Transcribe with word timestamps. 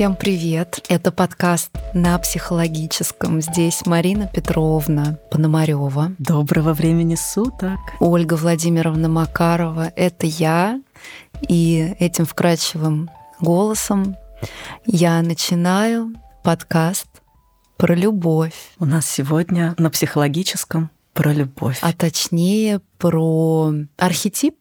Всем 0.00 0.16
привет! 0.16 0.82
Это 0.88 1.12
подкаст 1.12 1.72
на 1.92 2.18
психологическом. 2.18 3.42
Здесь 3.42 3.84
Марина 3.84 4.26
Петровна 4.28 5.18
Пономарева. 5.30 6.12
Доброго 6.18 6.72
времени 6.72 7.16
суток. 7.16 7.78
Ольга 7.98 8.32
Владимировна 8.32 9.10
Макарова. 9.10 9.92
Это 9.96 10.24
я. 10.26 10.80
И 11.50 11.94
этим 11.98 12.24
вкрадчивым 12.24 13.10
голосом 13.40 14.16
я 14.86 15.20
начинаю 15.20 16.14
подкаст 16.42 17.08
про 17.76 17.94
любовь. 17.94 18.54
У 18.78 18.86
нас 18.86 19.04
сегодня 19.04 19.74
на 19.76 19.90
психологическом 19.90 20.88
про 21.12 21.34
любовь. 21.34 21.78
А 21.82 21.92
точнее 21.92 22.80
про 22.96 23.74
архетип 23.98 24.56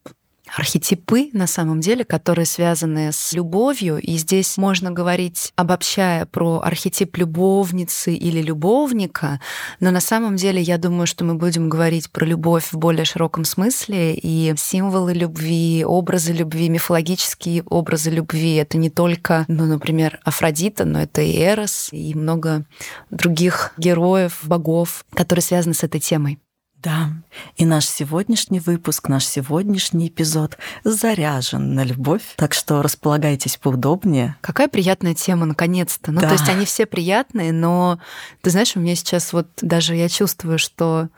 архетипы, 0.56 1.30
на 1.34 1.48
самом 1.48 1.80
деле, 1.80 2.04
которые 2.04 2.46
связаны 2.46 3.12
с 3.12 3.34
любовью. 3.34 4.00
И 4.00 4.18
здесь 4.18 4.58
можно 4.58 4.92
говорить, 4.92 5.52
обобщая 5.56 6.26
про 6.26 6.62
архетип 6.62 7.18
любовницы 7.18 8.14
или 8.14 8.42
любовника, 8.42 9.40
но 9.80 9.92
на 9.92 10.02
самом 10.02 10.36
деле 10.36 10.62
я 10.62 10.78
думаю, 10.78 11.08
что 11.08 11.24
мы 11.24 11.36
будем 11.36 11.70
говорить 11.70 12.10
про 12.12 12.26
любовь 12.26 12.72
в 12.72 12.78
более 12.78 13.06
широком 13.06 13.46
смысле, 13.46 14.16
и 14.16 14.54
символы 14.58 15.14
любви, 15.14 15.84
образы 15.86 16.34
любви, 16.34 16.70
мифологические 16.70 17.64
образы 17.64 18.10
любви— 18.10 18.56
это 18.56 18.78
не 18.78 18.90
только, 18.90 19.46
ну, 19.48 19.66
например, 19.66 20.20
Афродита, 20.24 20.86
но 20.86 21.02
это 21.02 21.22
и 21.22 21.38
Эрос, 21.42 21.90
и 21.92 22.14
много 22.16 22.66
других 23.10 23.74
героев, 23.78 24.40
богов, 24.44 25.06
которые 25.14 25.44
связаны 25.44 25.74
с 25.74 25.84
этой 25.84 26.00
темой. 26.00 26.40
Да, 26.82 27.10
и 27.58 27.66
наш 27.66 27.86
сегодняшний 27.86 28.62
выпуск, 28.62 29.10
наш 29.10 29.26
сегодняшний 29.26 30.08
эпизод 30.08 30.58
заряжен 30.86 31.76
на 31.76 31.84
любовь, 31.84 32.22
так 32.38 32.54
что 32.54 32.82
располагайтесь 32.82 33.58
поудобнее. 33.58 34.38
Какая 34.40 34.70
приятная 34.70 35.14
тема, 35.14 35.46
наконец-то. 35.46 36.14
Ну, 36.14 36.22
да. 36.22 36.28
то 36.28 36.34
есть 36.36 36.48
они 36.48 36.64
все 36.64 36.86
приятные, 36.86 37.52
но 37.52 38.00
ты 38.42 38.52
знаешь, 38.52 38.78
у 38.78 38.80
меня 38.80 38.96
сейчас 38.96 39.34
вот 39.34 39.48
даже 39.62 39.94
я 39.94 40.08
чувствую, 40.08 40.58
что, 40.58 41.10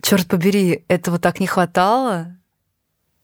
черт 0.00 0.26
побери, 0.26 0.84
этого 0.88 1.18
так 1.18 1.38
не 1.38 1.46
хватало, 1.46 2.34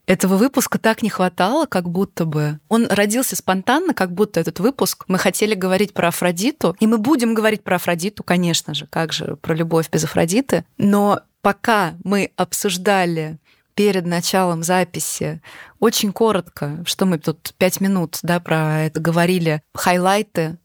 этого 0.06 0.36
выпуска 0.36 0.78
так 0.78 1.02
не 1.02 1.08
хватало, 1.08 1.66
как 1.66 1.88
будто 1.88 2.24
бы. 2.24 2.60
Он 2.68 2.86
родился 2.88 3.34
спонтанно, 3.34 3.92
как 3.92 4.12
будто 4.12 4.38
этот 4.38 4.60
выпуск. 4.60 5.04
Мы 5.08 5.18
хотели 5.18 5.54
говорить 5.54 5.92
про 5.92 6.08
Афродиту, 6.08 6.76
и 6.78 6.86
мы 6.86 6.98
будем 6.98 7.34
говорить 7.34 7.64
про 7.64 7.76
Афродиту, 7.76 8.22
конечно 8.22 8.72
же, 8.72 8.86
как 8.86 9.12
же 9.12 9.36
про 9.36 9.54
любовь 9.54 9.90
без 9.90 10.04
Афродиты. 10.04 10.64
Но 10.78 11.20
пока 11.46 11.94
мы 12.02 12.32
обсуждали 12.34 13.38
перед 13.76 14.04
началом 14.04 14.64
записи 14.64 15.40
очень 15.78 16.12
коротко, 16.12 16.82
что 16.84 17.06
мы 17.06 17.18
тут 17.18 17.54
пять 17.56 17.80
минут 17.80 18.18
да, 18.24 18.40
про 18.40 18.80
это 18.80 18.98
говорили, 18.98 19.62
хайлайты 19.72 20.58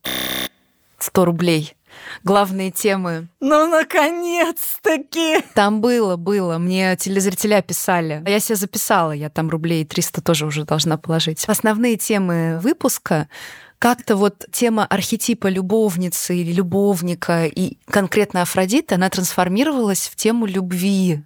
100 0.97 1.25
рублей 1.25 1.75
главные 2.23 2.71
темы. 2.71 3.27
Ну, 3.39 3.67
наконец-таки! 3.67 5.43
Там 5.53 5.81
было, 5.81 6.15
было. 6.15 6.57
Мне 6.57 6.95
телезрителя 6.95 7.61
писали. 7.61 8.23
Я 8.25 8.39
себе 8.39 8.55
записала, 8.55 9.11
я 9.11 9.29
там 9.29 9.49
рублей 9.49 9.85
300 9.85 10.21
тоже 10.21 10.47
уже 10.47 10.65
должна 10.65 10.97
положить. 10.97 11.43
Основные 11.47 11.97
темы 11.97 12.59
выпуска 12.59 13.27
как-то 13.81 14.15
вот 14.15 14.45
тема 14.51 14.85
архетипа 14.85 15.47
любовницы 15.47 16.37
или 16.37 16.53
любовника 16.53 17.47
и 17.47 17.79
конкретно 17.85 18.43
Афродиты, 18.43 18.93
она 18.93 19.09
трансформировалась 19.09 20.07
в 20.07 20.15
тему 20.15 20.45
любви. 20.45 21.23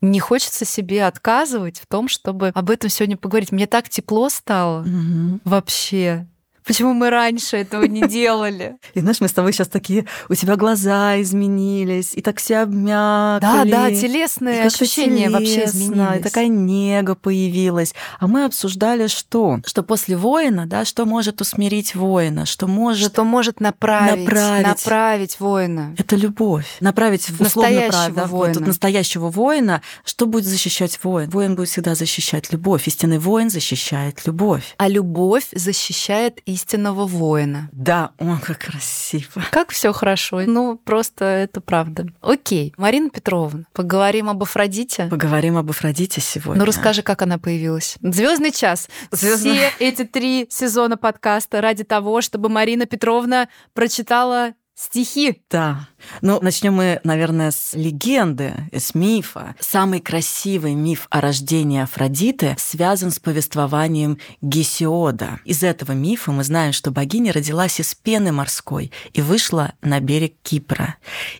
Не 0.00 0.20
хочется 0.20 0.64
себе 0.64 1.04
отказывать 1.04 1.80
в 1.80 1.86
том, 1.88 2.06
чтобы 2.06 2.52
об 2.54 2.70
этом 2.70 2.90
сегодня 2.90 3.16
поговорить. 3.16 3.50
Мне 3.50 3.66
так 3.66 3.88
тепло 3.88 4.28
стало 4.28 4.82
угу. 4.82 5.40
вообще. 5.44 6.28
Почему 6.64 6.92
мы 6.92 7.10
раньше 7.10 7.56
этого 7.56 7.84
не 7.84 8.02
делали? 8.08 8.76
И 8.94 9.00
знаешь, 9.00 9.20
мы 9.20 9.28
с 9.28 9.32
тобой 9.32 9.52
сейчас 9.52 9.68
такие, 9.68 10.06
у 10.28 10.34
тебя 10.34 10.56
глаза 10.56 11.20
изменились, 11.20 12.12
и 12.14 12.22
так 12.22 12.38
все 12.38 12.58
обмякли. 12.58 13.40
Да, 13.40 13.64
да, 13.64 13.90
телесные 13.90 14.64
ощущения 14.64 15.26
телесно, 15.26 15.38
вообще 15.38 15.64
изменились. 15.64 16.20
И 16.20 16.22
такая 16.22 16.48
нега 16.48 17.14
появилась. 17.14 17.94
А 18.18 18.26
мы 18.26 18.44
обсуждали 18.44 19.06
что? 19.06 19.60
Что 19.64 19.82
после 19.82 20.16
воина, 20.16 20.66
да, 20.66 20.84
что 20.84 21.06
может 21.06 21.40
усмирить 21.40 21.94
воина, 21.94 22.46
что 22.46 22.66
может... 22.66 23.12
Что 23.12 23.24
может 23.24 23.60
направить, 23.60 24.24
направить, 24.24 24.66
направить 24.66 25.40
воина. 25.40 25.94
Это 25.98 26.16
любовь. 26.16 26.66
Направить 26.80 27.28
в 27.30 27.40
условно 27.40 27.70
настоящего 27.70 28.26
воина. 28.26 28.54
Вот, 28.54 28.66
настоящего 28.66 29.30
воина. 29.30 29.82
Что 30.04 30.26
будет 30.26 30.44
защищать 30.44 30.98
воин? 31.02 31.30
Воин 31.30 31.56
будет 31.56 31.68
всегда 31.68 31.94
защищать 31.94 32.52
любовь. 32.52 32.86
Истинный 32.86 33.18
воин 33.18 33.50
защищает 33.50 34.26
любовь. 34.26 34.74
А 34.76 34.88
любовь 34.88 35.46
защищает 35.52 36.38
истинного 36.52 37.06
воина. 37.06 37.68
Да, 37.72 38.12
он 38.18 38.38
как 38.38 38.58
красиво. 38.58 39.42
Как 39.50 39.70
все 39.70 39.92
хорошо. 39.92 40.40
Ну, 40.46 40.76
просто 40.76 41.24
это 41.24 41.60
правда. 41.60 42.06
Окей. 42.20 42.72
Марина 42.76 43.10
Петровна, 43.10 43.64
поговорим 43.72 44.28
об 44.28 44.42
Афродите. 44.42 45.06
Поговорим 45.06 45.56
об 45.56 45.70
Афродите 45.70 46.20
сегодня. 46.20 46.60
Ну, 46.60 46.64
расскажи, 46.64 47.02
как 47.02 47.22
она 47.22 47.38
появилась. 47.38 47.96
Звездный 48.02 48.52
час. 48.52 48.88
Звездный... 49.10 49.52
Все 49.52 49.72
эти 49.78 50.04
три 50.04 50.46
сезона 50.50 50.96
подкаста 50.96 51.60
ради 51.60 51.84
того, 51.84 52.20
чтобы 52.20 52.48
Марина 52.48 52.86
Петровна 52.86 53.48
прочитала 53.72 54.54
стихи. 54.80 55.42
Да. 55.50 55.88
Ну, 56.22 56.38
начнем 56.40 56.74
мы, 56.74 57.00
наверное, 57.04 57.50
с 57.50 57.74
легенды, 57.74 58.54
с 58.72 58.94
мифа. 58.94 59.54
Самый 59.60 60.00
красивый 60.00 60.74
миф 60.74 61.06
о 61.10 61.20
рождении 61.20 61.82
Афродиты 61.82 62.56
связан 62.58 63.10
с 63.10 63.18
повествованием 63.18 64.18
Гесиода. 64.40 65.40
Из 65.44 65.62
этого 65.62 65.92
мифа 65.92 66.32
мы 66.32 66.44
знаем, 66.44 66.72
что 66.72 66.90
богиня 66.90 67.32
родилась 67.32 67.78
из 67.80 67.94
пены 67.94 68.32
морской 68.32 68.90
и 69.12 69.20
вышла 69.20 69.74
на 69.82 70.00
берег 70.00 70.34
Кипра. 70.42 70.96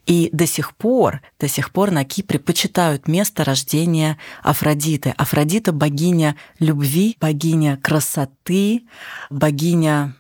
И 0.07 0.29
до 0.33 0.47
сих 0.47 0.77
пор, 0.77 1.23
до 1.39 1.49
сих 1.49 1.73
пор 1.73 1.91
на 1.91 2.05
Кипре 2.05 2.39
почитают 2.39 3.09
место 3.09 3.45
рождения 3.45 4.19
Афродиты. 4.43 5.15
Афродита— 5.17 5.73
богиня 5.81 6.37
любви, 6.59 7.17
богиня 7.19 7.79
красоты, 7.79 8.83
богиня 9.31 10.15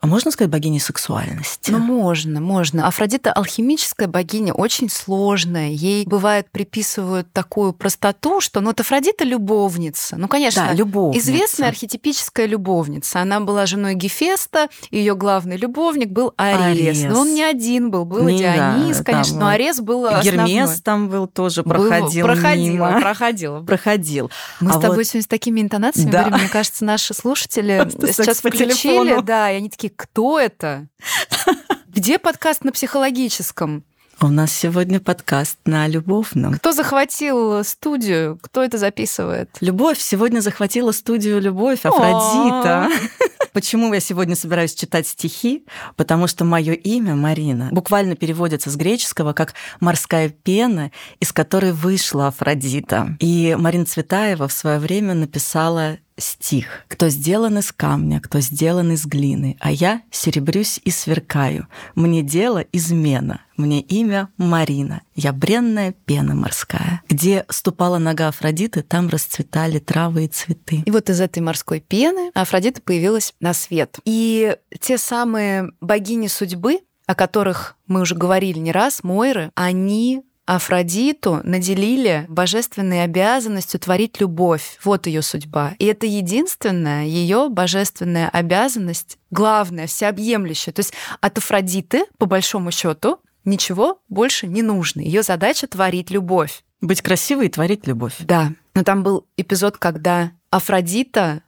а 0.00 0.06
можно 0.06 0.30
сказать 0.30 0.50
богиня 0.50 0.80
сексуальности? 0.80 1.70
Ну, 1.70 1.78
можно, 1.78 2.40
можно. 2.40 2.86
Афродита 2.86 3.32
алхимическая 3.32 4.08
богиня, 4.08 4.54
очень 4.54 4.88
сложная. 4.88 5.70
Ей, 5.70 6.06
бывает, 6.06 6.50
приписывают 6.50 7.30
такую 7.34 7.74
простоту, 7.74 8.40
что, 8.40 8.60
ну, 8.60 8.68
вот 8.68 8.80
Афродита 8.80 9.24
любовница. 9.24 10.16
Ну, 10.16 10.26
конечно, 10.26 10.68
да, 10.68 10.72
любовница. 10.72 11.22
известная 11.22 11.68
архетипическая 11.68 12.46
любовница. 12.46 13.20
Она 13.20 13.40
была 13.40 13.66
женой 13.66 13.94
Гефеста, 13.94 14.68
ее 14.90 15.14
главный 15.14 15.58
любовник 15.58 16.08
был 16.08 16.32
Арес. 16.38 16.78
Арес. 16.78 17.12
Но 17.12 17.20
он 17.20 17.34
не 17.34 17.42
один 17.42 17.90
был, 17.90 18.06
был 18.06 18.26
не, 18.26 18.38
Дионис, 18.38 18.98
да, 18.98 19.04
конечно, 19.04 19.38
но 19.38 19.48
Арес 19.48 19.80
был 19.80 20.06
основной. 20.06 20.48
Гермес 20.48 20.80
там 20.80 21.10
был 21.10 21.26
тоже, 21.26 21.62
проходил 21.62 22.26
был, 22.26 22.34
проходил, 22.34 22.72
мимо. 22.72 23.00
проходил. 23.00 23.64
Проходил. 23.66 24.30
Мы 24.60 24.70
а 24.70 24.74
с 24.74 24.80
тобой 24.80 24.96
вот... 24.96 25.06
сегодня 25.06 25.24
с 25.24 25.26
такими 25.26 25.60
интонациями 25.60 26.10
да. 26.10 26.20
говорим, 26.20 26.44
мне 26.44 26.48
кажется, 26.48 26.86
наши 26.86 27.12
слушатели 27.12 27.86
сейчас 28.12 28.38
включили, 28.38 29.20
да, 29.20 29.50
и 29.52 29.56
они 29.56 29.68
такие, 29.68 29.89
кто 29.96 30.38
это? 30.38 30.88
Где 31.86 32.18
подкаст 32.18 32.64
на 32.64 32.72
психологическом? 32.72 33.84
У 34.22 34.28
нас 34.28 34.52
сегодня 34.52 35.00
подкаст 35.00 35.56
на 35.64 35.88
любовном. 35.88 36.52
Кто 36.52 36.72
захватил 36.72 37.64
студию? 37.64 38.38
Кто 38.42 38.62
это 38.62 38.76
записывает? 38.76 39.48
Любовь. 39.62 39.98
Сегодня 39.98 40.40
захватила 40.40 40.92
студию 40.92 41.40
Любовь, 41.40 41.86
Афродита. 41.86 42.90
Почему 43.54 43.94
я 43.94 44.00
сегодня 44.00 44.36
собираюсь 44.36 44.74
читать 44.74 45.06
стихи? 45.06 45.64
Потому 45.96 46.26
что 46.26 46.44
мое 46.44 46.74
имя 46.74 47.14
Марина 47.14 47.70
буквально 47.72 48.14
переводится 48.14 48.68
с 48.68 48.76
греческого 48.76 49.32
как 49.32 49.54
«морская 49.80 50.28
пена», 50.28 50.92
из 51.18 51.32
которой 51.32 51.72
вышла 51.72 52.28
Афродита. 52.28 53.16
И 53.20 53.56
Марина 53.58 53.86
Цветаева 53.86 54.48
в 54.48 54.52
свое 54.52 54.78
время 54.78 55.14
написала 55.14 55.96
стих. 56.18 56.84
«Кто 56.88 57.08
сделан 57.08 57.58
из 57.58 57.72
камня, 57.72 58.20
кто 58.20 58.40
сделан 58.40 58.92
из 58.92 59.06
глины, 59.06 59.56
а 59.60 59.72
я 59.72 60.02
серебрюсь 60.10 60.78
и 60.84 60.90
сверкаю. 60.90 61.66
Мне 61.94 62.22
дело 62.22 62.64
измена, 62.72 63.40
мне 63.60 63.80
имя 63.80 64.28
Марина, 64.36 65.02
я 65.14 65.32
бренная 65.32 65.92
пена 65.92 66.34
морская». 66.34 67.02
Где 67.08 67.44
ступала 67.48 67.98
нога 67.98 68.28
Афродиты, 68.28 68.82
там 68.82 69.08
расцветали 69.08 69.78
травы 69.78 70.24
и 70.24 70.28
цветы. 70.28 70.82
И 70.84 70.90
вот 70.90 71.10
из 71.10 71.20
этой 71.20 71.40
морской 71.40 71.80
пены 71.80 72.30
Афродита 72.34 72.80
появилась 72.80 73.34
на 73.40 73.54
свет. 73.54 73.98
И 74.04 74.56
те 74.80 74.98
самые 74.98 75.70
богини 75.80 76.26
судьбы, 76.26 76.80
о 77.06 77.14
которых 77.14 77.76
мы 77.86 78.00
уже 78.00 78.14
говорили 78.14 78.58
не 78.58 78.72
раз, 78.72 79.02
Мойры, 79.02 79.50
они 79.54 80.22
Афродиту 80.50 81.40
наделили 81.44 82.26
божественной 82.28 83.04
обязанностью 83.04 83.78
творить 83.78 84.20
любовь. 84.20 84.78
Вот 84.82 85.06
ее 85.06 85.22
судьба. 85.22 85.74
И 85.78 85.84
это 85.86 86.06
единственная 86.06 87.04
ее 87.04 87.48
божественная 87.48 88.28
обязанность, 88.28 89.16
главная, 89.30 89.86
всеобъемлющая. 89.86 90.72
То 90.72 90.80
есть 90.80 90.92
от 91.20 91.38
Афродиты, 91.38 92.04
по 92.18 92.26
большому 92.26 92.72
счету, 92.72 93.20
ничего 93.44 94.02
больше 94.08 94.46
не 94.46 94.62
нужно. 94.62 95.00
Ее 95.00 95.22
задача 95.22 95.66
творить 95.66 96.10
любовь. 96.10 96.64
Быть 96.80 97.02
красивой 97.02 97.46
и 97.46 97.50
творить 97.50 97.86
любовь. 97.86 98.16
Да. 98.20 98.52
Но 98.74 98.82
там 98.84 99.02
был 99.02 99.26
эпизод, 99.36 99.76
когда 99.76 100.32
Афродита 100.50 101.42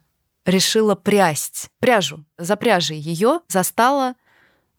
решила 0.45 0.95
прясть 0.95 1.69
пряжу. 1.79 2.25
За 2.37 2.55
пряжей 2.55 2.97
ее 2.97 3.39
застала 3.47 4.15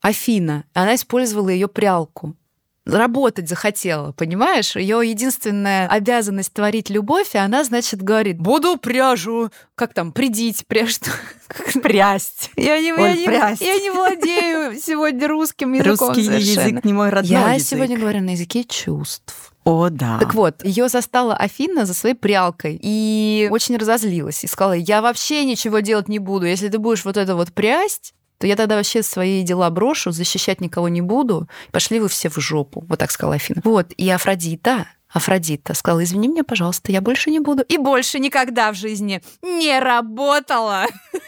Афина. 0.00 0.64
Она 0.74 0.94
использовала 0.94 1.48
ее 1.48 1.68
прялку 1.68 2.36
работать 2.86 3.48
захотела, 3.48 4.12
понимаешь? 4.12 4.76
Ее 4.76 5.00
единственная 5.04 5.88
обязанность 5.88 6.52
творить 6.52 6.90
любовь, 6.90 7.34
и 7.34 7.38
она, 7.38 7.64
значит, 7.64 8.02
говорит, 8.02 8.38
буду 8.38 8.76
пряжу, 8.76 9.50
как 9.74 9.94
там, 9.94 10.12
придить, 10.12 10.66
пряжь, 10.66 10.98
прясть. 11.82 12.50
Я 12.56 12.80
не, 12.80 12.92
Оль, 12.92 13.16
я, 13.18 13.26
прясть. 13.26 13.60
Не, 13.62 13.66
я 13.68 13.80
не 13.80 13.90
владею 13.90 14.78
сегодня 14.80 15.28
русским 15.28 15.72
языком 15.72 16.08
Русский 16.08 16.24
совершенно. 16.24 16.66
язык 16.68 16.84
не 16.84 16.92
мой 16.92 17.08
родной 17.10 17.30
Я 17.30 17.52
язык. 17.54 17.68
сегодня 17.68 17.98
говорю 17.98 18.20
на 18.20 18.30
языке 18.30 18.64
чувств. 18.64 19.52
О, 19.64 19.88
да. 19.88 20.18
Так 20.18 20.34
вот, 20.34 20.62
ее 20.62 20.88
застала 20.90 21.34
Афина 21.34 21.86
за 21.86 21.94
своей 21.94 22.14
прялкой 22.14 22.78
и 22.82 23.48
очень 23.50 23.78
разозлилась 23.78 24.44
и 24.44 24.46
сказала, 24.46 24.74
я 24.74 25.00
вообще 25.00 25.42
ничего 25.46 25.78
делать 25.80 26.08
не 26.08 26.18
буду, 26.18 26.44
если 26.44 26.68
ты 26.68 26.78
будешь 26.78 27.06
вот 27.06 27.16
это 27.16 27.34
вот 27.34 27.50
прясть, 27.54 28.12
то 28.38 28.46
я 28.46 28.56
тогда 28.56 28.76
вообще 28.76 29.02
свои 29.02 29.42
дела 29.42 29.70
брошу, 29.70 30.10
защищать 30.10 30.60
никого 30.60 30.88
не 30.88 31.00
буду. 31.00 31.48
Пошли 31.72 32.00
вы 32.00 32.08
все 32.08 32.28
в 32.28 32.38
жопу. 32.38 32.84
Вот 32.88 32.98
так 32.98 33.10
сказала 33.10 33.36
Афина. 33.36 33.60
Вот, 33.64 33.92
и 33.96 34.08
Афродита, 34.10 34.86
Афродита 35.08 35.74
сказала, 35.74 36.02
извини 36.02 36.28
меня, 36.28 36.44
пожалуйста, 36.44 36.90
я 36.90 37.00
больше 37.00 37.30
не 37.30 37.38
буду. 37.38 37.62
И 37.62 37.78
больше 37.78 38.18
никогда 38.18 38.72
в 38.72 38.74
жизни 38.74 39.22
не 39.42 39.78
работала. 39.78 40.86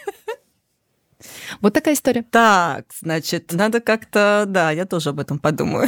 Вот 1.61 1.73
такая 1.73 1.95
история. 1.95 2.21
Так, 2.21 2.85
значит, 2.93 3.51
надо 3.51 3.79
как-то, 3.79 4.43
да, 4.47 4.69
я 4.69 4.85
тоже 4.85 5.09
об 5.09 5.19
этом 5.19 5.39
подумаю. 5.39 5.87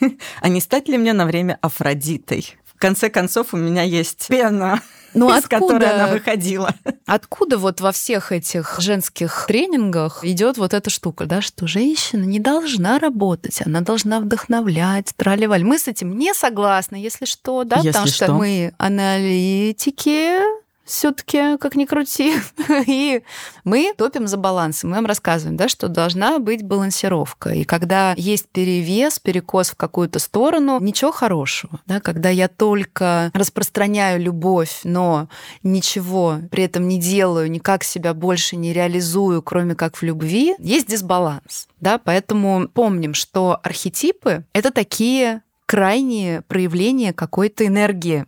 А 0.40 0.48
не 0.48 0.60
стать 0.60 0.86
ли 0.88 0.96
мне 0.96 1.12
на 1.12 1.26
время 1.26 1.58
Афродитой? 1.60 2.56
В 2.64 2.78
конце 2.78 3.10
концов, 3.10 3.52
у 3.52 3.56
меня 3.56 3.82
есть 3.82 4.28
пена 4.28 4.80
ну, 5.14 5.30
из 5.30 5.44
откуда, 5.44 5.60
которой 5.60 5.90
она 5.90 6.06
выходила. 6.08 6.74
Откуда 7.06 7.58
вот 7.58 7.80
во 7.80 7.92
всех 7.92 8.32
этих 8.32 8.78
женских 8.80 9.46
тренингах 9.48 10.24
идет 10.24 10.58
вот 10.58 10.74
эта 10.74 10.90
штука, 10.90 11.26
да, 11.26 11.40
что 11.40 11.66
женщина 11.66 12.24
не 12.24 12.40
должна 12.40 12.98
работать, 12.98 13.60
она 13.64 13.80
должна 13.80 14.20
вдохновлять, 14.20 15.12
тролливаль. 15.16 15.64
Мы 15.64 15.78
с 15.78 15.88
этим 15.88 16.16
не 16.18 16.34
согласны, 16.34 16.96
если 16.96 17.24
что, 17.24 17.64
да, 17.64 17.76
если 17.76 17.88
потому 17.88 18.06
что, 18.06 18.24
что 18.24 18.32
мы 18.34 18.72
аналитики, 18.78 20.38
все-таки, 20.88 21.56
как 21.58 21.76
ни 21.76 21.84
крути. 21.84 22.34
И 22.86 23.22
мы 23.64 23.92
топим 23.96 24.26
за 24.26 24.36
баланс. 24.36 24.84
Мы 24.84 24.96
вам 24.96 25.06
рассказываем, 25.06 25.56
да, 25.56 25.68
что 25.68 25.88
должна 25.88 26.38
быть 26.38 26.62
балансировка. 26.62 27.50
И 27.50 27.64
когда 27.64 28.14
есть 28.16 28.48
перевес, 28.48 29.18
перекос 29.18 29.70
в 29.70 29.76
какую-то 29.76 30.18
сторону, 30.18 30.80
ничего 30.80 31.12
хорошего. 31.12 31.80
Да, 31.86 32.00
когда 32.00 32.30
я 32.30 32.48
только 32.48 33.30
распространяю 33.34 34.20
любовь, 34.20 34.80
но 34.84 35.28
ничего 35.62 36.38
при 36.50 36.64
этом 36.64 36.88
не 36.88 36.98
делаю, 36.98 37.50
никак 37.50 37.84
себя 37.84 38.14
больше 38.14 38.56
не 38.56 38.72
реализую, 38.72 39.42
кроме 39.42 39.74
как 39.74 39.96
в 39.96 40.02
любви, 40.02 40.54
есть 40.58 40.88
дисбаланс. 40.88 41.68
Да? 41.80 41.98
Поэтому 41.98 42.68
помним, 42.68 43.14
что 43.14 43.60
архетипы— 43.62 44.44
это 44.52 44.70
такие 44.70 45.42
крайние 45.68 46.40
проявления 46.42 47.12
какой-то 47.12 47.66
энергии. 47.66 48.24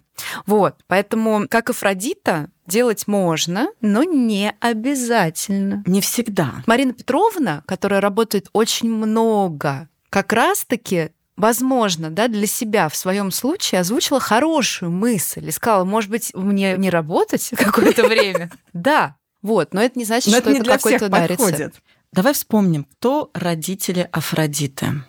Вот, 0.47 0.77
поэтому, 0.87 1.47
как 1.49 1.71
Афродита, 1.71 2.49
делать 2.67 3.07
можно, 3.07 3.69
но 3.81 4.05
не 4.05 4.55
обязательно. 4.61 5.83
Не 5.87 6.01
всегда. 6.01 6.63
Марина 6.67 6.93
Петровна, 6.93 7.63
которая 7.67 8.01
работает 8.01 8.49
очень 8.53 8.91
много, 8.91 9.89
как 10.09 10.33
раз-таки 10.33 11.11
возможно, 11.37 12.11
да, 12.11 12.29
для 12.29 12.47
себя 12.47 12.89
в 12.89 12.97
своем 12.97 13.31
случае 13.31 13.81
озвучила 13.81 14.21
хорошую 14.21 14.91
мысль 14.91 15.49
и 15.49 15.51
сказала, 15.51 15.85
может 15.85 16.11
быть, 16.11 16.33
мне 16.35 16.77
не 16.77 16.91
работать 16.91 17.51
какое-то 17.57 18.07
время. 18.07 18.51
Да, 18.73 19.17
вот, 19.43 19.73
но 19.73 19.83
это 19.83 19.99
не 19.99 20.05
значит, 20.05 20.35
что 20.35 20.51
это 20.51 20.65
какой-то 20.65 21.09
да, 21.09 21.27
рецепт. 21.27 21.81
Давай 22.13 22.35
вспомним, 22.35 22.85
кто 22.85 23.31
родители 23.35 24.09
Афродиты. 24.13 25.03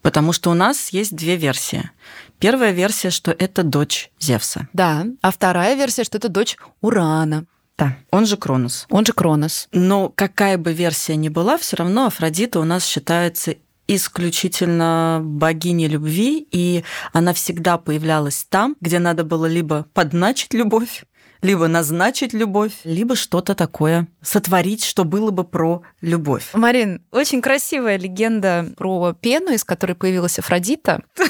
Потому 0.00 0.32
что 0.32 0.50
у 0.50 0.54
нас 0.54 0.90
есть 0.90 1.16
две 1.16 1.34
версии. 1.34 1.90
Первая 2.38 2.72
версия, 2.72 3.10
что 3.10 3.30
это 3.30 3.62
дочь 3.62 4.10
Зевса. 4.18 4.68
Да. 4.72 5.06
А 5.22 5.30
вторая 5.30 5.74
версия, 5.74 6.04
что 6.04 6.18
это 6.18 6.28
дочь 6.28 6.56
Урана. 6.80 7.46
Да, 7.78 7.96
он 8.10 8.26
же 8.26 8.36
Кронос. 8.36 8.86
Он 8.88 9.04
же 9.04 9.12
Кронос. 9.12 9.68
Но 9.72 10.08
какая 10.08 10.56
бы 10.56 10.72
версия 10.72 11.16
ни 11.16 11.28
была, 11.28 11.58
все 11.58 11.76
равно 11.76 12.06
Афродита 12.06 12.58
у 12.58 12.64
нас 12.64 12.86
считается 12.86 13.56
исключительно 13.88 15.20
богиней 15.22 15.86
любви, 15.86 16.46
и 16.50 16.84
она 17.12 17.32
всегда 17.34 17.78
появлялась 17.78 18.46
там, 18.48 18.76
где 18.80 18.98
надо 18.98 19.24
было 19.24 19.46
либо 19.46 19.86
подначить 19.94 20.54
любовь, 20.54 21.04
либо 21.42 21.68
назначить 21.68 22.32
любовь, 22.32 22.72
либо 22.84 23.14
что-то 23.14 23.54
такое 23.54 24.08
сотворить, 24.22 24.84
что 24.84 25.04
было 25.04 25.30
бы 25.30 25.44
про 25.44 25.82
любовь. 26.00 26.48
Марин, 26.54 27.02
очень 27.12 27.42
красивая 27.42 27.98
легенда 27.98 28.66
про 28.76 29.12
пену, 29.12 29.52
из 29.52 29.64
которой 29.64 29.94
появилась 29.94 30.38
Афродита. 30.38 31.02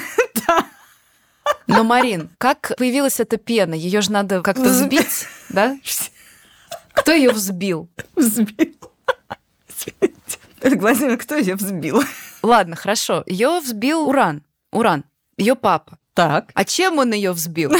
Да. 0.47 0.65
Но, 1.67 1.83
Марин, 1.83 2.29
как 2.37 2.73
появилась 2.77 3.19
эта 3.19 3.37
пена? 3.37 3.73
Ее 3.73 4.01
же 4.01 4.11
надо 4.11 4.41
как-то 4.41 4.63
взбить, 4.63 5.27
да? 5.49 5.77
Кто 6.93 7.11
ее 7.11 7.31
взбил? 7.31 7.89
Взбил. 8.15 8.75
Глазина, 10.61 11.17
кто 11.17 11.35
ее 11.35 11.55
взбил? 11.55 12.03
Ладно, 12.41 12.75
хорошо. 12.75 13.23
Ее 13.25 13.59
взбил 13.59 14.07
Уран. 14.07 14.43
Уран. 14.71 15.03
Ее 15.37 15.55
папа. 15.55 15.97
Так. 16.13 16.49
А 16.55 16.65
чем 16.65 16.97
он 16.97 17.13
ее 17.13 17.31
взбил? 17.31 17.73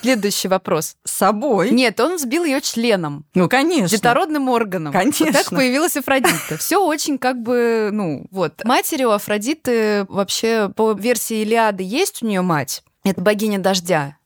Следующий 0.00 0.48
вопрос. 0.48 0.96
С 1.04 1.12
собой? 1.12 1.70
Нет, 1.70 2.00
он 2.00 2.16
взбил 2.16 2.44
ее 2.44 2.60
членом. 2.60 3.24
Ну, 3.34 3.48
конечно. 3.48 3.96
Детородным 3.96 4.48
органом. 4.48 4.92
Конечно. 4.92 5.26
Вот 5.26 5.32
так 5.32 5.50
появилась 5.50 5.96
Афродита. 5.96 6.58
Все 6.58 6.84
очень 6.84 7.18
как 7.18 7.40
бы, 7.40 7.90
ну, 7.92 8.26
вот. 8.32 8.64
Матери 8.64 9.04
у 9.04 9.10
Афродиты 9.10 10.04
вообще 10.08 10.68
по 10.74 10.92
версии 10.92 11.42
Илиады 11.42 11.84
есть 11.84 12.22
у 12.22 12.26
нее 12.26 12.42
мать. 12.42 12.82
Это 13.04 13.20
богиня 13.20 13.58
дождя. 13.58 14.16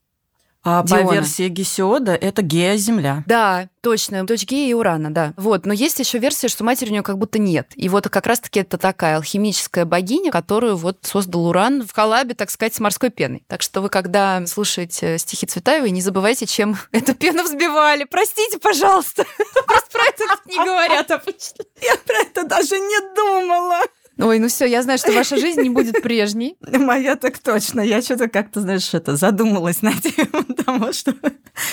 А 0.64 0.82
Диона. 0.82 1.06
по 1.06 1.14
версии 1.14 1.48
Гесиода 1.48 2.14
это 2.14 2.42
Гея 2.42 2.76
Земля. 2.76 3.22
Да, 3.26 3.68
точно, 3.80 4.26
дочь 4.26 4.44
Гея 4.44 4.70
и 4.70 4.74
Урана, 4.74 5.12
да. 5.14 5.32
Вот, 5.36 5.64
но 5.64 5.72
есть 5.72 5.98
еще 6.00 6.18
версия, 6.18 6.48
что 6.48 6.64
матери 6.64 6.90
у 6.90 6.92
нее 6.92 7.02
как 7.02 7.16
будто 7.16 7.38
нет. 7.38 7.68
И 7.76 7.88
вот 7.88 8.08
как 8.08 8.26
раз-таки 8.26 8.60
это 8.60 8.76
такая 8.76 9.16
алхимическая 9.16 9.84
богиня, 9.84 10.32
которую 10.32 10.76
вот 10.76 10.98
создал 11.02 11.46
Уран 11.46 11.86
в 11.86 11.92
коллабе, 11.92 12.34
так 12.34 12.50
сказать, 12.50 12.74
с 12.74 12.80
морской 12.80 13.10
пеной. 13.10 13.44
Так 13.46 13.62
что 13.62 13.80
вы, 13.80 13.88
когда 13.88 14.44
слушаете 14.46 15.16
стихи 15.18 15.46
Цветаевой, 15.46 15.90
не 15.90 16.02
забывайте, 16.02 16.44
чем 16.44 16.76
эту 16.92 17.14
пену 17.14 17.44
взбивали. 17.44 18.04
Простите, 18.04 18.58
пожалуйста. 18.58 19.24
Просто 19.66 19.90
про 19.92 20.02
это 20.06 20.24
не 20.46 20.56
говорят 20.56 21.10
обычно. 21.10 21.64
Я 21.80 21.96
про 22.04 22.16
это 22.16 22.44
даже 22.44 22.78
не 22.78 23.14
думала. 23.14 23.80
Ой, 24.18 24.40
ну 24.40 24.48
все, 24.48 24.66
я 24.66 24.82
знаю, 24.82 24.98
что 24.98 25.12
ваша 25.12 25.36
жизнь 25.36 25.60
не 25.60 25.70
будет 25.70 26.02
прежней. 26.02 26.56
Моя 26.72 27.14
так 27.14 27.38
точно. 27.38 27.80
Я 27.80 28.02
что-то 28.02 28.28
как-то, 28.28 28.60
знаешь, 28.60 28.92
это 28.92 29.16
задумалась 29.16 29.80
над 29.80 30.00
тем, 30.02 30.26
потому 30.26 30.92
что 30.92 31.14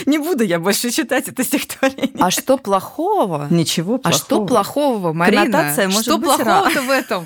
не 0.05 0.19
буду 0.19 0.43
я 0.43 0.59
больше 0.59 0.91
читать 0.91 1.27
это 1.27 1.43
стихотворение. 1.43 2.15
А 2.19 2.29
что 2.29 2.57
плохого? 2.57 3.47
Ничего 3.49 3.97
плохого. 3.97 4.15
А 4.15 4.25
что 4.25 4.45
плохого, 4.45 5.13
Марина? 5.13 5.43
Коннотация 5.43 5.87
может 5.87 6.03
что 6.03 6.19
плохого-то 6.19 6.81
в 6.83 6.89
этом? 6.89 7.25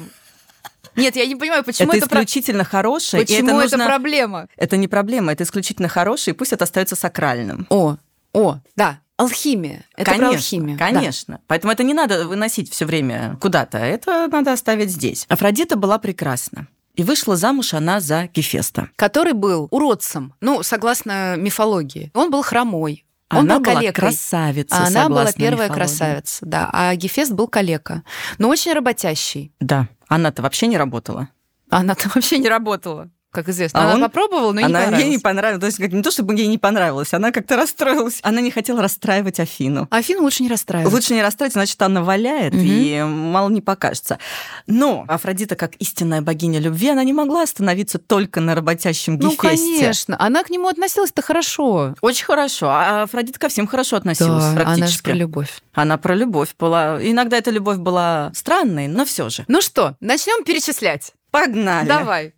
Нет, 0.95 1.15
я 1.15 1.25
не 1.25 1.35
понимаю, 1.35 1.63
почему 1.63 1.89
это, 1.89 2.05
это 2.05 2.07
исключительно 2.07 2.63
про... 2.63 2.69
хорошее. 2.69 3.23
Почему 3.23 3.49
это, 3.49 3.57
нужно... 3.57 3.75
это 3.75 3.85
проблема? 3.85 4.47
Это 4.55 4.77
не 4.77 4.88
проблема, 4.88 5.31
это 5.33 5.43
исключительно 5.43 5.88
хорошее, 5.88 6.33
и 6.33 6.38
пусть 6.38 6.53
это 6.53 6.63
остается 6.63 6.95
сакральным. 6.95 7.67
О, 7.69 7.97
о, 8.33 8.59
да, 8.75 8.99
Алхимия. 9.19 9.83
Это 9.97 10.11
конечно, 10.11 10.29
про 10.29 10.35
алхимию. 10.38 10.77
Конечно. 10.77 11.35
Да. 11.35 11.41
Поэтому 11.47 11.73
это 11.73 11.83
не 11.83 11.93
надо 11.93 12.25
выносить 12.25 12.71
все 12.71 12.85
время 12.85 13.38
куда-то. 13.41 13.77
Это 13.77 14.29
надо 14.31 14.53
оставить 14.53 14.89
здесь. 14.89 15.25
Афродита 15.27 15.75
была 15.75 15.99
прекрасна. 15.99 16.67
И 16.95 17.03
вышла 17.03 17.35
замуж 17.35 17.73
она 17.73 17.99
за 17.99 18.27
Гефеста. 18.33 18.89
Который 18.95 19.33
был 19.33 19.67
уродцем, 19.71 20.33
ну, 20.39 20.63
согласно 20.63 21.35
мифологии. 21.35 22.11
Он 22.13 22.31
был 22.31 22.43
хромой, 22.43 23.05
он 23.29 23.39
она 23.39 23.59
был 23.59 23.73
была 23.73 23.91
красавица. 23.91 24.77
А 24.77 24.88
она 24.88 25.09
была 25.09 25.33
первая 25.33 25.67
мифологии. 25.67 25.73
красавица, 25.73 26.45
да. 26.45 26.69
А 26.71 26.95
Гефест 26.95 27.33
был 27.33 27.49
калека. 27.49 28.03
Но 28.38 28.47
очень 28.47 28.71
работящий. 28.71 29.51
Да. 29.59 29.89
Она-то 30.07 30.41
вообще 30.41 30.67
не 30.67 30.77
работала. 30.77 31.27
Она-то 31.69 32.09
вообще 32.15 32.38
не 32.38 32.47
работала 32.47 33.09
как 33.31 33.48
известно. 33.50 33.79
А 33.79 33.83
она 33.86 33.93
он... 33.95 34.01
попробовала, 34.01 34.51
но 34.53 34.65
она, 34.65 34.67
не 34.67 34.74
понравилось. 34.74 35.03
ей 35.03 35.09
не 35.09 35.17
понравилось. 35.19 35.59
То 35.62 35.65
есть 35.67 35.77
как, 35.77 35.91
не 35.91 36.01
то, 36.01 36.12
чтобы 36.12 36.36
ей 36.36 36.48
не 36.48 36.57
понравилось, 36.57 37.13
она 37.13 37.31
как-то 37.31 37.55
расстроилась. 37.55 38.19
Она 38.24 38.41
не 38.41 38.50
хотела 38.50 38.81
расстраивать 38.81 39.39
Афину. 39.39 39.88
Афину 39.91 40.24
лучше 40.24 40.43
не 40.43 40.50
расстраивать. 40.50 40.91
Лучше 40.91 41.13
не 41.13 41.21
расстраивать, 41.21 41.53
значит, 41.53 41.81
она 41.81 42.01
валяет, 42.01 42.53
угу. 42.53 42.62
и 42.63 43.01
мало 43.03 43.50
не 43.50 43.62
покажется. 43.62 44.17
Но 44.65 45.05
Афродита, 45.07 45.55
как 45.55 45.75
истинная 45.75 46.21
богиня 46.21 46.59
любви, 46.59 46.89
она 46.89 47.03
не 47.03 47.13
могла 47.13 47.43
остановиться 47.43 48.00
только 48.00 48.39
на 48.41 48.55
работящем 48.55 49.17
Гефесте. 49.17 49.38
Ну, 49.41 49.50
конечно. 49.50 50.15
Она 50.19 50.43
к 50.43 50.50
нему 50.50 50.67
относилась-то 50.67 51.21
хорошо. 51.21 51.95
Очень 52.01 52.25
хорошо. 52.25 52.69
А 52.69 53.03
Афродита 53.03 53.39
ко 53.39 53.50
всем 53.50 53.67
хорошо 53.67 53.98
относилась 53.98 54.43
да, 54.43 54.53
практически. 54.55 54.81
она 54.81 54.88
же 54.88 55.03
про 55.03 55.13
любовь. 55.13 55.62
Она 55.74 55.98
про 55.98 56.15
любовь 56.15 56.50
была. 56.57 57.00
Иногда 57.01 57.38
эта 57.38 57.51
любовь 57.51 57.77
была 57.77 58.31
странной, 58.33 58.88
но 58.88 59.05
все 59.05 59.29
же. 59.29 59.45
Ну 59.48 59.62
что, 59.62 59.95
начнем 60.00 60.43
перечислять. 60.43 61.13
Погнали. 61.31 61.88
Давай. 61.88 62.33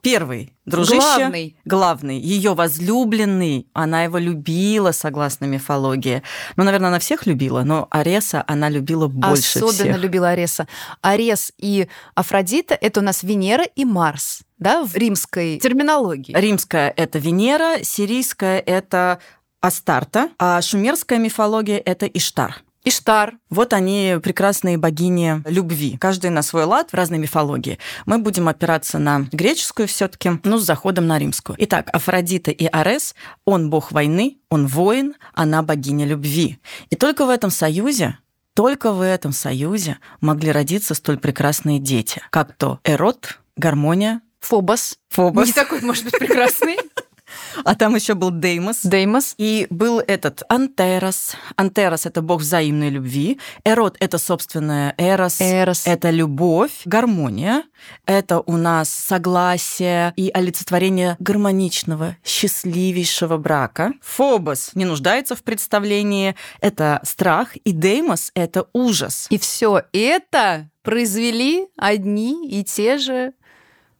Первый 0.00 0.52
дружище, 0.64 1.00
Главный. 1.00 1.56
главный, 1.64 2.18
ее 2.20 2.54
возлюбленный, 2.54 3.66
она 3.72 4.04
его 4.04 4.18
любила, 4.18 4.92
согласно 4.92 5.46
мифологии. 5.46 6.22
Ну, 6.56 6.64
наверное, 6.64 6.88
она 6.88 6.98
всех 6.98 7.26
любила, 7.26 7.62
но 7.62 7.88
Ареса 7.90 8.44
она 8.46 8.68
любила 8.68 9.08
больше 9.08 9.58
Особенно 9.58 9.92
всех. 9.92 9.98
любила 9.98 10.30
Ареса. 10.30 10.68
Арес 11.00 11.52
и 11.58 11.88
Афродита— 12.14 12.74
это 12.80 13.00
у 13.00 13.02
нас 13.02 13.22
Венера 13.22 13.64
и 13.64 13.84
Марс, 13.84 14.40
да, 14.58 14.84
в 14.84 14.94
римской 14.94 15.58
терминологии. 15.58 16.34
Римская– 16.36 16.92
это 16.96 17.18
Венера, 17.18 17.82
сирийская– 17.82 18.58
это 18.66 19.18
Астарта, 19.60 20.30
а 20.38 20.60
шумерская 20.62 21.18
мифология– 21.18 21.78
это 21.84 22.06
Иштар. 22.06 22.62
Иштар. 22.84 23.34
Вот 23.50 23.72
они 23.72 24.16
прекрасные 24.22 24.78
богини 24.78 25.42
любви. 25.46 25.96
Каждый 25.98 26.30
на 26.30 26.42
свой 26.42 26.64
лад 26.64 26.90
в 26.90 26.94
разной 26.94 27.18
мифологии. 27.18 27.78
Мы 28.06 28.18
будем 28.18 28.48
опираться 28.48 28.98
на 28.98 29.26
греческую 29.32 29.88
все 29.88 30.08
таки 30.08 30.30
ну, 30.44 30.58
с 30.58 30.64
заходом 30.64 31.06
на 31.06 31.18
римскую. 31.18 31.56
Итак, 31.58 31.88
Афродита 31.92 32.50
и 32.50 32.66
Арес, 32.66 33.14
он 33.44 33.70
бог 33.70 33.92
войны, 33.92 34.38
он 34.48 34.66
воин, 34.66 35.14
она 35.34 35.62
богиня 35.62 36.06
любви. 36.06 36.58
И 36.90 36.96
только 36.96 37.26
в 37.26 37.30
этом 37.30 37.50
союзе 37.50 38.18
только 38.54 38.90
в 38.90 39.02
этом 39.02 39.30
союзе 39.30 39.98
могли 40.20 40.50
родиться 40.50 40.94
столь 40.94 41.18
прекрасные 41.18 41.78
дети, 41.78 42.20
как 42.30 42.56
то 42.56 42.80
Эрот, 42.82 43.38
гармония, 43.56 44.20
Фобос. 44.40 44.98
Фобос. 45.10 45.46
Не 45.46 45.52
такой, 45.52 45.80
может 45.80 46.02
быть, 46.04 46.18
прекрасный. 46.18 46.76
А 47.64 47.74
там 47.74 47.94
еще 47.94 48.14
был 48.14 48.30
Деймос. 48.30 48.82
Деймос. 48.82 49.34
И 49.38 49.66
был 49.70 50.00
этот 50.00 50.42
Антерос. 50.48 51.32
Антерос– 51.56 52.06
это 52.06 52.22
бог 52.22 52.40
взаимной 52.40 52.90
любви. 52.90 53.38
Эрот– 53.64 53.96
это, 54.00 54.18
собственно, 54.18 54.94
Эрос. 54.96 55.40
Эрос. 55.40 55.86
Это 55.86 56.10
любовь, 56.10 56.82
гармония. 56.84 57.64
Это 58.06 58.40
у 58.40 58.56
нас 58.56 58.88
согласие 58.88 60.12
и 60.16 60.30
олицетворение 60.32 61.16
гармоничного, 61.18 62.16
счастливейшего 62.24 63.36
брака. 63.36 63.92
Фобос 64.02 64.70
не 64.74 64.84
нуждается 64.84 65.36
в 65.36 65.42
представлении. 65.42 66.34
Это 66.60 67.00
страх. 67.04 67.56
И 67.56 67.72
Деймос– 67.72 68.30
это 68.34 68.66
ужас. 68.72 69.26
И 69.30 69.38
все 69.38 69.82
это 69.92 70.70
произвели 70.82 71.66
одни 71.76 72.48
и 72.48 72.64
те 72.64 72.96
же 72.96 73.34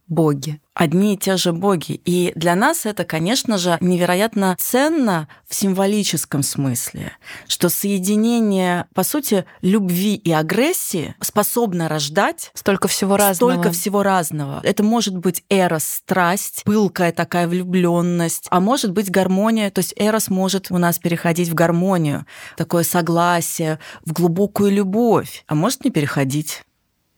боги. 0.08 0.60
одни 0.74 1.14
и 1.14 1.16
те 1.16 1.36
же 1.36 1.52
боги. 1.52 2.00
И 2.04 2.32
для 2.36 2.54
нас 2.54 2.86
это, 2.86 3.04
конечно 3.04 3.58
же, 3.58 3.78
невероятно 3.80 4.56
ценно 4.60 5.28
в 5.46 5.54
символическом 5.54 6.42
смысле, 6.42 7.12
что 7.48 7.68
соединение, 7.68 8.86
по 8.94 9.02
сути, 9.02 9.44
любви 9.60 10.14
и 10.14 10.30
агрессии 10.30 11.16
способно 11.20 11.88
рождать 11.88 12.52
Столько 12.54 12.86
всего 12.86 13.16
разного. 13.16 13.52
Столько 13.52 13.72
всего 13.72 14.02
разного. 14.04 14.60
Это 14.62 14.84
может 14.84 15.16
быть 15.16 15.44
эрос, 15.50 15.84
страсть, 15.84 16.62
пылкая 16.64 17.10
такая 17.10 17.48
влюбленность, 17.48 18.46
а 18.48 18.60
может 18.60 18.92
быть 18.92 19.10
гармония. 19.10 19.70
То 19.70 19.80
есть 19.80 19.94
эрос 19.96 20.28
может 20.28 20.70
у 20.70 20.78
нас 20.78 20.98
переходить 20.98 21.48
в 21.48 21.54
гармонию, 21.54 22.24
такое 22.56 22.84
согласие, 22.84 23.80
в 24.04 24.12
глубокую 24.12 24.70
любовь, 24.70 25.44
а 25.48 25.56
может 25.56 25.84
не 25.84 25.90
переходить. 25.90 26.62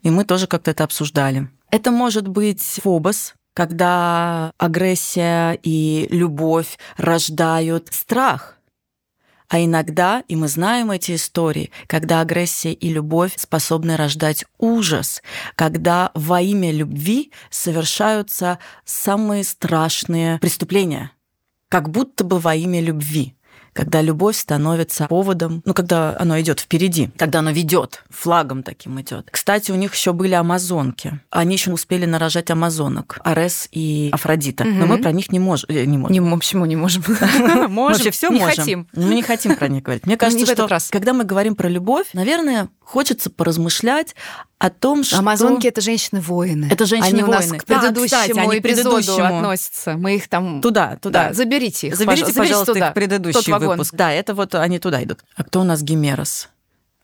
И 0.02 0.08
мы 0.08 0.24
тоже 0.24 0.46
как-то 0.46 0.70
это 0.70 0.84
обсуждали. 0.84 1.50
Это 1.70 1.92
может 1.92 2.26
быть 2.26 2.62
фобос, 2.62 3.34
когда 3.54 4.52
агрессия 4.58 5.58
и 5.62 6.08
любовь 6.10 6.78
рождают 6.96 7.88
страх. 7.92 8.56
А 9.48 9.58
иногда, 9.58 10.22
и 10.28 10.36
мы 10.36 10.46
знаем 10.46 10.92
эти 10.92 11.16
истории, 11.16 11.70
когда 11.88 12.20
агрессия 12.20 12.72
и 12.72 12.88
любовь 12.88 13.34
способны 13.36 13.96
рождать 13.96 14.44
ужас, 14.58 15.22
когда 15.56 16.12
во 16.14 16.40
имя 16.40 16.70
любви 16.70 17.32
совершаются 17.50 18.60
самые 18.84 19.42
страшные 19.42 20.38
преступления, 20.38 21.10
как 21.68 21.90
будто 21.90 22.22
бы 22.22 22.38
во 22.38 22.54
имя 22.54 22.80
любви 22.80 23.34
когда 23.80 24.02
любовь 24.02 24.36
становится 24.36 25.06
поводом, 25.06 25.62
ну, 25.64 25.72
когда 25.72 26.14
оно 26.18 26.38
идет 26.38 26.60
впереди, 26.60 27.08
когда 27.16 27.38
оно 27.38 27.50
ведет, 27.50 28.04
флагом 28.10 28.62
таким 28.62 29.00
идет. 29.00 29.28
Кстати, 29.30 29.70
у 29.70 29.74
них 29.74 29.94
еще 29.94 30.12
были 30.12 30.34
амазонки. 30.34 31.18
Они 31.30 31.54
еще 31.54 31.72
успели 31.72 32.04
нарожать 32.04 32.50
амазонок, 32.50 33.18
Арес 33.24 33.68
и 33.72 34.10
Афродита. 34.12 34.64
Но 34.64 34.84
мы 34.84 34.98
про 34.98 35.12
них 35.12 35.32
не 35.32 35.38
можем. 35.38 35.70
Не 35.70 35.96
можем. 35.96 36.12
Не, 36.12 36.36
почему 36.36 36.66
не 36.66 36.76
можем? 36.76 37.02
можем. 37.70 38.12
Все 38.12 38.28
не 38.28 38.40
можем. 38.40 38.56
хотим. 38.56 38.88
Мы 38.92 39.14
не 39.14 39.22
хотим 39.22 39.56
про 39.56 39.68
них 39.68 39.82
говорить. 39.82 40.04
Мне 40.04 40.18
кажется, 40.18 40.44
Не 40.44 40.44
что 40.44 40.68
когда 40.90 41.14
мы 41.14 41.24
говорим 41.24 41.56
про 41.56 41.70
любовь, 41.70 42.08
наверное, 42.12 42.68
хочется 42.80 43.30
поразмышлять 43.30 44.14
о 44.60 44.68
том, 44.68 45.02
что... 45.04 45.18
Амазонки 45.18 45.66
это 45.66 45.80
женщины-воины. 45.80 46.68
Это 46.70 46.84
женщины-воины. 46.84 47.24
Они 47.24 47.24
у 47.24 47.32
нас 47.34 47.46
к 47.50 47.64
Да, 47.66 47.80
предыдущему 47.80 48.04
кстати, 48.20 48.38
они 48.38 48.58
эпизоду 48.58 48.90
предыдущему. 48.90 49.36
относятся. 49.38 49.96
Мы 49.96 50.16
их 50.16 50.28
там 50.28 50.60
Туда, 50.60 50.96
туда. 51.00 51.28
Да, 51.28 51.34
заберите 51.34 51.88
их. 51.88 51.96
Заберите, 51.96 52.26
пожалуйста, 52.26 52.42
пожалуйста, 52.42 52.72
туда, 52.74 52.88
их 52.88 52.94
предыдущий 52.94 53.40
тот 53.40 53.48
вагон. 53.48 53.68
выпуск. 53.70 53.94
Да, 53.94 54.12
это 54.12 54.34
вот 54.34 54.54
они 54.54 54.78
туда 54.78 55.02
идут. 55.02 55.20
А 55.34 55.44
кто 55.44 55.62
у 55.62 55.64
нас 55.64 55.82
Гимерос? 55.82 56.50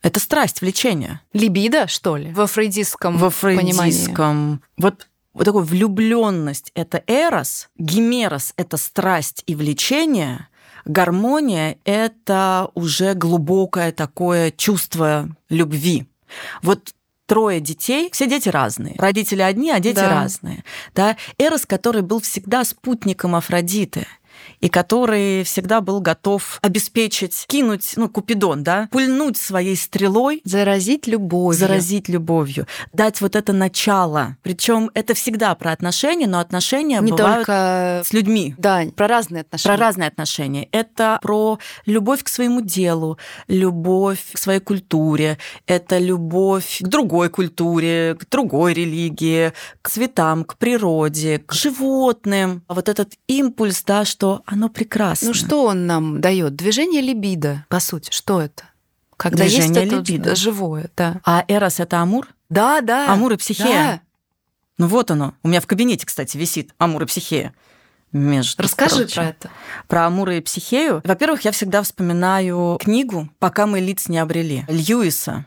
Это 0.02 0.20
страсть, 0.20 0.60
влечение. 0.60 1.20
Либидо, 1.32 1.86
что 1.88 2.16
ли? 2.18 2.30
В 2.30 2.42
афродистском 2.42 3.16
В 3.16 3.30
понимании. 3.40 3.72
афродиском. 3.72 4.62
Вот 4.76 5.08
вот 5.32 5.44
такой 5.44 5.64
влюбленность 5.64 6.72
это 6.74 7.02
эрос, 7.06 7.68
гимерос 7.78 8.52
это 8.56 8.76
страсть 8.76 9.42
и 9.46 9.54
влечение, 9.54 10.48
гармония 10.84 11.78
это 11.84 12.68
уже 12.74 13.14
глубокое 13.14 13.92
такое 13.92 14.50
чувство 14.50 15.28
любви. 15.48 16.06
Вот 16.62 16.92
трое 17.26 17.60
детей, 17.60 18.08
все 18.12 18.26
дети 18.26 18.48
разные. 18.48 18.94
Родители 18.98 19.42
одни, 19.42 19.70
а 19.70 19.80
дети 19.80 19.96
Да. 19.96 20.10
разные. 20.10 20.64
Да? 20.94 21.16
Эрос, 21.38 21.66
который 21.66 22.02
был 22.02 22.20
всегда 22.20 22.64
спутником 22.64 23.34
Афродиты, 23.34 24.06
и 24.60 24.68
который 24.68 25.44
всегда 25.44 25.80
был 25.80 26.00
готов 26.00 26.58
обеспечить, 26.62 27.44
кинуть, 27.48 27.92
ну, 27.96 28.08
Купидон, 28.08 28.62
да, 28.62 28.88
пульнуть 28.90 29.36
своей 29.36 29.76
стрелой 29.76 30.40
Заразить 30.44 31.06
любовью. 31.06 31.58
заразить 31.58 32.08
любовью, 32.08 32.66
дать 32.92 33.20
вот 33.20 33.36
это 33.36 33.52
начало. 33.52 34.36
Причем 34.42 34.90
это 34.94 35.14
всегда 35.14 35.54
про 35.54 35.72
отношения, 35.72 36.26
но 36.26 36.38
отношения 36.40 37.00
Не 37.00 37.12
бывают 37.12 37.46
только... 37.46 38.02
с 38.04 38.12
людьми. 38.12 38.54
Да, 38.58 38.82
про 38.94 39.06
разные 39.08 39.42
отношения. 39.42 39.76
Про 39.76 39.84
разные 39.84 40.08
отношения. 40.08 40.68
Это 40.72 41.18
про 41.22 41.58
любовь 41.84 42.22
к 42.22 42.28
своему 42.28 42.60
делу, 42.60 43.18
любовь 43.48 44.20
к 44.32 44.38
своей 44.38 44.60
культуре, 44.60 45.38
это 45.66 45.98
любовь 45.98 46.80
к 46.82 46.86
другой 46.86 47.28
культуре, 47.28 48.16
к 48.18 48.28
другой 48.30 48.74
религии, 48.74 49.52
к 49.82 49.88
цветам, 49.90 50.44
к 50.44 50.56
природе, 50.56 51.38
к 51.38 51.52
животным. 51.52 52.62
А 52.68 52.74
Вот 52.74 52.88
этот 52.88 53.12
импульс, 53.26 53.82
да, 53.84 54.04
что 54.04 54.42
оно 54.46 54.68
прекрасно. 54.68 55.28
Ну 55.28 55.34
что 55.34 55.64
он 55.66 55.86
нам 55.86 56.20
дает? 56.20 56.56
Движение 56.56 57.00
либидо, 57.02 57.64
по 57.68 57.80
сути. 57.80 58.10
Что 58.10 58.40
это? 58.40 58.64
Когда 59.16 59.44
есть 59.44 59.56
Движение 59.56 59.86
это 59.86 59.96
либидо. 59.96 60.36
живое, 60.36 60.90
да. 60.96 61.20
А 61.24 61.44
Эрос 61.48 61.80
это 61.80 62.00
Амур? 62.00 62.28
Да, 62.48 62.80
да. 62.80 63.12
Амур 63.12 63.32
и 63.32 63.36
Психея? 63.36 63.68
Да. 63.68 64.00
Ну 64.78 64.86
вот 64.88 65.10
оно. 65.10 65.34
У 65.42 65.48
меня 65.48 65.60
в 65.60 65.66
кабинете, 65.66 66.06
кстати, 66.06 66.36
висит 66.36 66.74
Амур 66.78 67.02
и 67.02 67.06
Психея. 67.06 67.54
Между 68.12 68.62
Расскажи 68.62 68.96
прочим. 68.98 69.14
про 69.14 69.24
это. 69.24 69.50
Про 69.88 70.06
Амура 70.06 70.36
и 70.36 70.40
Психею. 70.40 71.02
Во-первых, 71.04 71.42
я 71.44 71.50
всегда 71.50 71.82
вспоминаю 71.82 72.78
книгу 72.80 73.28
«Пока 73.38 73.66
мы 73.66 73.80
лиц 73.80 74.08
не 74.08 74.18
обрели» 74.18 74.64
Льюиса. 74.68 75.44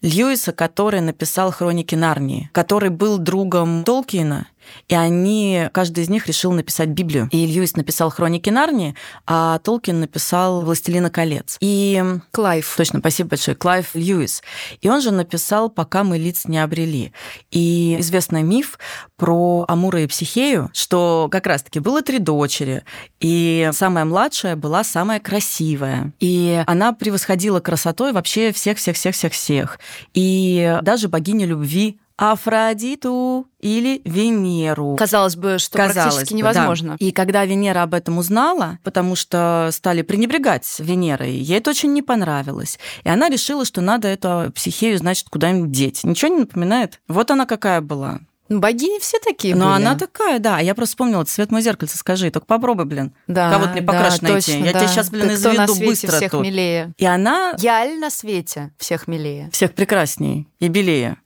Льюиса, 0.00 0.52
который 0.52 1.02
написал 1.02 1.52
«Хроники 1.52 1.94
Нарнии», 1.94 2.48
который 2.52 2.88
был 2.90 3.18
другом 3.18 3.84
Толкиена, 3.84 4.46
и 4.88 4.94
они, 4.94 5.68
каждый 5.72 6.04
из 6.04 6.08
них 6.08 6.26
решил 6.26 6.52
написать 6.52 6.88
Библию. 6.88 7.28
И 7.32 7.46
Льюис 7.46 7.76
написал 7.76 8.10
«Хроники 8.10 8.50
Нарнии», 8.50 8.94
а 9.26 9.58
Толкин 9.58 10.00
написал 10.00 10.62
«Властелина 10.62 11.10
колец». 11.10 11.56
И 11.60 12.02
Клайв. 12.30 12.74
Точно, 12.76 13.00
спасибо 13.00 13.30
большое. 13.30 13.56
Клайв 13.56 13.94
Льюис. 13.94 14.42
И 14.80 14.88
он 14.88 15.00
же 15.00 15.10
написал 15.10 15.70
«Пока 15.70 16.04
мы 16.04 16.18
лиц 16.18 16.46
не 16.46 16.58
обрели». 16.58 17.12
И 17.50 17.96
известный 18.00 18.42
миф 18.42 18.78
про 19.16 19.64
Амура 19.68 20.02
и 20.02 20.06
Психею, 20.06 20.70
что 20.72 21.28
как 21.30 21.46
раз-таки 21.46 21.80
было 21.80 22.02
три 22.02 22.18
дочери, 22.18 22.82
и 23.20 23.70
самая 23.72 24.04
младшая 24.04 24.56
была 24.56 24.84
самая 24.84 25.20
красивая. 25.20 26.12
И 26.20 26.62
она 26.66 26.92
превосходила 26.92 27.60
красотой 27.60 28.12
вообще 28.12 28.52
всех-всех-всех-всех-всех. 28.52 29.78
И 30.14 30.78
даже 30.82 31.08
богиня 31.08 31.46
любви 31.46 31.98
Афродиту 32.20 33.46
или 33.60 34.00
Венеру. 34.04 34.96
Казалось 34.96 35.36
бы, 35.36 35.58
что 35.58 35.76
Казалось 35.78 36.14
практически 36.14 36.32
бы, 36.34 36.38
невозможно. 36.38 36.90
да. 36.90 36.96
И 37.06 37.12
когда 37.12 37.44
Венера 37.44 37.82
об 37.82 37.94
этом 37.94 38.18
узнала, 38.18 38.78
потому 38.84 39.16
что 39.16 39.70
стали 39.72 40.02
пренебрегать 40.02 40.66
Венерой, 40.78 41.32
ей 41.32 41.58
это 41.58 41.70
очень 41.70 41.92
не 41.92 42.02
понравилось. 42.02 42.78
И 43.04 43.08
она 43.08 43.28
решила, 43.28 43.64
что 43.64 43.80
надо 43.80 44.08
эту 44.08 44.52
психею, 44.54 44.98
значит, 44.98 45.28
куда-нибудь 45.30 45.70
деть. 45.70 46.04
Ничего 46.04 46.32
не 46.32 46.40
напоминает? 46.40 47.00
Вот 47.08 47.30
она 47.30 47.46
какая 47.46 47.80
была. 47.80 48.20
Ну, 48.52 48.58
Богини 48.58 48.98
все 48.98 49.18
такие 49.20 49.54
Но 49.54 49.66
были. 49.66 49.76
она 49.76 49.94
такая, 49.96 50.40
да. 50.40 50.58
Я 50.58 50.74
просто 50.74 50.94
вспомнила, 50.94 51.24
свет 51.24 51.52
мой 51.52 51.62
зеркальце 51.62 51.96
скажи, 51.96 52.32
только 52.32 52.46
попробуй, 52.48 52.84
блин. 52.84 53.12
да, 53.28 53.48
кого-то 53.52 53.70
мне 53.74 53.82
покрашено 53.82 54.26
да, 54.26 54.32
найти. 54.32 54.52
точно, 54.52 54.64
Я 54.64 54.72
да. 54.72 54.78
тебя 54.80 54.88
сейчас, 54.88 55.10
блин, 55.10 55.28
Ты 55.28 55.36
кто 55.36 55.48
на 55.50 55.54
изведу 55.54 55.74
свете 55.74 55.86
быстро 55.86 56.16
всех 56.16 56.30
тут. 56.32 56.42
милее? 56.42 56.92
И 56.98 57.04
она 57.06 57.54
Я 57.60 57.74
аль 57.76 58.00
на 58.00 58.10
свете 58.10 58.72
всех 58.76 59.06
милее. 59.06 59.50
всех 59.52 59.72
прекрасней 59.72 60.48
и 60.58 60.66
белее. 60.66 61.18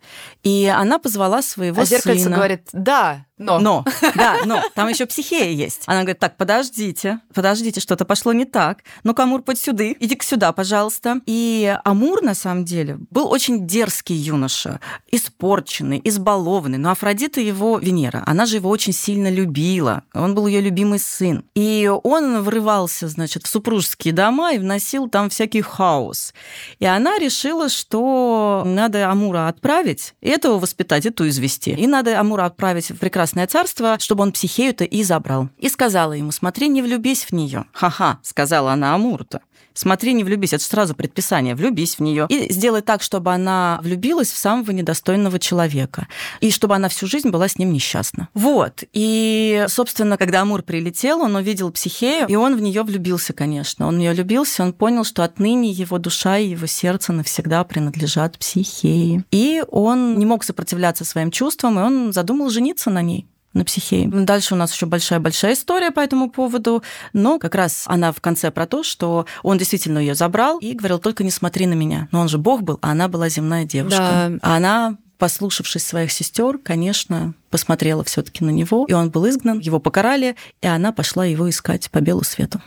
И 0.45 0.67
она 0.67 0.99
позвала 0.99 1.43
своего 1.43 1.83
а 1.83 1.85
зеркальце 1.85 2.25
сына. 2.25 2.37
говорит, 2.37 2.69
да, 2.73 3.25
но. 3.37 3.59
Но, 3.59 3.85
да, 4.15 4.43
но. 4.45 4.63
Там 4.75 4.89
еще 4.89 5.07
психея 5.07 5.51
есть. 5.51 5.83
Она 5.87 6.01
говорит, 6.01 6.21
так, 6.21 6.37
подождите, 6.37 7.21
подождите, 7.35 7.81
что-то 7.81 8.05
пошло 8.05 8.33
не 8.33 8.45
так. 8.45 8.79
Ну-ка, 9.03 9.25
Амур, 9.25 9.43
подь 9.43 9.59
сюда, 9.59 9.91
иди-ка 9.93 10.25
сюда, 10.25 10.53
пожалуйста. 10.53 11.21
И 11.27 11.77
Амур, 11.85 12.23
на 12.23 12.35
самом 12.35 12.65
деле, 12.65 12.99
был 13.11 13.29
очень 13.29 13.67
дерзкий 13.67 14.15
юноша, 14.15 14.81
испорченный, 15.11 16.01
избалованный. 16.05 16.79
Но 16.79 16.91
Афродита 16.91 17.41
его 17.41 17.79
Венера, 17.79 18.23
она 18.27 18.47
же 18.47 18.57
его 18.57 18.71
очень 18.71 18.93
сильно 18.93 19.31
любила. 19.31 20.05
Он 20.13 20.35
был 20.35 20.47
ее 20.47 20.61
любимый 20.61 21.01
сын. 21.01 21.45
И 21.55 21.91
он 22.05 22.43
врывался, 22.43 23.09
значит, 23.09 23.45
в 23.45 23.49
супружеские 23.49 24.15
дома 24.15 24.53
и 24.53 24.59
вносил 24.59 25.09
там 25.09 25.29
всякий 25.29 25.63
хаос. 25.63 26.35
И 26.79 26.87
она 26.87 27.19
решила, 27.19 27.69
что 27.69 28.63
надо 28.65 29.11
Амура 29.11 29.49
отправить, 29.49 30.15
и 30.21 30.34
этого 30.35 30.59
воспитать, 30.59 31.07
эту 31.07 31.29
извести. 31.29 31.71
И 31.71 31.87
надо 31.87 32.19
Амура 32.19 32.45
отправить 32.45 32.91
в 32.91 32.99
прекрасное 32.99 33.47
царство, 33.47 33.97
чтобы 33.99 34.23
он 34.23 34.33
психею-то 34.33 34.85
и 34.85 35.03
забрал. 35.03 35.49
И 35.59 35.69
сказала 35.69 36.13
ему, 36.13 36.33
смотри, 36.33 36.69
не 36.69 36.83
влюбись 36.83 37.25
в 37.25 37.33
нее. 37.33 37.65
Ха-ха, 37.73 38.19
сказала 38.23 38.73
она 38.73 38.95
Амуру-то. 38.95 39.41
Смотри, 39.75 40.13
не 40.13 40.23
влюбись, 40.23 40.53
это 40.53 40.65
сразу 40.65 40.95
предписание, 40.95 41.55
влюбись 41.55 41.97
в 41.97 42.01
нее. 42.01 42.27
И 42.31 42.53
сделай 42.53 42.81
так, 42.81 43.03
чтобы 43.03 43.33
она 43.33 43.81
влюбилась 43.83 44.31
в 44.31 44.37
самого 44.37 44.71
недостойного 44.71 45.39
человека. 45.41 46.07
И 46.41 46.51
чтобы 46.51 46.77
она 46.77 46.89
всю 46.89 47.07
жизнь 47.07 47.31
была 47.31 47.49
с 47.49 47.59
ним 47.59 47.73
несчастна. 47.73 48.29
Вот. 48.35 48.85
И, 48.93 49.65
собственно, 49.69 50.17
когда 50.17 50.43
Амур 50.43 50.63
прилетел, 50.63 51.21
он 51.21 51.35
увидел 51.35 51.73
психею, 51.73 52.29
и 52.29 52.37
он 52.37 52.57
в 52.57 52.63
нее 52.63 52.85
влюбился, 52.85 53.33
конечно. 53.33 53.89
Он 53.89 53.97
в 53.97 53.99
нее 53.99 54.13
влюбился, 54.13 54.63
он 54.63 54.73
понял, 54.73 55.05
что 55.05 55.25
отныне 55.25 55.71
его 55.71 55.99
душа 55.99 56.39
и 56.39 56.51
его 56.51 56.67
сердце 56.67 57.13
навсегда 57.13 57.65
принадлежат 57.65 58.39
психее. 58.39 59.25
И 59.33 59.63
он 59.71 60.19
не 60.19 60.25
мог 60.25 60.45
сопротивляться 60.45 61.05
своим 61.05 61.33
чувствам, 61.33 61.79
и 61.81 61.83
он 61.83 62.13
задумал 62.13 62.49
жениться 62.49 62.91
на 62.91 63.03
ней 63.03 63.27
на 63.55 63.65
психее. 63.65 64.09
Дальше 64.09 64.55
у 64.55 64.57
нас 64.57 64.73
еще 64.73 64.87
большая-большая 64.87 65.55
история 65.55 65.91
по 65.91 66.01
этому 66.01 66.31
поводу, 66.31 66.83
но 67.13 67.39
как 67.39 67.55
раз 67.55 67.85
она 67.87 68.13
в 68.13 68.21
конце 68.21 68.51
про 68.51 68.67
то, 68.67 68.83
что 68.83 69.27
он 69.43 69.59
действительно 69.59 69.99
ее 69.99 70.15
забрал 70.15 70.59
и 70.59 70.75
говорил, 70.75 70.99
только 70.99 71.25
не 71.25 71.31
смотри 71.31 71.67
на 71.67 71.75
меня. 71.75 72.09
Но 72.13 72.21
он 72.21 72.29
же 72.29 72.39
Бог 72.39 72.63
был, 72.63 72.79
а 72.83 72.91
она 72.91 73.09
была 73.09 73.29
земная 73.29 73.65
девушка. 73.65 73.99
Да. 73.99 74.39
А 74.43 74.57
она 74.57 74.97
послушавшись 75.19 75.87
своих 75.87 76.13
сестер, 76.13 76.59
конечно, 76.59 77.35
посмотрела 77.51 78.05
все-таки 78.05 78.45
на 78.45 78.51
него, 78.51 78.85
и 78.89 78.93
он 78.93 79.11
был 79.11 79.29
изгнан, 79.29 79.59
его 79.59 79.79
покарали, 79.79 80.37
и 80.61 80.67
она 80.67 80.93
пошла 80.93 81.25
его 81.25 81.49
искать 81.49 81.91
по 81.91 82.01
белу 82.01 82.25
свету. 82.25 82.61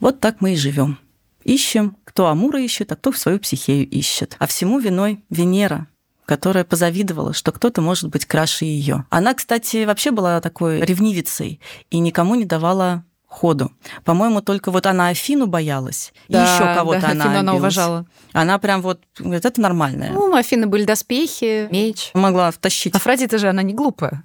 Вот 0.00 0.20
так 0.20 0.40
мы 0.40 0.52
и 0.54 0.56
живем. 0.56 0.98
Ищем, 1.44 1.96
кто 2.04 2.26
Амура 2.26 2.60
ищет, 2.60 2.92
а 2.92 2.96
кто 2.96 3.12
свою 3.12 3.38
психею 3.38 3.88
ищет. 3.88 4.36
А 4.38 4.46
всему 4.46 4.78
виной 4.78 5.24
Венера, 5.30 5.86
которая 6.32 6.64
позавидовала, 6.64 7.34
что 7.34 7.52
кто-то 7.52 7.82
может 7.82 8.08
быть 8.08 8.24
краше 8.24 8.64
ее. 8.64 9.04
Она, 9.10 9.34
кстати, 9.34 9.84
вообще 9.84 10.12
была 10.12 10.40
такой 10.40 10.80
ревнивицей 10.80 11.60
и 11.90 11.98
никому 11.98 12.36
не 12.36 12.46
давала 12.46 13.04
ходу. 13.26 13.70
По-моему, 14.02 14.40
только 14.40 14.70
вот 14.70 14.86
она 14.86 15.08
Афину 15.08 15.46
боялась, 15.46 16.14
да, 16.30 16.40
и 16.40 16.54
еще 16.54 16.74
кого-то 16.74 17.02
да, 17.02 17.10
она 17.10 17.24
Афину 17.24 17.38
она 17.40 17.54
уважала. 17.54 18.06
Она 18.32 18.58
прям 18.58 18.80
вот 18.80 19.02
говорит, 19.18 19.44
это 19.44 19.60
нормальное. 19.60 20.10
Ну, 20.10 20.20
у 20.30 20.34
Афины 20.34 20.66
были 20.66 20.84
доспехи, 20.84 21.68
меч. 21.70 22.10
Могла 22.14 22.50
втащить. 22.50 22.94
Афродита 22.94 23.36
же, 23.36 23.50
она 23.50 23.62
не 23.62 23.74
глупая. 23.74 24.24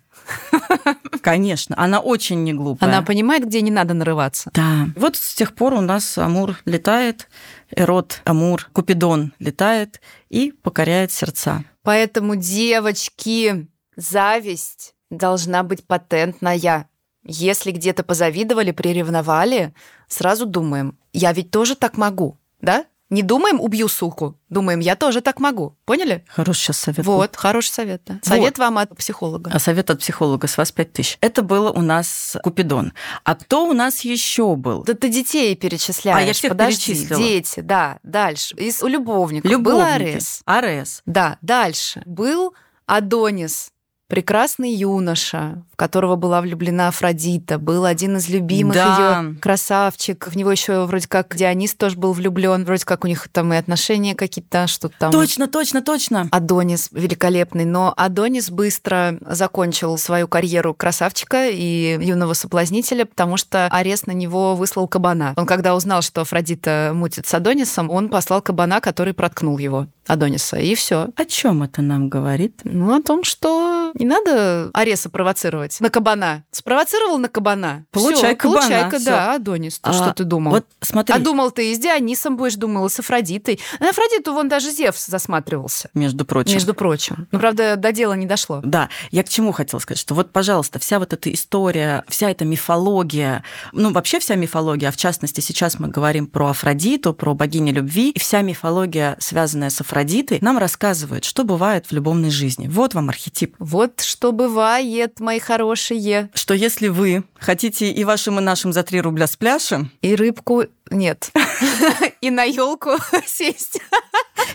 Конечно, 1.22 1.76
она 1.78 2.00
очень 2.00 2.44
не 2.46 2.54
глупая. 2.54 2.90
Она 2.90 3.02
понимает, 3.02 3.46
где 3.46 3.62
не 3.62 3.72
надо 3.72 3.94
нарываться. 3.94 4.50
Да. 4.54 4.88
Вот 4.96 5.18
с 5.18 5.36
тех 5.36 5.54
пор 5.54 5.74
у 5.74 5.82
нас 5.82 6.18
Амур 6.18 6.58
летает, 6.64 7.28
Эрот, 7.76 8.22
Амур, 8.24 8.70
Купидон 8.72 9.34
летает 9.40 10.00
и 10.30 10.52
покоряет 10.52 11.12
сердца. 11.12 11.64
Поэтому, 11.88 12.36
девочки, 12.36 13.70
зависть 13.96 14.94
должна 15.10 15.64
быть 15.64 15.88
патентная. 15.88 16.90
Если 17.24 17.72
где-то 17.72 18.04
позавидовали, 18.04 18.72
приревновали, 18.72 19.74
сразу 20.10 20.46
думаем, 20.46 21.00
я 21.14 21.32
ведь 21.32 21.50
тоже 21.50 21.78
так 21.78 21.96
могу, 21.96 22.38
да? 22.60 22.86
Не 23.10 23.24
думаем, 23.24 23.62
убью 23.62 23.88
суку, 23.88 24.38
думаем, 24.50 24.82
я 24.82 24.98
тоже 24.98 25.22
так 25.22 25.40
могу. 25.40 25.78
Поняли? 25.86 26.26
Хороший 26.28 26.60
сейчас 26.60 26.78
совет. 26.80 27.06
Вот, 27.06 27.32
был. 27.32 27.40
хороший 27.40 27.70
совет, 27.70 28.02
да. 28.06 28.20
Совет 28.22 28.58
вот. 28.58 28.66
вам 28.66 28.78
от 28.80 28.96
психолога. 28.98 29.50
А 29.54 29.60
совет 29.60 29.90
от 29.90 30.00
психолога 30.00 30.48
с 30.48 30.58
вас 30.58 30.74
5 30.74 30.92
тысяч. 30.92 31.18
Это 31.22 31.42
было 31.42 31.72
у 31.72 31.82
нас 31.82 32.36
Купидон. 32.44 32.92
А 33.24 33.36
кто 33.36 33.66
у 33.66 33.72
нас 33.72 34.02
еще 34.02 34.58
был? 34.58 34.84
Да 34.84 34.94
ты 34.94 35.08
детей 35.08 35.56
перечисляешь. 35.56 36.20
А 36.20 36.22
я 36.22 36.34
всех 36.34 36.52
Подожди, 36.52 36.94
перечислила. 36.94 37.22
Дети, 37.22 37.60
да, 37.62 38.00
дальше. 38.04 38.56
Из 38.56 38.84
у 38.84 38.88
любовников. 38.88 39.50
Любовники. 39.50 39.78
Был 39.78 39.82
Арес. 39.82 40.42
Арес. 40.46 41.02
Да, 41.06 41.38
дальше. 41.42 42.04
Был 42.06 42.54
Адонис 42.86 43.72
прекрасный 44.08 44.72
юноша, 44.72 45.64
в 45.74 45.76
которого 45.76 46.16
была 46.16 46.42
влюблена 46.42 46.88
Афродита, 46.88 47.58
был 47.60 47.86
один 47.86 48.18
из 48.18 48.30
любимых 48.30 48.76
да. 48.76 49.22
ее 49.22 49.36
красавчик. 49.40 50.28
В 50.28 50.36
него 50.36 50.52
еще 50.52 50.86
вроде 50.86 51.08
как 51.08 51.36
Дионис 51.36 51.76
тоже 51.76 51.98
был 51.98 52.14
влюблен, 52.14 52.66
вроде 52.66 52.86
как 52.86 53.04
у 53.04 53.08
них 53.08 53.28
там 53.30 53.54
и 53.54 53.58
отношения 53.58 54.16
какие-то, 54.16 54.68
что 54.68 54.90
там. 54.90 55.12
Точно, 55.12 55.48
точно, 55.48 55.82
точно. 55.82 56.28
Адонис 56.32 56.90
великолепный, 56.92 57.66
но 57.66 57.94
Адонис 57.96 58.50
быстро 58.50 59.18
закончил 59.22 59.98
свою 59.98 60.28
карьеру 60.28 60.74
красавчика 60.74 61.48
и 61.50 61.98
юного 62.02 62.34
соблазнителя, 62.34 63.06
потому 63.06 63.38
что 63.38 63.68
арест 63.68 64.08
на 64.08 64.12
него 64.12 64.56
выслал 64.56 64.88
кабана. 64.88 65.34
Он 65.36 65.46
когда 65.46 65.76
узнал, 65.76 66.02
что 66.02 66.22
Афродита 66.22 66.92
мутит 66.94 67.28
с 67.28 67.34
Адонисом, 67.34 67.90
он 67.90 68.10
послал 68.10 68.42
кабана, 68.42 68.80
который 68.80 69.14
проткнул 69.14 69.58
его. 69.58 69.88
Адониса, 70.08 70.58
и 70.58 70.74
все. 70.76 71.10
О 71.16 71.26
чем 71.26 71.64
это 71.64 71.82
нам 71.82 72.10
говорит? 72.10 72.62
Ну, 72.64 72.96
о 72.96 73.02
том, 73.02 73.24
что 73.24 73.57
не 74.00 74.06
надо 74.06 74.70
Ареса 74.74 75.10
провоцировать 75.10 75.80
на 75.80 75.90
кабана. 75.90 76.44
Спровоцировал 76.52 77.18
на 77.18 77.30
кабана. 77.30 77.86
Получай 77.92 78.36
Всё, 78.36 78.36
кабана. 78.36 78.90
Получай, 78.90 79.06
да, 79.06 79.34
Адонис. 79.34 79.80
А, 79.82 79.94
что 79.94 80.14
ты 80.14 80.24
думал? 80.24 80.52
Вот 80.52 80.66
смотри. 80.82 81.16
А 81.16 81.20
думал 81.20 81.52
ты 81.52 81.72
и 81.72 81.76
с 81.76 81.80
Дионисом 81.80 82.38
будешь, 82.38 82.56
думал, 82.56 82.86
и 82.86 82.90
с 82.90 83.00
Афродитой. 83.00 83.60
На 83.80 83.90
Афродиту 83.90 84.34
вон 84.34 84.50
даже 84.50 84.72
Зевс 84.72 85.06
засматривался. 85.06 85.90
Между 85.94 86.26
прочим. 86.26 86.54
Между 86.54 86.74
прочим. 86.74 87.28
Ну, 87.32 87.40
правда, 87.40 87.76
до 87.76 87.92
дела 87.92 88.14
не 88.14 88.26
дошло. 88.26 88.62
Да. 88.64 88.90
Я 89.12 89.24
к 89.24 89.30
чему 89.30 89.52
хотела 89.52 89.80
сказать, 89.80 90.00
что 90.00 90.14
вот, 90.14 90.32
пожалуйста, 90.32 90.80
вся 90.80 91.00
вот 91.00 91.14
эта 91.14 91.32
история, 91.32 92.04
вся 92.08 92.30
эта 92.30 92.46
мифология, 92.46 93.44
ну, 93.72 93.92
вообще 93.92 94.20
вся 94.20 94.36
мифология, 94.36 94.90
а 94.90 94.92
в 94.92 94.98
частности, 94.98 95.42
сейчас 95.42 95.80
мы 95.80 95.88
говорим 95.88 96.28
про 96.28 96.50
Афродиту, 96.50 97.14
про 97.14 97.34
богиню 97.34 97.74
любви, 97.74 98.12
и 98.12 98.20
вся 98.20 98.42
мифология, 98.42 99.16
связанная 99.20 99.70
с 99.70 99.82
Афродитой, 99.82 100.40
нам 100.42 100.58
рассказывает, 100.58 101.26
что 101.26 101.44
бывает 101.44 101.86
в 101.88 101.92
любовной 101.92 102.30
жизни. 102.30 102.68
Вот 102.68 102.94
вам 102.94 103.10
архетип. 103.10 103.56
Вот 103.60 103.87
что 103.98 104.32
бывает, 104.32 105.20
мои 105.20 105.40
хорошие. 105.40 106.30
Что 106.34 106.54
если 106.54 106.88
вы 106.88 107.24
хотите 107.40 107.92
и 107.92 108.04
вашим, 108.04 108.40
и 108.40 108.42
нашим 108.42 108.74
за 108.74 108.84
3 108.84 109.02
рубля 109.02 109.28
спляшем... 109.28 109.92
И 110.02 110.16
рыбку 110.16 110.66
нет. 110.90 111.32
И 112.22 112.30
на 112.30 112.44
елку 112.44 112.92
сесть. 113.26 113.80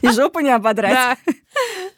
И 0.00 0.08
жопу 0.08 0.40
не 0.40 0.50
ободрать. 0.50 1.18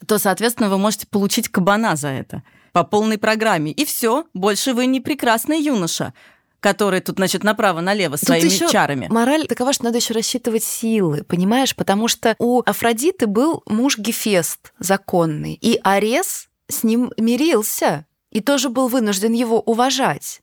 То, 0.07 0.18
соответственно, 0.18 0.68
вы 0.68 0.79
можете 0.79 1.07
получить 1.07 1.49
кабана 1.49 1.97
за 1.97 2.09
это 2.09 2.42
по 2.73 2.85
полной 2.85 3.18
программе. 3.18 3.73
И 3.73 3.85
все, 3.85 4.27
больше 4.35 4.75
вы 4.75 4.87
не 4.87 5.01
прекрасный 5.01 5.61
юноша 5.61 6.12
который 6.61 7.01
тут, 7.01 7.16
значит, 7.16 7.44
направо-налево 7.44 8.16
своими 8.16 8.47
еще 8.47 8.70
чарами. 8.70 9.07
Мораль 9.11 9.47
такова, 9.47 9.75
что 9.75 9.85
надо 9.85 9.99
еще 9.99 10.14
рассчитывать 10.14 10.64
силы, 10.64 11.23
понимаешь? 11.23 11.77
Потому 11.77 12.09
что 12.09 12.35
у 12.38 12.62
Афродиты 12.64 13.27
был 13.27 13.62
муж 13.66 13.99
Гефест 13.99 14.73
законный, 14.79 15.59
и 15.61 15.79
Арес 15.85 16.49
с 16.68 16.83
ним 16.85 17.12
мирился 17.16 18.07
и 18.31 18.40
тоже 18.40 18.68
был 18.68 18.88
вынужден 18.88 19.33
его 19.33 19.61
уважать. 19.61 20.42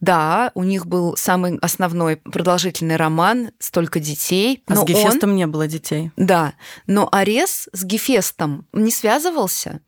Да, 0.00 0.50
у 0.54 0.64
них 0.64 0.86
был 0.86 1.16
самый 1.16 1.58
основной 1.58 2.16
продолжительный 2.16 2.96
роман, 2.96 3.50
столько 3.58 4.00
детей. 4.00 4.62
А 4.66 4.76
с 4.76 4.84
Гефестом 4.84 5.30
он... 5.30 5.36
не 5.36 5.46
было 5.46 5.66
детей. 5.66 6.10
Да, 6.16 6.54
но 6.86 7.08
Арес 7.12 7.68
с 7.72 7.84
Гефестом 7.84 8.66
не 8.72 8.90
связывался. 8.90 9.80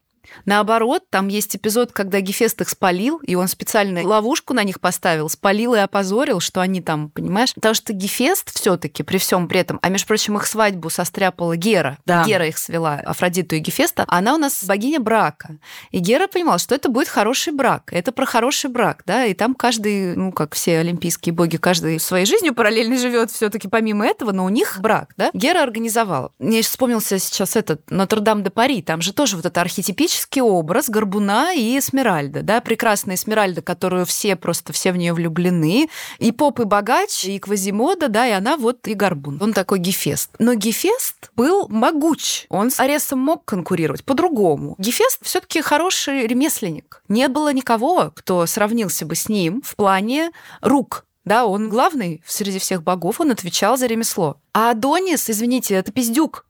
Наоборот, 0.45 1.05
там 1.11 1.29
есть 1.29 1.57
эпизод, 1.57 1.93
когда 1.93 2.21
Гефест 2.21 2.61
их 2.61 2.69
спалил, 2.69 3.19
и 3.19 3.35
он 3.35 3.49
специально 3.49 4.07
ловушку 4.07 4.55
на 4.55 4.65
них 4.65 4.81
поставил, 4.81 5.29
спалил 5.29 5.75
и 5.75 5.79
опозорил, 5.79 6.41
что 6.41 6.61
они 6.61 6.81
там, 6.81 7.11
понимаешь? 7.11 7.55
Потому 7.55 7.75
что 7.75 7.93
Гефест 7.93 8.55
все 8.55 8.77
таки 8.77 9.03
при 9.03 9.19
всем 9.19 9.49
при 9.49 9.61
этом, 9.61 9.79
а 9.83 9.89
между 9.89 10.07
прочим, 10.07 10.37
их 10.37 10.47
свадьбу 10.47 10.91
состряпала 10.91 11.57
Гера. 11.57 11.99
Да. 12.07 12.25
Гера 12.25 12.47
их 12.47 12.59
свела, 12.59 12.95
Афродиту 12.95 13.57
и 13.57 13.59
Гефеста. 13.59 14.05
Она 14.09 14.35
у 14.35 14.39
нас 14.39 14.65
богиня 14.65 15.01
брака. 15.01 15.59
И 15.91 15.99
Гера 15.99 16.27
понимала, 16.27 16.59
что 16.59 16.75
это 16.75 16.89
будет 16.89 17.09
хороший 17.09 17.53
брак. 17.53 17.93
Это 17.93 18.13
про 18.13 18.27
хороший 18.27 18.71
брак, 18.71 19.03
да, 19.07 19.25
и 19.25 19.35
там 19.35 19.55
каждый, 19.55 20.17
ну, 20.17 20.33
как 20.33 20.55
все 20.55 20.79
олимпийские 20.79 21.33
боги, 21.33 21.57
каждый 21.57 21.99
своей 22.01 22.27
жизнью 22.27 22.55
параллельно 22.55 22.97
живет 22.97 23.31
все 23.31 23.51
таки 23.51 23.69
помимо 23.69 24.07
этого, 24.07 24.33
но 24.33 24.45
у 24.45 24.49
них 24.49 24.79
брак, 24.81 25.13
да. 25.17 25.31
Гера 25.35 25.63
организовала. 25.63 26.33
Мне 26.39 26.63
вспомнился 26.63 27.19
сейчас 27.19 27.57
этот 27.57 27.91
Нотр-Дам 27.91 28.43
де 28.43 28.51
Пари, 28.51 28.83
там 28.83 29.01
же 29.01 29.13
тоже 29.13 29.37
вот 29.37 29.47
это 29.47 29.61
архетипичное 29.61 30.22
мифологический 30.23 30.43
образ 30.43 30.89
Горбуна 30.89 31.53
и 31.55 31.79
Эсмеральда, 31.79 32.43
да, 32.43 32.61
прекрасная 32.61 33.17
Эсмеральда, 33.17 33.63
которую 33.63 34.07
все 34.07 34.37
просто, 34.37 34.73
все 34.73 34.93
в 34.93 34.97
нее 34.97 35.13
влюблены, 35.13 35.89
и 36.19 36.33
поп, 36.33 36.61
и 36.61 36.65
богач, 36.65 37.25
и 37.25 37.39
Квазимода, 37.39 38.09
да, 38.09 38.27
и 38.27 38.31
она 38.31 38.57
вот 38.57 38.87
и 38.89 38.95
Горбун. 38.95 39.39
Он 39.41 39.53
такой 39.53 39.79
Гефест. 39.79 40.31
Но 40.39 40.55
Гефест 40.55 41.31
был 41.37 41.69
могуч, 41.69 42.47
он 42.49 42.71
с 42.71 42.81
Аресом 42.81 43.19
мог 43.19 43.45
конкурировать 43.45 44.05
по-другому. 44.05 44.75
Гефест 44.79 45.19
все 45.23 45.41
таки 45.41 45.61
хороший 45.61 46.27
ремесленник. 46.27 47.03
Не 47.09 47.29
было 47.29 47.53
никого, 47.53 48.13
кто 48.15 48.47
сравнился 48.47 49.07
бы 49.07 49.15
с 49.15 49.29
ним 49.29 49.63
в 49.63 49.77
плане 49.77 50.31
рук, 50.61 51.05
да, 51.25 51.47
он 51.47 51.69
главный 51.69 52.23
среди 52.27 52.59
всех 52.59 52.83
богов, 52.83 53.21
он 53.21 53.31
отвечал 53.31 53.77
за 53.77 53.87
ремесло. 53.87 54.39
А 54.53 54.71
Адонис, 54.71 55.31
извините, 55.31 55.75
это 55.75 55.93
пиздюк. 55.93 56.47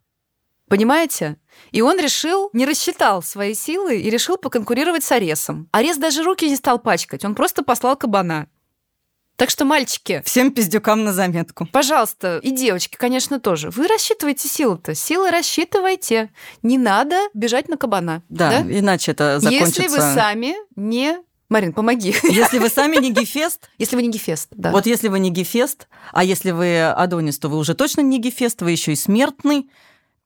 Понимаете? 0.73 1.37
И 1.71 1.83
он 1.83 2.01
решил, 2.01 2.49
не 2.55 2.65
рассчитал 2.65 3.23
свои 3.23 3.53
силы 3.53 3.99
и 3.99 4.09
решил 4.09 4.39
поконкурировать 4.39 5.05
с 5.05 5.13
Аресом. 5.13 5.69
Арес 5.71 5.99
даже 5.99 6.23
руки 6.23 6.49
не 6.49 6.57
стал 6.57 6.79
пачкать, 6.79 7.27
он 7.27 7.35
просто 7.35 7.63
послал 7.63 7.95
кабана. 7.95 8.47
Так 9.37 9.51
что, 9.51 9.67
мальчики... 9.67 10.23
Всем 10.25 10.51
пиздюкам 10.51 11.05
на 11.05 11.13
заметку. 11.13 11.69
Пожалуйста, 11.71 12.39
и 12.39 12.51
девочки, 12.53 12.97
конечно, 12.97 13.39
тоже. 13.39 13.69
Вы 13.69 13.87
рассчитывайте 13.87 14.49
силы-то. 14.49 14.95
Силы 14.95 15.31
рассчитывайте. 15.31 16.31
Не 16.63 16.79
надо 16.79 17.19
бежать 17.35 17.69
на 17.69 17.77
кабана. 17.77 18.23
Да, 18.31 18.63
да? 18.63 18.79
иначе 18.79 19.13
это 19.13 19.41
закончится... 19.41 19.83
Если 19.83 19.95
вы 19.95 20.01
сами 20.01 20.55
не 20.75 21.19
Марин, 21.51 21.75
помоги. 21.75 22.15
Если 22.23 22.59
вы 22.59 22.71
сами 22.71 22.97
не 22.97 23.13
Гефест. 23.13 23.69
Если 23.77 23.95
вы 23.95 24.01
не 24.01 24.11
Гефест, 24.11 24.49
да. 24.53 24.71
Вот 24.71 24.87
если 24.87 25.09
вы 25.09 25.19
не 25.19 25.29
Гефест, 25.29 25.87
а 26.11 26.25
если 26.25 26.51
вы 26.51 26.81
Адонис, 26.81 27.39
то 27.39 27.51
вы 27.51 27.59
уже 27.59 27.75
точно 27.75 28.01
не 28.01 28.19
Гефест, 28.19 28.63
вы 28.63 28.71
еще 28.71 28.93
и 28.93 28.97
смертный 28.97 29.69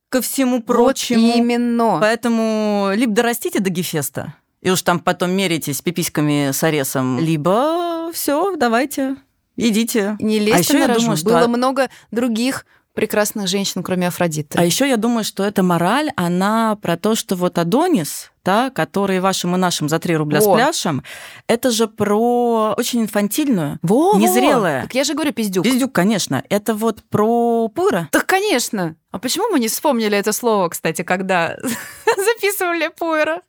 ко 0.09 0.21
всему 0.21 0.63
прочему. 0.63 1.27
Вот 1.27 1.37
именно. 1.37 1.99
Поэтому 2.01 2.91
либо 2.95 3.13
дорастите 3.13 3.61
до 3.61 3.71
Гефеста, 3.71 4.35
и 4.63 4.71
уж 4.71 4.83
там 4.83 5.01
потом 5.01 5.31
меритесь 5.33 5.83
пиписьками 5.83 6.51
с 6.53 6.63
Аресом, 6.63 7.19
либо 7.19 8.11
все, 8.13 8.57
давайте, 8.57 9.17
идите. 9.57 10.17
Не 10.21 10.39
лезьте 10.39 10.77
а 10.77 10.87
на 10.87 10.93
я 10.93 10.99
думаю, 10.99 11.17
что... 11.17 11.31
Было 11.31 11.47
много 11.47 11.89
других 12.11 12.67
прекрасных 12.95 13.47
женщин, 13.47 13.83
кроме 13.83 14.09
Афродиты. 14.09 14.59
А 14.59 14.65
еще 14.65 14.89
я 14.89 14.97
думаю, 14.97 15.23
что 15.23 15.45
эта 15.45 15.63
мораль, 15.63 16.11
она 16.17 16.77
про 16.77 16.97
то, 16.97 17.15
что 17.15 17.37
вот 17.37 17.59
Адонис, 17.59 18.33
да, 18.47 18.71
который 18.71 19.19
вашим 19.19 19.57
и 19.57 19.59
нашим 19.59 19.89
за 19.89 19.99
3 19.99 20.17
рубля 20.17 20.41
Во. 20.41 20.45
с 20.45 20.55
пляшем, 20.55 21.03
это 21.49 21.73
же 21.73 21.89
про 21.89 22.75
очень 22.79 23.03
инфантильную, 23.03 23.79
Во, 23.83 24.17
незрелая. 24.17 24.83
Так 24.83 24.95
я 24.95 25.03
же 25.03 25.15
говорю 25.15 25.33
пиздюк. 25.33 25.65
Пиздюк, 25.65 25.93
конечно. 25.93 26.45
Это 26.49 26.75
вот 26.75 27.03
про 27.11 27.69
пура. 27.69 28.09
Так, 28.13 28.27
конечно. 28.27 28.95
А 29.11 29.19
почему 29.19 29.49
мы 29.49 29.59
не 29.59 29.67
вспомнили 29.67 30.17
это 30.17 30.33
слово, 30.33 30.69
кстати, 30.69 31.03
когда 31.03 31.57
записывали 32.17 32.89
пуэра? 32.97 33.43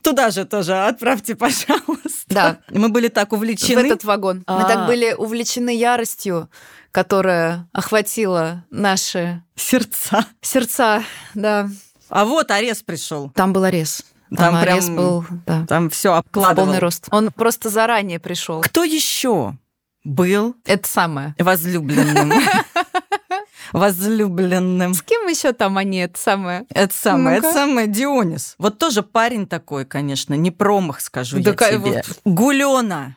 Туда 0.00 0.30
же 0.30 0.46
тоже 0.46 0.74
отправьте, 0.74 1.34
пожалуйста. 1.36 2.24
Да. 2.26 2.58
Мы 2.70 2.88
были 2.88 3.08
так 3.08 3.34
увлечены. 3.34 3.82
В 3.82 3.84
этот 3.84 4.04
вагон. 4.04 4.44
Мы 4.48 4.62
так 4.62 4.78
а. 4.78 4.86
были 4.86 5.12
увлечены 5.12 5.76
яростью, 5.76 6.48
которая 6.90 7.68
охватила 7.72 8.64
наши... 8.70 9.42
Сердца. 9.56 10.26
Сердца, 10.40 11.02
да. 11.34 11.68
А 12.08 12.24
вот 12.24 12.50
арест 12.50 12.84
пришел. 12.84 13.30
Там 13.30 13.52
был 13.52 13.64
арест. 13.64 14.04
Там, 14.30 14.36
там 14.36 14.56
арест 14.56 14.86
прям, 14.86 14.96
был, 14.96 15.24
да. 15.46 15.66
Там 15.66 15.90
все 15.90 16.14
обкладывал. 16.14 16.66
Полный 16.66 16.78
рост. 16.80 17.06
Он 17.10 17.30
просто 17.30 17.68
заранее 17.68 18.18
пришел. 18.18 18.62
Кто 18.62 18.82
еще 18.82 19.56
был? 20.02 20.56
Это 20.64 20.88
самое. 20.88 21.34
Возлюбленным. 21.38 22.32
возлюбленным. 23.72 24.94
С 24.94 25.02
кем 25.02 25.26
еще 25.26 25.52
там 25.52 25.78
они, 25.78 25.98
это 25.98 26.18
самое? 26.18 26.64
Это 26.70 26.94
самое, 26.94 27.38
это 27.38 27.52
самое 27.52 27.86
Дионис. 27.86 28.54
Вот 28.58 28.78
тоже 28.78 29.02
парень 29.02 29.46
такой, 29.46 29.84
конечно, 29.84 30.34
не 30.34 30.50
промах, 30.50 31.00
скажу 31.00 31.40
да 31.40 31.50
я 31.50 31.56
тебе. 31.56 31.78
Вот... 31.78 32.20
Гулена. 32.24 33.16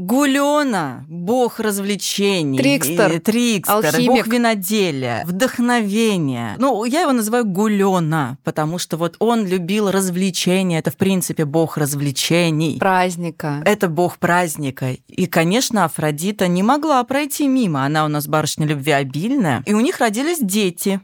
Гулена, 0.00 1.04
бог 1.08 1.60
развлечений, 1.60 2.58
Трикстер, 2.58 3.20
Трикстер 3.20 3.74
алхимик. 3.74 4.08
бог 4.08 4.26
виноделия, 4.28 5.24
вдохновения. 5.26 6.54
Ну, 6.58 6.86
я 6.86 7.02
его 7.02 7.12
называю 7.12 7.44
Гулена, 7.44 8.38
потому 8.42 8.78
что 8.78 8.96
вот 8.96 9.16
он 9.18 9.46
любил 9.46 9.90
развлечения. 9.90 10.78
Это, 10.78 10.90
в 10.90 10.96
принципе, 10.96 11.44
бог 11.44 11.76
развлечений. 11.76 12.78
Праздника. 12.78 13.60
Это 13.66 13.88
бог 13.88 14.16
праздника. 14.16 14.96
И, 15.06 15.26
конечно, 15.26 15.84
Афродита 15.84 16.48
не 16.48 16.62
могла 16.62 17.04
пройти 17.04 17.46
мимо. 17.46 17.84
Она 17.84 18.06
у 18.06 18.08
нас 18.08 18.26
барышня 18.26 18.66
любви 18.66 18.92
обильная. 18.92 19.62
И 19.66 19.74
у 19.74 19.80
них 19.80 19.98
родились 19.98 20.38
дети. 20.40 21.02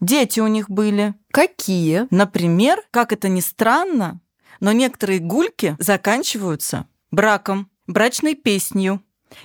Дети 0.00 0.38
у 0.38 0.46
них 0.46 0.70
были. 0.70 1.14
Какие? 1.32 2.06
Например, 2.10 2.78
как 2.92 3.12
это 3.12 3.28
ни 3.28 3.40
странно, 3.40 4.20
но 4.60 4.70
некоторые 4.70 5.18
гульки 5.18 5.74
заканчиваются 5.80 6.86
браком 7.10 7.68
брачной 7.88 8.34
песнью. 8.34 9.02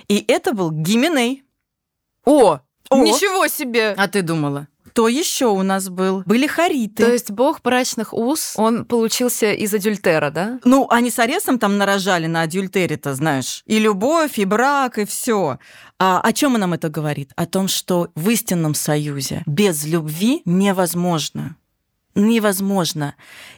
И 0.08 0.24
это 0.28 0.52
был 0.52 0.70
Гименей. 0.70 1.42
О, 2.24 2.60
О! 2.90 2.96
Ничего 2.96 3.48
себе! 3.48 3.94
А 3.96 4.08
ты 4.08 4.22
думала? 4.22 4.68
Кто 4.94 5.08
еще 5.08 5.46
у 5.46 5.62
нас 5.62 5.88
был? 5.88 6.22
Были 6.24 6.46
хариты. 6.46 7.02
То 7.02 7.12
есть 7.12 7.32
бог 7.32 7.62
брачных 7.62 8.14
уз, 8.14 8.54
он 8.56 8.84
получился 8.84 9.52
из 9.52 9.74
адюльтера, 9.74 10.30
да? 10.30 10.60
Ну, 10.64 10.86
они 10.88 11.10
с 11.10 11.18
Аресом 11.18 11.58
там 11.58 11.78
нарожали 11.78 12.26
на 12.26 12.42
адюльтере-то, 12.42 13.14
знаешь. 13.14 13.64
И 13.66 13.80
любовь, 13.80 14.38
и 14.38 14.44
брак, 14.44 14.98
и 14.98 15.04
все. 15.04 15.58
А 15.98 16.20
о 16.20 16.32
чем 16.32 16.52
нам 16.52 16.74
это 16.74 16.90
говорит? 16.90 17.32
О 17.34 17.44
том, 17.46 17.66
что 17.66 18.12
в 18.14 18.30
истинном 18.30 18.74
союзе 18.74 19.42
без 19.46 19.84
любви 19.84 20.42
невозможно 20.44 21.56
невозможно. 22.14 23.14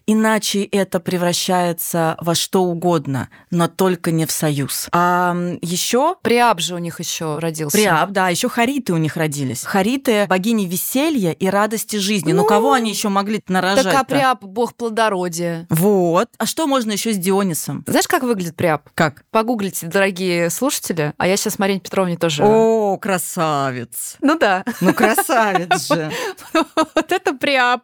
Иначе 0.06 0.62
это 0.62 1.00
превращается 1.00 2.16
во 2.20 2.34
что 2.34 2.62
угодно, 2.62 3.28
но 3.50 3.66
только 3.66 4.12
не 4.12 4.24
в 4.24 4.30
союз. 4.30 4.88
А 4.92 5.36
еще 5.62 6.16
Приаб 6.22 6.60
же 6.60 6.74
у 6.74 6.78
них 6.78 7.00
еще 7.00 7.38
родился. 7.38 7.76
Приаб, 7.76 8.10
да, 8.10 8.28
еще 8.28 8.48
хариты 8.48 8.92
у 8.92 8.98
них 8.98 9.16
родились. 9.16 9.64
Хариты 9.64 10.26
богини 10.28 10.66
веселья 10.66 11.32
и 11.32 11.48
радости 11.48 11.96
жизни. 11.96 12.32
Ну, 12.32 12.42
ну 12.42 12.48
кого 12.48 12.72
они 12.72 12.90
еще 12.90 13.08
могли 13.08 13.42
нарожать? 13.48 13.84
Так 13.84 13.94
а 13.94 14.04
Приаб 14.04 14.44
бог 14.44 14.74
плодородия. 14.74 15.66
Вот. 15.70 16.28
А 16.38 16.46
что 16.46 16.66
можно 16.66 16.92
еще 16.92 17.12
с 17.12 17.18
Дионисом? 17.18 17.82
Знаешь, 17.86 18.06
как 18.06 18.22
выглядит 18.22 18.56
Приаб? 18.56 18.88
Как? 18.94 19.24
Погуглите, 19.30 19.86
дорогие 19.88 20.50
слушатели. 20.50 21.14
А 21.18 21.26
я 21.26 21.36
сейчас 21.36 21.58
Марине 21.58 21.80
Петровне 21.80 22.16
тоже. 22.16 22.44
О, 22.44 22.96
красавец. 22.98 24.16
Ну 24.20 24.38
да. 24.38 24.64
Ну 24.80 24.94
красавец 24.94 25.88
же. 25.88 26.12
Вот 26.94 27.12
это 27.12 27.32
Приаб. 27.34 27.82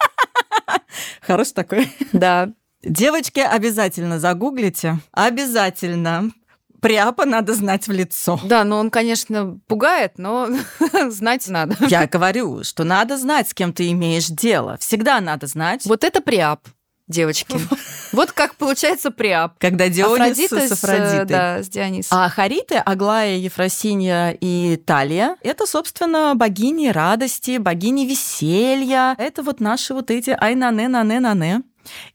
Хорош 1.20 1.52
такой. 1.52 1.92
Да. 2.12 2.50
Девочки, 2.82 3.40
обязательно 3.40 4.18
загуглите. 4.18 4.98
Обязательно. 5.12 6.30
Приапа 6.80 7.26
надо 7.26 7.54
знать 7.54 7.86
в 7.88 7.92
лицо. 7.92 8.40
Да, 8.44 8.64
но 8.64 8.78
он, 8.78 8.90
конечно, 8.90 9.58
пугает, 9.66 10.14
но 10.16 10.48
знать 11.10 11.46
надо. 11.48 11.76
Я 11.88 12.06
говорю, 12.06 12.64
что 12.64 12.84
надо 12.84 13.18
знать, 13.18 13.48
с 13.48 13.54
кем 13.54 13.74
ты 13.74 13.90
имеешь 13.90 14.28
дело. 14.28 14.78
Всегда 14.78 15.20
надо 15.20 15.46
знать. 15.46 15.84
Вот 15.84 16.04
это 16.04 16.22
Приап 16.22 16.60
девочки. 17.10 17.58
Вот 18.12 18.32
как 18.32 18.56
получается 18.56 19.12
приап. 19.12 19.54
Когда 19.60 19.88
Дионис 19.88 20.50
Афродита 20.50 20.68
с 20.68 20.72
Афродитой. 20.72 21.26
Да, 21.26 21.62
с 21.62 21.68
Дионисом. 21.68 22.18
А 22.18 22.28
Хариты, 22.28 22.74
Аглая, 22.74 23.36
Ефросинья 23.36 24.36
и 24.40 24.76
Талия– 24.84 25.36
это, 25.42 25.64
собственно, 25.64 26.34
богини 26.34 26.88
радости, 26.88 27.58
богини 27.58 28.06
веселья. 28.06 29.14
Это 29.16 29.44
вот 29.44 29.60
наши 29.60 29.94
вот 29.94 30.10
эти 30.10 30.30
айнане, 30.30 30.88
нане, 30.88 31.20
нане. 31.20 31.62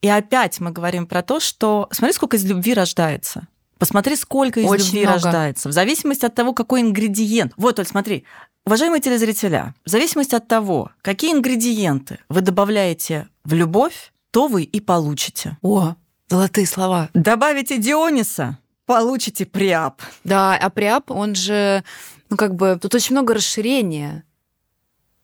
И 0.01 0.09
опять 0.09 0.59
мы 0.59 0.71
говорим 0.71 1.07
про 1.07 1.21
то, 1.21 1.39
что 1.39 1.87
смотри, 1.91 2.13
сколько 2.13 2.35
из 2.35 2.43
любви 2.43 2.73
рождается. 2.73 3.47
Посмотри, 3.77 4.15
сколько 4.15 4.59
из 4.59 4.69
Очень 4.69 4.85
любви 4.85 5.01
много. 5.03 5.13
рождается. 5.13 5.69
В 5.69 5.71
зависимости 5.71 6.25
от 6.25 6.35
того, 6.35 6.53
какой 6.53 6.81
ингредиент. 6.81 7.53
Вот, 7.57 7.79
Оль, 7.79 7.85
смотри. 7.85 8.25
Уважаемые 8.65 8.99
телезрителя, 8.99 9.75
в 9.85 9.89
зависимости 9.89 10.33
от 10.33 10.47
того, 10.47 10.89
какие 11.03 11.33
ингредиенты 11.33 12.17
вы 12.29 12.41
добавляете 12.41 13.27
в 13.43 13.53
любовь, 13.53 14.11
то 14.35 14.47
вы 14.47 14.63
и 14.63 14.81
получите. 14.81 15.57
О, 15.61 15.95
золотые 16.27 16.67
слова. 16.67 17.09
Добавите 17.13 17.77
Диониса, 17.77 18.59
получите 18.85 19.45
Приап. 19.45 20.01
Да, 20.25 20.57
а 20.57 20.69
Приап, 20.69 21.09
он 21.09 21.35
же, 21.35 21.85
ну 22.29 22.35
как 22.35 22.53
бы, 22.53 22.77
тут 22.81 22.93
очень 22.95 23.15
много 23.15 23.33
расширения. 23.33 24.25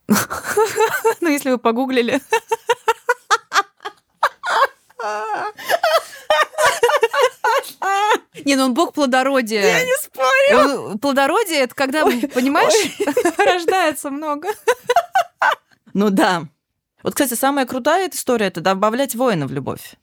Ну, 1.20 1.28
если 1.28 1.50
вы 1.50 1.58
погуглили. 1.58 2.22
Не, 8.46 8.56
ну 8.56 8.64
он 8.64 8.74
бог 8.74 8.94
плодородия. 8.94 9.62
Я 9.62 9.84
не 9.84 9.96
спорю. 9.98 10.98
плодородие 10.98 11.58
это 11.58 11.74
когда, 11.74 12.02
понимаешь, 12.02 12.96
рождается 13.36 14.08
много. 14.08 14.48
Ну 15.92 16.08
да, 16.08 16.46
вот, 17.02 17.14
кстати, 17.14 17.34
самая 17.34 17.66
крутая 17.66 18.08
история– 18.08 18.46
это 18.48 18.60
добавлять 18.60 19.14
воина 19.14 19.46
в 19.46 19.52
любовь. 19.52 19.96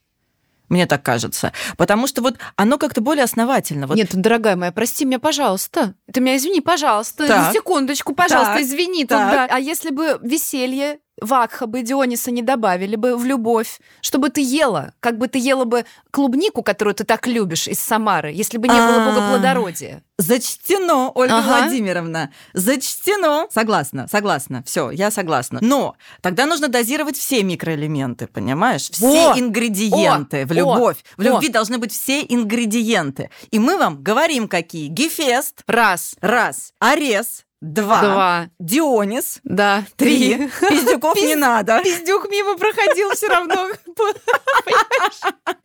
Мне 0.70 0.86
так 0.86 1.02
кажется. 1.02 1.52
Потому 1.78 2.06
что 2.06 2.22
вот 2.22 2.38
оно 2.56 2.78
как-то 2.78 3.02
более 3.02 3.24
основательно. 3.24 3.88
Вот... 3.88 3.98
Нет, 3.98 4.10
дорогая 4.14 4.56
моя, 4.56 4.72
прости 4.72 5.04
меня, 5.04 5.20
пожалуйста. 5.20 5.96
Ты 6.14 6.22
меня 6.22 6.38
извини, 6.38 6.62
пожалуйста. 6.62 7.28
Так. 7.28 7.54
Секундочку, 7.54 8.14
пожалуйста, 8.14 8.54
так. 8.54 8.62
извини. 8.62 9.06
Так. 9.06 9.20
Тогда. 9.20 9.56
А 9.56 9.60
если 9.60 9.90
бы 9.90 10.20
веселье 10.22 11.00
Вакха 11.22 11.66
бы 11.68 11.82
Диониса 11.82 12.32
не 12.32 12.42
добавили 12.42 12.96
бы 12.96 13.16
в 13.18 13.26
любовь, 13.26 13.80
чтобы 14.02 14.30
ты 14.30 14.42
ела, 14.42 14.94
как 15.00 15.18
бы 15.18 15.28
ты 15.28 15.40
ела 15.40 15.66
бы 15.66 15.86
клубнику, 16.12 16.64
которую 16.64 16.96
ты 16.96 17.04
так 17.04 17.28
любишь 17.28 17.68
из 17.68 17.80
Самары, 17.80 18.32
если 18.32 18.58
бы 18.58 18.68
не 18.68 18.74
было 18.74 19.04
А. 19.04 19.10
богоплодородия. 19.10 20.04
Зачтено, 20.18 21.12
Ольга 21.16 21.38
Ага. 21.38 21.48
Владимировна. 21.60 22.32
Зачтено. 22.54 23.48
Согласна, 23.52 24.08
согласна. 24.12 24.64
Все, 24.66 24.92
я 24.92 25.12
согласна. 25.12 25.60
Но 25.62 25.96
тогда 26.22 26.46
нужно 26.46 26.68
дозировать 26.68 27.16
все 27.18 27.42
микроэлементы, 27.44 28.28
понимаешь? 28.28 28.90
Все 28.90 29.32
О! 29.32 29.40
ингредиенты 29.40 30.44
О! 30.44 30.46
в 30.46 30.52
любовь. 30.52 30.98
В 31.18 31.22
О! 31.22 31.24
любви 31.24 31.48
должны 31.50 31.78
быть 31.78 31.94
все 31.94 32.22
ингредиенты. 32.22 33.30
И 33.52 33.60
мы 33.60 33.78
вам 33.78 34.04
говорим, 34.04 34.48
какие. 34.48 34.88
Гефест. 34.88 35.64
Раз, 35.68 36.16
Раз. 36.22 36.74
Арес. 36.80 37.46
Два. 37.62 38.02
два, 38.02 38.50
Дионис. 38.58 39.40
да, 39.44 39.84
Три. 39.98 40.50
Пиздюков 40.70 41.18
не 41.22 41.36
надо. 41.36 41.82
Пиздюк 41.84 42.30
мимо 42.30 42.56
проходил 42.58 43.12
все 43.12 43.28
равно. 43.28 43.68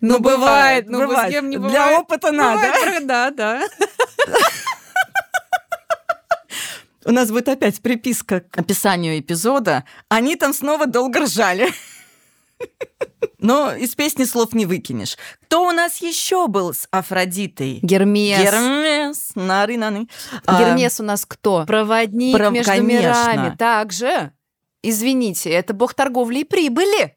Ну, 0.00 0.18
бывает, 0.18 0.87
ну, 0.88 1.11
с 1.11 1.30
кем 1.30 1.48
не 1.48 1.57
Для 1.57 1.68
бывает. 1.68 1.98
опыта 2.00 2.30
надо. 2.33 2.72
Да, 3.02 3.30
да. 3.30 3.62
У 7.07 7.11
нас 7.12 7.30
будет 7.30 7.48
опять 7.48 7.80
приписка 7.80 8.40
к 8.40 8.59
описанию 8.59 9.18
эпизода. 9.18 9.85
Они 10.09 10.37
там 10.37 10.52
снова 10.52 10.87
долго 10.87 11.20
ржали. 11.20 11.72
Но 13.38 13.74
из 13.74 13.94
песни 13.94 14.24
слов 14.24 14.55
не 14.55 14.64
выкинешь. 14.64 15.18
Кто 15.42 15.68
у 15.68 15.70
нас 15.72 15.98
еще 16.00 16.48
был 16.48 16.72
с 16.72 16.88
Афродитой? 16.90 17.79
Гермес. 17.83 18.40
Гермес. 18.40 19.33
Нары-наны. 19.35 20.09
А, 20.46 20.59
Гермес 20.61 20.98
у 20.98 21.03
нас 21.03 21.27
кто? 21.27 21.66
Проводник 21.66 22.35
Пров- 22.37 22.53
между 22.53 22.70
конечно. 22.72 23.00
мирами. 23.03 23.57
Также, 23.57 24.33
извините, 24.83 25.50
это 25.50 25.74
бог 25.74 25.92
торговли 25.92 26.38
и 26.40 26.44
прибыли. 26.44 27.16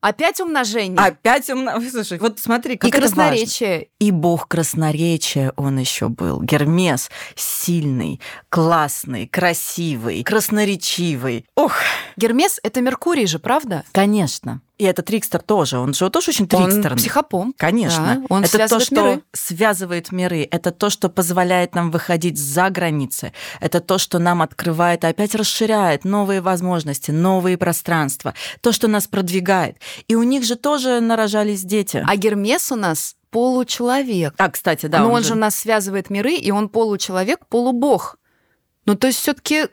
Опять 0.00 0.40
умножение. 0.40 0.96
Опять 0.96 1.48
умно. 1.50 1.80
Слушай, 1.90 2.18
вот 2.18 2.38
смотри, 2.38 2.76
как 2.76 2.88
и 2.88 2.92
это 2.92 3.00
важно. 3.02 3.16
красноречие. 3.16 3.88
И 3.98 4.10
бог 4.12 4.46
красноречия 4.48 5.52
он 5.56 5.78
еще 5.78 6.08
был. 6.08 6.40
Гермес 6.40 7.08
сильный, 7.34 8.20
классный, 8.48 9.26
красивый, 9.26 10.22
красноречивый. 10.24 11.46
Ох, 11.56 11.74
Гермес— 12.16 12.58
это 12.62 12.80
Меркурий 12.80 13.26
же, 13.26 13.38
правда? 13.38 13.84
конечно. 13.92 14.60
И 14.78 14.84
это 14.84 15.02
Трикстер 15.02 15.42
тоже. 15.42 15.78
Он 15.78 15.92
же 15.92 16.08
тоже 16.08 16.30
очень 16.30 16.48
Он 16.52 16.70
трикстерный. 16.70 16.96
психопом. 16.96 17.52
Конечно. 17.56 18.22
Да, 18.28 18.34
он 18.34 18.44
это 18.44 18.68
то, 18.68 18.78
что 18.78 18.94
миры. 18.94 19.22
связывает 19.32 20.12
миры. 20.12 20.46
Это 20.48 20.70
то, 20.70 20.88
что 20.88 21.08
позволяет 21.08 21.74
нам 21.74 21.90
выходить 21.90 22.38
за 22.38 22.70
границы. 22.70 23.32
Это 23.60 23.80
то, 23.80 23.98
что 23.98 24.20
нам 24.20 24.40
открывает 24.40 25.04
опять 25.04 25.34
расширяет 25.34 26.04
новые 26.04 26.40
возможности, 26.40 27.10
новые 27.10 27.58
пространства. 27.58 28.34
То, 28.60 28.70
что 28.70 28.86
нас 28.86 29.08
продвигает. 29.08 29.78
И 30.06 30.14
у 30.14 30.22
них 30.22 30.44
же 30.44 30.54
тоже 30.54 31.00
нарожались 31.00 31.62
дети. 31.62 32.04
А 32.06 32.16
Гермес 32.16 32.70
у 32.70 32.76
нас 32.76 33.16
получеловек. 33.30 34.34
А, 34.38 34.48
кстати, 34.48 34.86
да. 34.86 35.00
Но 35.00 35.10
он, 35.10 35.24
же 35.24 35.34
у 35.34 35.36
нас 35.36 35.56
связывает 35.56 36.08
миры, 36.08 36.34
и 36.34 36.50
он 36.52 36.68
получеловек, 36.68 37.46
полубог. 37.46 38.16
Ну, 38.86 38.94
то 38.94 39.08
есть 39.08 39.18
все 39.18 39.34
таки 39.34 39.66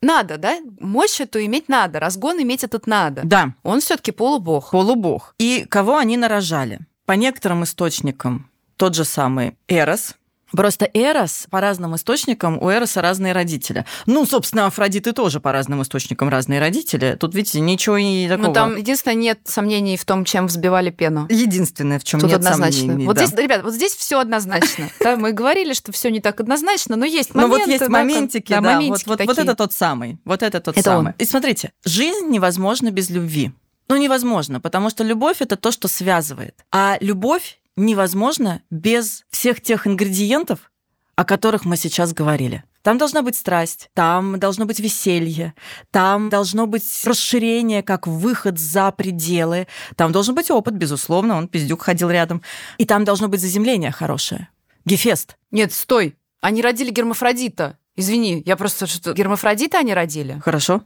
надо, 0.00 0.38
да? 0.38 0.58
Мощь 0.80 1.20
эту 1.20 1.44
иметь 1.44 1.68
надо, 1.68 2.00
разгон 2.00 2.40
иметь 2.42 2.64
этот 2.64 2.86
надо. 2.86 3.22
Да, 3.24 3.54
Он 3.62 3.80
все 3.80 3.96
таки 3.96 4.12
полубог. 4.12 4.70
полубог. 4.70 5.34
И 5.38 5.64
кого 5.68 5.96
они 5.96 6.16
нарожали? 6.16 6.80
По 7.06 7.12
некоторым 7.12 7.64
источникам 7.64 8.50
тот 8.76 8.94
же 8.94 9.04
самый 9.04 9.56
Эрос. 9.68 10.14
Просто 10.52 10.88
Эрос, 10.94 11.46
по 11.50 11.60
разным 11.60 11.96
источникам, 11.96 12.62
у 12.62 12.68
Эроса 12.70 13.02
разные 13.02 13.32
родители. 13.32 13.84
Ну, 14.06 14.24
собственно, 14.26 14.66
Афродиты 14.66 15.12
тоже 15.12 15.40
по 15.40 15.50
разным 15.52 15.82
источникам 15.82 16.28
разные 16.28 16.60
родители. 16.60 17.16
Тут, 17.18 17.34
видите, 17.34 17.60
ничего 17.60 17.96
и 17.96 18.28
такого... 18.28 18.46
Ну, 18.48 18.52
там 18.52 18.76
единственное, 18.76 19.16
нет 19.16 19.40
сомнений 19.44 19.96
в 19.96 20.04
том, 20.04 20.24
чем 20.24 20.46
взбивали 20.46 20.90
пену. 20.90 21.26
Единственное, 21.28 21.98
в 21.98 22.04
чем 22.04 22.20
Тут 22.20 22.30
нет 22.30 22.38
однозначно. 22.38 22.78
сомнений. 22.80 23.06
вот 23.06 23.16
да. 23.16 23.26
здесь, 23.26 23.38
ребят, 23.38 23.62
вот 23.64 23.74
здесь 23.74 23.94
все 23.94 24.20
однозначно. 24.20 24.88
Да, 25.00 25.16
мы 25.16 25.32
говорили, 25.32 25.72
что 25.72 25.92
все 25.92 26.10
не 26.10 26.20
так 26.20 26.40
однозначно, 26.40 26.96
но 26.96 27.04
есть 27.04 27.34
Ну 27.34 27.42
моменты. 27.42 27.64
вот 27.64 27.68
есть 27.72 27.88
моментики, 27.88 28.52
да, 28.52 28.60
моментики 28.60 29.08
вот, 29.08 29.18
вот, 29.18 29.26
вот 29.26 29.36
такие. 29.36 29.44
это 29.48 29.54
тот 29.56 29.72
самый, 29.72 30.18
вот 30.24 30.42
это 30.42 30.60
тот 30.60 30.76
Это 30.76 30.90
самый. 30.90 31.08
он. 31.10 31.14
И 31.18 31.24
смотрите, 31.24 31.72
жизнь 31.84 32.26
невозможна 32.28 32.90
без 32.90 33.10
любви. 33.10 33.52
Ну, 33.88 33.96
невозможно, 33.96 34.58
потому 34.60 34.90
что 34.90 35.04
любовь 35.04 35.36
это 35.40 35.56
то, 35.56 35.70
что 35.70 35.86
связывает. 35.86 36.54
А 36.72 36.96
любовь 37.00 37.58
невозможна 37.76 38.62
без 38.70 39.24
всех 39.30 39.60
тех 39.60 39.86
ингредиентов, 39.86 40.70
о 41.14 41.24
которых 41.24 41.64
мы 41.64 41.76
сейчас 41.76 42.12
говорили. 42.12 42.64
Там 42.82 42.98
должна 42.98 43.22
быть 43.22 43.34
страсть, 43.34 43.90
там 43.94 44.38
должно 44.38 44.64
быть 44.64 44.78
веселье, 44.78 45.54
там 45.90 46.28
должно 46.28 46.68
быть 46.68 46.84
расширение, 47.04 47.82
как 47.82 48.06
выход 48.06 48.60
за 48.60 48.92
пределы, 48.92 49.66
там 49.96 50.12
должен 50.12 50.36
быть 50.36 50.52
опыт, 50.52 50.74
безусловно, 50.74 51.36
он 51.36 51.48
пиздюк 51.48 51.82
ходил 51.82 52.10
рядом, 52.10 52.42
и 52.78 52.84
там 52.84 53.04
должно 53.04 53.26
быть 53.26 53.40
заземление 53.40 53.90
хорошее. 53.90 54.50
Гефест. 54.84 55.36
Нет, 55.50 55.72
стой. 55.72 56.16
Они 56.40 56.62
родили 56.62 56.90
гермафродита. 56.90 57.76
Извини, 57.96 58.42
я 58.46 58.56
просто 58.56 58.86
что 58.86 59.14
гермафродита 59.14 59.78
они 59.78 59.92
родили. 59.92 60.40
Хорошо. 60.44 60.82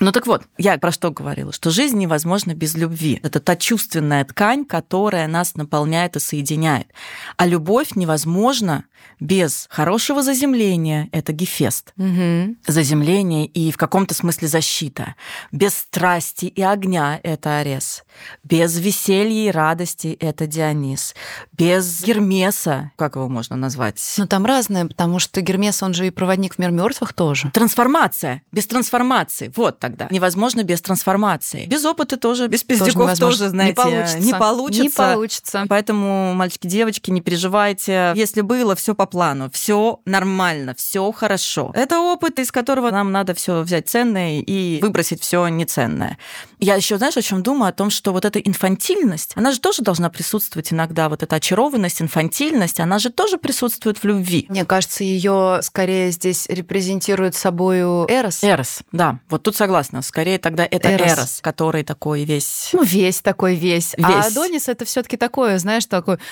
Ну 0.00 0.12
так 0.12 0.26
вот, 0.26 0.42
я 0.58 0.76
про 0.78 0.90
что 0.90 1.10
говорила, 1.10 1.52
что 1.52 1.70
жизнь 1.70 1.98
невозможна 1.98 2.54
без 2.54 2.74
любви. 2.74 3.20
Это 3.22 3.40
та 3.40 3.56
чувственная 3.56 4.24
ткань, 4.24 4.64
которая 4.64 5.28
нас 5.28 5.54
наполняет 5.54 6.16
и 6.16 6.20
соединяет. 6.20 6.88
А 7.36 7.46
любовь 7.46 7.92
невозможна 7.94 8.84
без 9.20 9.66
хорошего 9.70 10.22
заземления. 10.22 11.08
Это 11.12 11.32
гефест. 11.32 11.92
Мгм. 11.96 12.56
Заземление 12.66 13.46
и 13.46 13.70
в 13.70 13.76
каком-то 13.76 14.14
смысле 14.14 14.48
защита. 14.48 15.14
Без 15.52 15.74
страсти 15.74 16.46
и 16.46 16.62
огня– 16.62 17.20
это 17.22 17.58
Арес. 17.58 18.04
Без 18.42 18.78
веселья 18.78 19.48
и 19.48 19.50
радости– 19.50 20.16
это 20.20 20.46
Дионис. 20.46 21.14
Без 21.52 22.02
Гермеса, 22.02 22.92
как 22.96 23.16
его 23.16 23.28
можно 23.28 23.56
назвать? 23.56 24.02
Ну, 24.18 24.26
там 24.26 24.44
разное, 24.46 24.86
потому 24.86 25.18
что 25.18 25.40
Гермес, 25.40 25.82
он 25.82 25.94
же 25.94 26.06
и 26.06 26.10
проводник 26.10 26.54
в 26.54 26.58
мир 26.58 26.70
мертвых 26.70 27.12
тоже. 27.12 27.50
Трансформация. 27.52 28.42
Без 28.50 28.66
трансформации. 28.66 29.52
Вот 29.54 29.78
тогда. 29.88 30.08
Невозможно 30.10 30.62
без 30.62 30.80
трансформации. 30.80 31.66
Без 31.66 31.84
опыта 31.84 32.16
тоже, 32.16 32.48
без 32.48 32.64
пиздюков 32.64 32.94
невозможно. 32.94 33.26
тоже, 33.26 33.48
знаете, 33.50 33.82
не 33.82 33.84
получится. 33.84 34.18
не 34.18 34.32
получится. 34.32 34.82
Не 34.82 34.88
получится. 34.90 35.64
Поэтому, 35.68 36.34
мальчики, 36.34 36.66
девочки, 36.66 37.10
не 37.10 37.20
переживайте. 37.20 38.12
Если 38.14 38.40
было 38.40 38.74
все 38.74 38.94
по 38.94 39.06
плану, 39.06 39.50
все 39.52 40.00
нормально, 40.04 40.74
все 40.74 41.12
хорошо. 41.12 41.70
Это 41.74 42.00
опыт, 42.00 42.38
из 42.38 42.50
которого 42.50 42.90
нам 42.90 43.12
надо 43.12 43.34
все 43.34 43.60
взять 43.62 43.88
ценное 43.88 44.40
и 44.40 44.80
выбросить 44.80 45.22
все 45.22 45.46
неценное. 45.48 46.18
Я 46.58 46.76
еще, 46.76 46.96
знаешь, 46.96 47.16
о 47.16 47.22
чем 47.22 47.42
думаю? 47.42 47.68
О 47.68 47.72
том, 47.72 47.90
что 47.90 48.12
вот 48.12 48.24
эта 48.24 48.38
инфантильность, 48.38 49.32
она 49.34 49.52
же 49.52 49.60
тоже 49.60 49.82
должна 49.82 50.08
присутствовать 50.08 50.72
иногда. 50.72 51.08
Вот 51.08 51.22
эта 51.22 51.36
очарованность, 51.36 52.00
инфантильность, 52.00 52.80
она 52.80 52.98
же 52.98 53.10
тоже 53.10 53.36
присутствует 53.36 53.98
в 53.98 54.04
любви. 54.04 54.46
Мне 54.48 54.64
кажется, 54.64 55.04
ее 55.04 55.60
скорее 55.62 56.10
здесь 56.10 56.46
репрезентирует 56.48 57.34
собою 57.34 58.06
Эрос. 58.08 58.42
Эрос, 58.42 58.82
да, 58.92 59.20
вот 59.28 59.42
тут 59.42 59.56
согласна. 59.56 59.73
Скорее 60.02 60.38
тогда 60.38 60.66
это 60.70 60.92
Эрос. 60.94 61.12
Эрос, 61.12 61.38
который 61.40 61.84
такой 61.84 62.24
весь... 62.24 62.70
Ну, 62.72 62.82
весь 62.82 63.20
такой 63.20 63.54
весь. 63.54 63.94
А 64.00 64.12
Весь. 64.12 64.32
Адонис 64.32 64.68
это 64.68 64.84
все-таки 64.84 65.16
такое, 65.16 65.58
знаешь, 65.58 65.86
такой... 65.86 66.18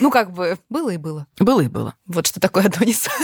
Ну, 0.00 0.10
как 0.10 0.32
бы, 0.32 0.58
было 0.68 0.90
и 0.90 0.96
было. 0.96 1.26
Было 1.38 1.60
и 1.60 1.68
было. 1.68 1.94
Вот 2.06 2.26
что 2.26 2.40
такое 2.40 2.64
Адонис. 2.66 3.08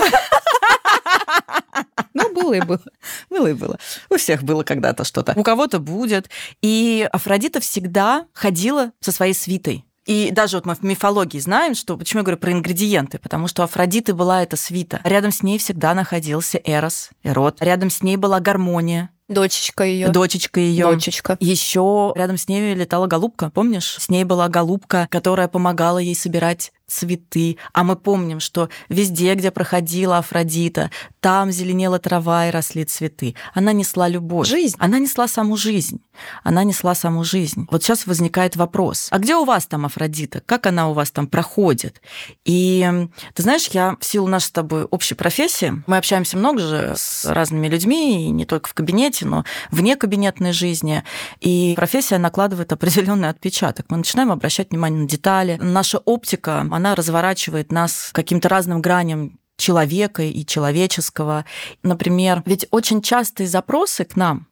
Ну, 2.14 2.32
было 2.32 2.54
и 2.54 2.60
было. 2.62 2.80
Было 3.28 3.46
и 3.48 3.52
было. 3.52 3.78
У 4.08 4.16
всех 4.16 4.42
было 4.42 4.62
когда-то 4.62 5.04
что-то. 5.04 5.34
У 5.36 5.42
кого-то 5.42 5.78
будет. 5.78 6.30
И 6.62 7.06
Афродита 7.12 7.60
всегда 7.60 8.26
ходила 8.32 8.92
со 9.00 9.12
своей 9.12 9.34
свитой. 9.34 9.84
И 10.06 10.30
даже 10.30 10.56
вот 10.56 10.66
мы 10.66 10.74
в 10.74 10.82
мифологии 10.82 11.38
знаем, 11.38 11.74
что... 11.74 11.96
Почему 11.96 12.20
я 12.20 12.24
говорю 12.24 12.38
про 12.38 12.52
ингредиенты? 12.52 13.18
Потому 13.18 13.48
что 13.48 13.62
у 13.62 13.64
Афродиты 13.64 14.14
была 14.14 14.42
эта 14.42 14.56
свита. 14.56 15.00
Рядом 15.04 15.32
с 15.32 15.42
ней 15.42 15.58
всегда 15.58 15.94
находился 15.94 16.58
Эрос, 16.64 17.10
Эрот. 17.24 17.60
Рядом 17.60 17.90
с 17.90 18.02
ней 18.02 18.16
была 18.16 18.40
гармония, 18.40 19.10
Дочечка 19.28 19.82
ее. 19.82 20.08
дочечка 20.08 20.60
ее. 20.60 20.84
Дочечка. 20.86 21.36
Еще 21.40 22.12
рядом 22.14 22.36
с 22.38 22.46
ней 22.46 22.74
летала 22.74 23.08
голубка, 23.08 23.50
помнишь? 23.50 23.96
С 23.98 24.08
ней 24.08 24.22
была 24.22 24.48
голубка, 24.48 25.08
которая 25.10 25.48
помогала 25.48 25.98
ей 25.98 26.14
собирать 26.14 26.72
цветы. 26.86 27.58
А 27.72 27.84
мы 27.84 27.96
помним, 27.96 28.40
что 28.40 28.68
везде, 28.88 29.34
где 29.34 29.50
проходила 29.50 30.18
Афродита, 30.18 30.90
там 31.20 31.50
зеленела 31.50 31.98
трава 31.98 32.48
и 32.48 32.50
росли 32.50 32.84
цветы. 32.84 33.34
Она 33.54 33.72
несла 33.72 34.08
любовь. 34.08 34.48
Жизнь. 34.48 34.76
Она 34.78 34.98
несла 34.98 35.28
саму 35.28 35.56
жизнь. 35.56 36.00
Она 36.42 36.64
несла 36.64 36.94
саму 36.94 37.24
жизнь. 37.24 37.66
Вот 37.70 37.82
сейчас 37.82 38.06
возникает 38.06 38.56
вопрос. 38.56 39.08
А 39.10 39.18
где 39.18 39.34
у 39.36 39.44
вас 39.44 39.66
там 39.66 39.86
Афродита? 39.86 40.40
Как 40.40 40.66
она 40.66 40.88
у 40.88 40.92
вас 40.92 41.10
там 41.10 41.26
проходит? 41.26 42.00
И 42.44 42.88
ты 43.34 43.42
знаешь, 43.42 43.68
я 43.68 43.96
в 44.00 44.04
силу 44.04 44.28
нашей 44.28 44.46
с 44.46 44.50
тобой 44.50 44.84
общей 44.84 45.14
профессии, 45.14 45.82
мы 45.86 45.96
общаемся 45.96 46.36
много 46.36 46.60
же 46.60 46.94
с 46.96 47.24
разными 47.24 47.68
людьми, 47.68 48.26
и 48.26 48.30
не 48.30 48.46
только 48.46 48.68
в 48.68 48.74
кабинете, 48.74 49.26
но 49.26 49.44
вне 49.70 49.96
кабинетной 49.96 50.52
жизни. 50.52 51.02
И 51.40 51.74
профессия 51.76 52.18
накладывает 52.18 52.72
определенный 52.72 53.28
отпечаток. 53.28 53.86
Мы 53.88 53.98
начинаем 53.98 54.30
обращать 54.30 54.70
внимание 54.70 55.02
на 55.02 55.08
детали. 55.08 55.58
Наша 55.60 55.98
оптика, 55.98 56.64
она 56.76 56.94
разворачивает 56.94 57.72
нас 57.72 58.10
каким-то 58.12 58.48
разным 58.48 58.80
граням 58.80 59.38
человека 59.56 60.22
и 60.22 60.44
человеческого. 60.44 61.44
Например, 61.82 62.42
ведь 62.46 62.66
очень 62.70 63.02
частые 63.02 63.48
запросы 63.48 64.04
к 64.04 64.16
нам 64.16 64.46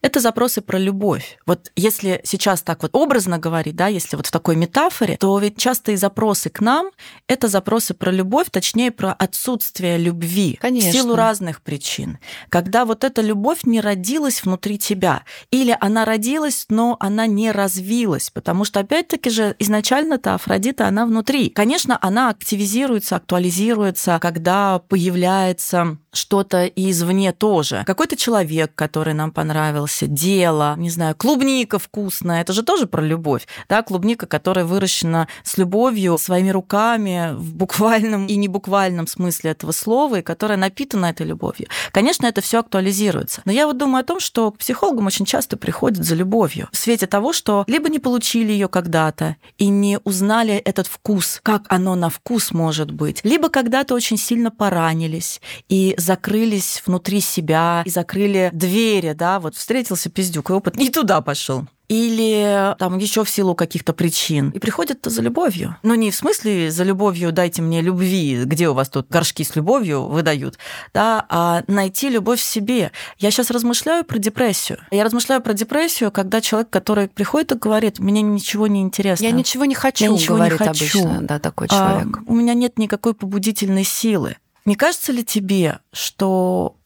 это 0.00 0.20
запросы 0.20 0.60
про 0.60 0.78
любовь. 0.78 1.38
Вот 1.46 1.70
если 1.76 2.20
сейчас 2.24 2.62
так 2.62 2.82
вот 2.82 2.94
образно 2.94 3.38
говорить, 3.38 3.76
да, 3.76 3.88
если 3.88 4.16
вот 4.16 4.26
в 4.26 4.30
такой 4.30 4.56
метафоре, 4.56 5.16
то 5.16 5.38
ведь 5.38 5.58
частые 5.58 5.96
запросы 5.96 6.50
к 6.50 6.60
нам— 6.60 6.90
это 7.26 7.48
запросы 7.48 7.94
про 7.94 8.10
любовь, 8.10 8.48
точнее, 8.50 8.90
про 8.90 9.12
отсутствие 9.12 9.98
любви. 9.98 10.58
Конечно. 10.60 10.90
В 10.90 10.92
силу 10.92 11.14
разных 11.16 11.62
причин. 11.62 12.18
Когда 12.48 12.84
вот 12.84 13.04
эта 13.04 13.22
любовь 13.22 13.60
не 13.64 13.80
родилась 13.80 14.42
внутри 14.42 14.78
тебя, 14.78 15.22
или 15.50 15.76
она 15.80 16.04
родилась, 16.04 16.66
но 16.68 16.96
она 17.00 17.26
не 17.26 17.50
развилась, 17.50 18.30
потому 18.30 18.64
что, 18.64 18.80
опять-таки 18.80 19.30
же, 19.30 19.56
изначально-то 19.58 20.34
Афродита, 20.34 20.86
она 20.86 21.06
внутри. 21.06 21.50
Конечно, 21.50 21.98
она 22.00 22.30
активизируется, 22.30 23.16
актуализируется, 23.16 24.18
когда 24.20 24.78
появляется 24.78 25.98
что-то 26.18 26.66
извне 26.66 27.32
тоже. 27.32 27.84
Какой-то 27.86 28.16
человек, 28.16 28.72
который 28.74 29.14
нам 29.14 29.30
понравился, 29.30 30.06
дело, 30.06 30.74
не 30.76 30.90
знаю, 30.90 31.14
клубника 31.14 31.78
вкусная, 31.78 32.42
это 32.42 32.52
же 32.52 32.62
тоже 32.62 32.86
про 32.86 33.00
любовь, 33.00 33.46
да, 33.68 33.82
клубника, 33.82 34.26
которая 34.26 34.64
выращена 34.64 35.28
с 35.44 35.56
любовью, 35.56 36.18
своими 36.18 36.50
руками, 36.50 37.34
в 37.34 37.54
буквальном 37.54 38.26
и 38.26 38.36
не 38.36 38.48
буквальном 38.48 39.06
смысле 39.06 39.52
этого 39.52 39.72
слова, 39.72 40.18
и 40.18 40.22
которая 40.22 40.58
напитана 40.58 41.06
этой 41.06 41.26
любовью. 41.26 41.68
Конечно, 41.92 42.26
это 42.26 42.40
все 42.40 42.58
актуализируется. 42.58 43.42
Но 43.44 43.52
я 43.52 43.66
вот 43.66 43.78
думаю 43.78 44.02
о 44.02 44.04
том, 44.04 44.20
что 44.20 44.50
к 44.50 44.58
психологам 44.58 45.06
очень 45.06 45.24
часто 45.24 45.56
приходят 45.56 46.04
за 46.04 46.14
любовью. 46.14 46.68
В 46.72 46.76
свете 46.76 47.06
того, 47.06 47.32
что 47.32 47.64
либо 47.66 47.88
не 47.88 47.98
получили 47.98 48.52
ее 48.52 48.68
когда-то 48.68 49.36
и 49.56 49.68
не 49.68 49.98
узнали 50.04 50.54
этот 50.54 50.86
вкус, 50.86 51.40
как 51.42 51.64
оно 51.68 51.94
на 51.94 52.10
вкус 52.10 52.50
может 52.50 52.90
быть, 52.90 53.20
либо 53.24 53.48
когда-то 53.48 53.94
очень 53.94 54.18
сильно 54.18 54.50
поранились 54.50 55.40
и 55.68 55.94
закрылись 56.08 56.82
внутри 56.86 57.20
себя 57.20 57.82
и 57.84 57.90
закрыли 57.90 58.48
двери, 58.54 59.12
да, 59.12 59.40
вот 59.40 59.54
встретился 59.54 60.08
пиздюк, 60.08 60.48
и 60.48 60.54
опыт 60.54 60.76
не 60.76 60.88
туда 60.88 61.20
пошел 61.20 61.66
или 61.88 62.74
там 62.78 62.98
еще 62.98 63.24
в 63.24 63.30
силу 63.30 63.54
каких-то 63.54 63.92
причин. 63.92 64.50
И 64.50 64.58
приходят 64.58 64.98
за 65.02 65.22
любовью. 65.22 65.76
Но 65.82 65.94
не 65.94 66.10
в 66.10 66.14
смысле 66.14 66.70
за 66.70 66.84
любовью 66.84 67.32
дайте 67.32 67.62
мне 67.62 67.80
любви, 67.80 68.42
где 68.44 68.68
у 68.68 68.74
вас 68.74 68.90
тут 68.90 69.08
горшки 69.08 69.42
с 69.42 69.56
любовью 69.56 70.04
выдают, 70.04 70.58
да, 70.92 71.24
а 71.28 71.62
найти 71.66 72.10
любовь 72.10 72.40
в 72.40 72.44
себе. 72.44 72.92
Я 73.18 73.30
сейчас 73.30 73.50
размышляю 73.50 74.04
про 74.04 74.18
депрессию. 74.18 74.78
Я 74.90 75.02
размышляю 75.02 75.40
про 75.40 75.54
депрессию, 75.54 76.12
когда 76.12 76.40
человек, 76.40 76.68
который 76.68 77.08
приходит 77.08 77.52
и 77.52 77.54
говорит, 77.54 77.98
мне 77.98 78.20
ничего 78.20 78.66
не 78.66 78.82
интересно. 78.82 79.24
Я 79.24 79.30
ничего 79.30 79.64
не 79.64 79.74
хочу, 79.74 80.04
Я 80.04 80.10
ничего 80.10 80.36
говорит 80.36 80.60
не 80.60 80.66
хочу. 80.66 81.00
обычно, 81.00 81.22
да, 81.22 81.38
такой 81.38 81.68
человек. 81.68 82.18
А, 82.18 82.22
у 82.26 82.34
меня 82.34 82.52
нет 82.52 82.78
никакой 82.78 83.14
побудительной 83.14 83.84
силы. 83.84 84.36
Не 84.64 84.74
кажется 84.74 85.12
ли 85.12 85.24
тебе, 85.24 85.80
что 85.92 86.76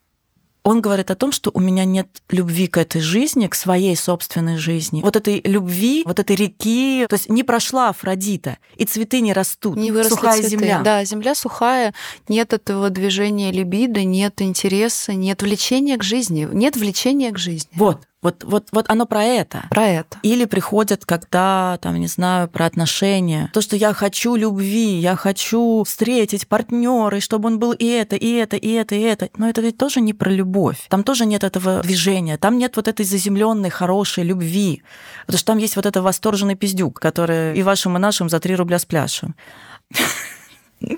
он 0.64 0.80
говорит 0.80 1.10
о 1.10 1.16
том, 1.16 1.32
что 1.32 1.50
у 1.52 1.60
меня 1.60 1.84
нет 1.84 2.22
любви 2.30 2.68
к 2.68 2.78
этой 2.78 3.00
жизни, 3.00 3.48
к 3.48 3.54
своей 3.54 3.96
собственной 3.96 4.56
жизни. 4.58 5.02
Вот 5.02 5.16
этой 5.16 5.40
любви, 5.44 6.02
вот 6.06 6.20
этой 6.20 6.36
реки, 6.36 7.04
то 7.08 7.16
есть 7.16 7.28
не 7.28 7.42
прошла 7.42 7.88
Афродита, 7.88 8.58
и 8.76 8.84
цветы 8.84 9.20
не 9.20 9.32
растут, 9.32 9.76
Не 9.76 9.90
выросли 9.90 10.10
сухая 10.14 10.34
цветы. 10.38 10.50
земля. 10.50 10.80
Да, 10.82 11.04
земля 11.04 11.34
сухая, 11.34 11.94
нет 12.28 12.52
этого 12.52 12.90
движения 12.90 13.50
либидо, 13.50 14.04
нет 14.04 14.40
интереса, 14.40 15.14
нет 15.14 15.42
влечения 15.42 15.96
к 15.96 16.04
жизни, 16.04 16.48
нет 16.52 16.76
влечения 16.76 17.32
к 17.32 17.38
жизни. 17.38 17.70
Вот, 17.74 18.06
вот, 18.22 18.44
вот, 18.44 18.68
вот 18.70 18.88
оно 18.88 19.04
про 19.06 19.24
это. 19.24 19.64
Про 19.70 19.86
это. 19.86 20.18
Или 20.22 20.44
приходят, 20.44 21.04
когда, 21.04 21.78
там, 21.82 21.96
не 21.96 22.06
знаю, 22.06 22.48
про 22.48 22.66
отношения. 22.66 23.50
То, 23.52 23.60
что 23.60 23.74
я 23.74 23.92
хочу 23.92 24.36
любви, 24.36 24.98
я 24.98 25.16
хочу 25.16 25.82
встретить 25.84 26.46
партнера, 26.46 27.18
и 27.18 27.20
чтобы 27.20 27.48
он 27.48 27.58
был 27.58 27.72
и 27.72 27.84
это, 27.86 28.14
и 28.14 28.32
это, 28.34 28.56
и 28.56 28.70
это, 28.70 28.94
и 28.94 29.00
это. 29.00 29.28
Но 29.36 29.48
это 29.48 29.60
ведь 29.60 29.76
тоже 29.76 30.00
не 30.00 30.14
про 30.14 30.30
любовь. 30.30 30.86
Там 30.88 31.02
тоже 31.02 31.26
нет 31.26 31.42
этого 31.42 31.82
движения. 31.82 32.38
Там 32.38 32.58
нет 32.58 32.76
вот 32.76 32.86
этой 32.86 33.04
заземленной, 33.04 33.70
хорошей 33.70 34.22
любви. 34.22 34.82
Потому 35.26 35.38
что 35.38 35.46
там 35.46 35.58
есть 35.58 35.74
вот 35.74 35.86
этот 35.86 36.04
восторженный 36.04 36.54
пиздюк, 36.54 37.00
который 37.00 37.58
и 37.58 37.62
вашим, 37.64 37.96
и 37.96 38.00
нашим 38.00 38.28
за 38.28 38.38
3 38.38 38.54
рубля 38.54 38.78
с 38.78 38.84
пляшем. 38.84 39.34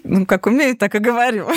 Ну, 0.03 0.27
как 0.27 0.47
умею, 0.47 0.77
так 0.77 0.95
и 0.95 0.99
говорю. 0.99 1.49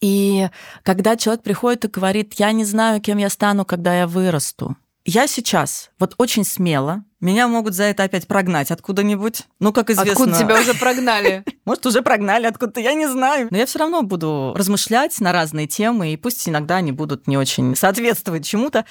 И 0.00 0.48
когда 0.82 1.16
человек 1.16 1.42
приходит 1.42 1.84
и 1.84 1.88
говорит, 1.88 2.34
я 2.34 2.52
не 2.52 2.64
знаю, 2.64 3.00
кем 3.00 3.18
я 3.18 3.30
стану, 3.30 3.64
когда 3.64 3.96
я 3.96 4.06
вырасту. 4.06 4.76
Я 5.06 5.26
сейчас 5.26 5.90
вот 5.98 6.14
очень 6.18 6.44
смело, 6.44 7.04
меня 7.20 7.48
могут 7.48 7.74
за 7.74 7.84
это 7.84 8.02
опять 8.02 8.26
прогнать 8.26 8.70
откуда-нибудь. 8.70 9.44
Ну, 9.58 9.72
как 9.72 9.88
известно... 9.88 10.12
Откуда 10.12 10.38
тебя 10.38 10.60
уже 10.60 10.74
прогнали? 10.74 11.44
Может, 11.64 11.86
уже 11.86 12.02
прогнали 12.02 12.46
откуда-то, 12.46 12.80
я 12.80 12.92
не 12.92 13.08
знаю. 13.08 13.48
Но 13.50 13.56
я 13.56 13.66
все 13.66 13.78
равно 13.78 14.02
буду 14.02 14.52
размышлять 14.56 15.18
на 15.20 15.32
разные 15.32 15.66
темы, 15.66 16.12
и 16.12 16.16
пусть 16.16 16.46
иногда 16.48 16.76
они 16.76 16.92
будут 16.92 17.26
не 17.26 17.38
очень 17.38 17.74
соответствовать 17.74 18.44
чему-то. 18.44 18.84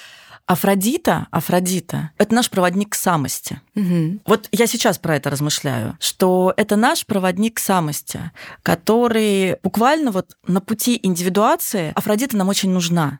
Афродита, 0.46 1.26
Афродита, 1.32 2.10
это 2.18 2.34
наш 2.34 2.50
проводник 2.50 2.90
к 2.90 2.94
самости. 2.94 3.60
Мгм. 3.74 4.20
Вот 4.26 4.48
я 4.52 4.66
сейчас 4.66 4.96
про 4.96 5.16
это 5.16 5.28
размышляю, 5.28 5.96
что 6.00 6.54
это 6.56 6.76
наш 6.76 7.04
проводник 7.04 7.56
к 7.56 7.60
самости, 7.60 8.30
который 8.62 9.56
буквально 9.64 10.12
вот 10.12 10.36
на 10.46 10.60
пути 10.60 11.00
индивидуации 11.02 11.92
Афродита 11.96 12.36
нам 12.36 12.48
очень 12.48 12.70
нужна. 12.70 13.18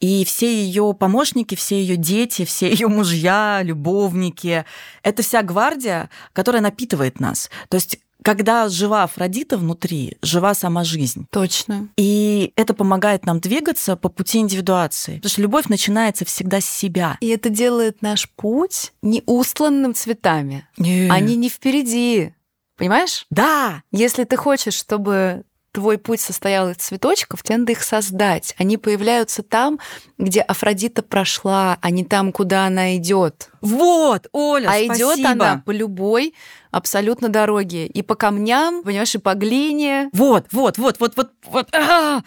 И 0.00 0.24
все 0.24 0.52
ее 0.64 0.94
помощники, 0.98 1.54
все 1.54 1.80
ее 1.80 1.96
дети, 1.96 2.44
все 2.44 2.70
ее 2.70 2.88
мужья, 2.88 3.60
любовники, 3.62 4.64
это 5.02 5.22
вся 5.22 5.42
гвардия, 5.42 6.10
которая 6.32 6.62
напитывает 6.62 7.20
нас. 7.20 7.50
То 7.68 7.76
есть 7.76 7.98
когда 8.26 8.68
жива 8.68 9.04
Афродита 9.04 9.56
внутри, 9.56 10.16
жива 10.20 10.52
сама 10.54 10.82
жизнь. 10.82 11.28
Точно. 11.30 11.88
И 11.96 12.52
это 12.56 12.74
помогает 12.74 13.24
нам 13.24 13.38
двигаться 13.38 13.94
по 13.94 14.08
пути 14.08 14.38
индивидуации. 14.38 15.16
Потому 15.18 15.30
что 15.30 15.42
любовь 15.42 15.66
начинается 15.68 16.24
всегда 16.24 16.60
с 16.60 16.64
себя. 16.64 17.18
И 17.20 17.28
это 17.28 17.50
делает 17.50 18.02
наш 18.02 18.28
путь 18.30 18.92
не 19.00 19.22
устланным 19.26 19.94
цветами. 19.94 20.66
Они 20.76 21.36
не 21.36 21.48
впереди. 21.48 22.32
Понимаешь? 22.76 23.26
Да, 23.30 23.82
Если 23.92 24.24
ты 24.24 24.36
хочешь, 24.36 24.74
чтобы 24.74 25.44
твой 25.76 25.98
путь 25.98 26.22
состоял 26.22 26.70
из 26.70 26.76
цветочков, 26.76 27.42
тебе 27.42 27.58
надо 27.58 27.72
их 27.72 27.82
создать. 27.82 28.54
Они 28.56 28.78
появляются 28.78 29.42
там, 29.42 29.78
где 30.16 30.40
Афродита 30.40 31.02
прошла, 31.02 31.76
а 31.82 31.90
не 31.90 32.02
там, 32.02 32.32
куда 32.32 32.64
она 32.64 32.96
идет. 32.96 33.50
вот, 33.60 34.26
Оля, 34.32 34.70
а 34.70 34.80
идет 34.80 35.18
спасибо. 35.18 35.28
она 35.32 35.62
по 35.66 35.72
любой 35.72 36.32
абсолютно 36.70 37.28
дороге. 37.28 37.86
И 37.86 38.00
по 38.00 38.14
камням, 38.14 38.84
понимаешь, 38.84 39.14
и 39.14 39.18
по 39.18 39.34
глине. 39.34 40.08
Вот, 40.14 40.46
вот, 40.50 40.78
вот, 40.78 40.96
вот, 40.98 41.12
вот, 41.14 41.32
вот. 41.44 41.68
а! 41.74 42.22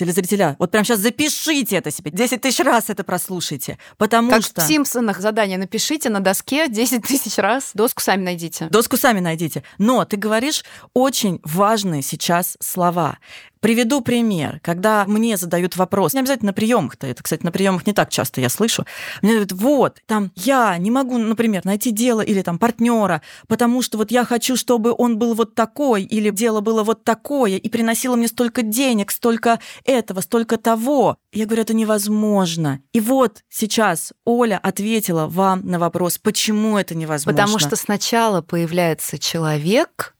Телезрителя, 0.00 0.56
вот 0.58 0.70
прямо 0.70 0.82
сейчас 0.82 1.00
запишите 1.00 1.76
это 1.76 1.90
себе. 1.90 2.10
10 2.10 2.40
тысяч 2.40 2.60
раз 2.60 2.88
это 2.88 3.04
прослушайте. 3.04 3.76
Потому 3.98 4.30
как 4.30 4.42
что... 4.42 4.62
в 4.62 4.64
Симпсонах 4.64 5.20
задание 5.20 5.58
напишите 5.58 6.08
на 6.08 6.20
доске 6.20 6.68
10 6.68 7.02
тысяч 7.06 7.36
раз. 7.36 7.72
Доску 7.74 8.00
сами 8.00 8.24
найдите. 8.24 8.68
Доску 8.70 8.96
сами 8.96 9.20
найдите. 9.20 9.62
Но 9.76 10.06
ты 10.06 10.16
говоришь 10.16 10.64
очень 10.94 11.38
важные 11.44 12.00
сейчас 12.00 12.56
слова. 12.60 13.18
Приведу 13.60 14.00
пример. 14.00 14.58
Когда 14.62 15.04
мне 15.06 15.36
задают 15.36 15.76
вопрос, 15.76 16.14
не 16.14 16.20
обязательно 16.20 16.48
на 16.48 16.52
приемах-то, 16.54 17.06
это, 17.06 17.22
кстати, 17.22 17.44
на 17.44 17.52
приемах 17.52 17.86
не 17.86 17.92
так 17.92 18.08
часто 18.08 18.40
я 18.40 18.48
слышу, 18.48 18.86
мне 19.20 19.32
говорят, 19.32 19.52
вот, 19.52 19.98
там, 20.06 20.32
я 20.34 20.78
не 20.78 20.90
могу, 20.90 21.18
например, 21.18 21.64
найти 21.64 21.90
дело 21.90 22.22
или 22.22 22.40
там 22.40 22.58
партнера, 22.58 23.20
потому 23.48 23.82
что 23.82 23.98
вот 23.98 24.10
я 24.10 24.24
хочу, 24.24 24.56
чтобы 24.56 24.94
он 24.96 25.18
был 25.18 25.34
вот 25.34 25.54
такой, 25.54 26.04
или 26.04 26.30
дело 26.30 26.60
было 26.62 26.82
вот 26.82 27.04
такое, 27.04 27.56
и 27.56 27.68
приносило 27.68 28.16
мне 28.16 28.28
столько 28.28 28.62
денег, 28.62 29.10
столько 29.10 29.60
этого, 29.84 30.20
столько 30.22 30.56
того. 30.56 31.18
Я 31.32 31.44
говорю, 31.44 31.62
это 31.62 31.74
невозможно. 31.74 32.80
И 32.92 33.00
вот 33.00 33.42
сейчас 33.50 34.14
Оля 34.24 34.58
ответила 34.62 35.26
вам 35.26 35.66
на 35.66 35.78
вопрос, 35.78 36.16
почему 36.16 36.78
это 36.78 36.94
невозможно. 36.94 37.38
Потому 37.38 37.58
что 37.58 37.76
сначала 37.76 38.40
появляется 38.40 39.18
человек, 39.18 40.16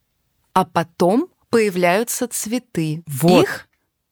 а 0.53 0.67
потом 0.67 1.29
появляются 1.51 2.27
цветы. 2.29 3.03
Вот. 3.07 3.43
Их 3.43 3.67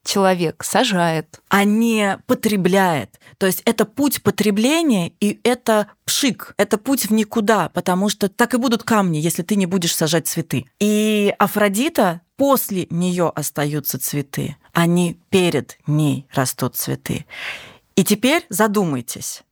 человек 0.05 0.65
сажает. 0.65 1.41
а 1.49 1.65
не 1.65 2.19
потребляет. 2.27 3.21
То 3.37 3.47
есть 3.47 3.63
это 3.67 3.85
путь 3.85 4.23
потребления, 4.23 5.13
и 5.21 5.39
это 5.45 5.89
пшик, 6.07 6.55
это 6.57 6.79
путь 6.79 7.07
в 7.07 7.13
никуда, 7.13 7.69
потому 7.69 8.09
что 8.09 8.29
так 8.29 8.55
и 8.55 8.57
будут 8.57 8.85
камни, 8.85 9.19
если 9.19 9.43
ты 9.43 9.55
не 9.57 9.67
будешь 9.67 9.95
сажать 9.95 10.27
цветы. 10.27 10.65
И 10.81 11.35
Афродита, 11.39 12.23
после 12.37 12.87
нее 12.89 13.31
остаются 13.35 13.99
цветы, 13.99 14.57
они 14.73 15.21
перед 15.29 15.79
ней 15.87 16.27
растут 16.33 16.77
цветы. 16.77 17.27
И 17.95 18.05
теперь 18.05 18.47
задумайтесь, 18.49 19.43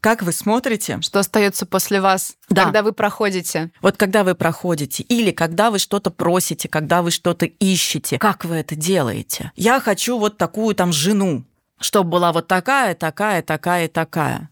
как 0.00 0.22
вы 0.22 0.32
смотрите 0.32 1.00
Что 1.00 1.20
остается 1.20 1.66
после 1.66 2.00
вас, 2.00 2.36
Да. 2.48 2.64
когда 2.64 2.82
вы 2.82 2.92
проходите? 2.92 3.70
Вот 3.80 3.96
когда 3.96 4.24
вы 4.24 4.34
проходите, 4.34 5.02
или 5.02 5.30
когда 5.30 5.70
вы 5.70 5.78
что-то 5.78 6.10
просите, 6.10 6.68
когда 6.68 7.02
вы 7.02 7.10
что-то 7.10 7.46
ищете, 7.46 8.18
как 8.18 8.44
вы 8.44 8.56
это 8.56 8.76
делаете? 8.76 9.52
Я 9.56 9.80
хочу 9.80 10.18
вот 10.18 10.36
такую 10.36 10.74
там 10.74 10.92
жену, 10.92 11.44
чтобы 11.80 12.10
была 12.10 12.32
вот 12.32 12.46
такая, 12.46 12.94
такая, 12.94 13.42
такая, 13.42 13.88
такая. 13.88 14.50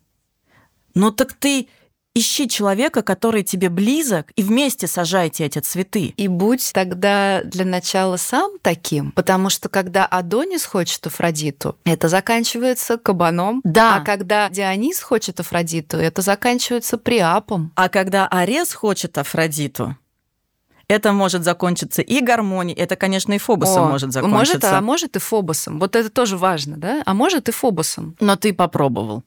Ну 0.95 1.11
так 1.11 1.33
ты 1.33 1.69
ищи 2.15 2.49
человека, 2.49 3.03
который 3.03 3.43
тебе 3.43 3.69
близок, 3.69 4.31
и 4.37 4.43
вместе 4.43 4.87
сажайте 4.87 5.45
эти 5.45 5.59
цветы. 5.59 6.15
И 6.17 6.29
будь 6.29 6.73
тогда 6.73 7.43
для 7.43 7.65
начала 7.65 8.17
сам 8.17 8.53
таким, 8.63 9.13
потому 9.13 9.51
что 9.51 9.69
когда 9.69 10.07
Адонис 10.07 10.65
хочет 10.65 11.07
Афродиту, 11.07 11.77
это 11.85 12.09
заканчивается 12.09 12.99
кабаном. 12.99 13.61
Да. 13.65 13.97
А 13.97 14.01
когда 14.01 14.49
Дионис 14.49 15.01
хочет 15.01 15.41
Афродиту, 15.41 15.97
это 15.97 16.23
заканчивается 16.23 16.99
приапом. 16.99 17.73
А 17.75 17.89
когда 17.89 18.29
Арес 18.29 18.73
хочет 18.73 19.19
Афродиту, 19.19 19.97
это 20.87 21.13
может 21.13 21.45
закончиться 21.45 22.03
и 22.03 22.21
гармонией, 22.21 22.79
это, 22.79 22.97
конечно, 22.97 23.33
и 23.33 23.39
Фобосом 23.39 23.85
О, 23.85 23.89
может 23.89 24.13
закончиться. 24.13 24.39
Может, 24.39 24.65
а 24.65 24.81
может 24.81 25.17
и 25.17 25.19
Фобосом. 25.19 25.79
Вот 25.79 25.97
это 25.97 26.11
тоже 26.11 26.37
важно, 26.37 26.77
да? 26.77 27.03
А 27.05 27.15
может 27.15 27.49
и 27.49 27.53
Фобосом. 27.53 28.17
Но 28.21 28.37
ты 28.37 28.53
попробовал. 28.53 29.25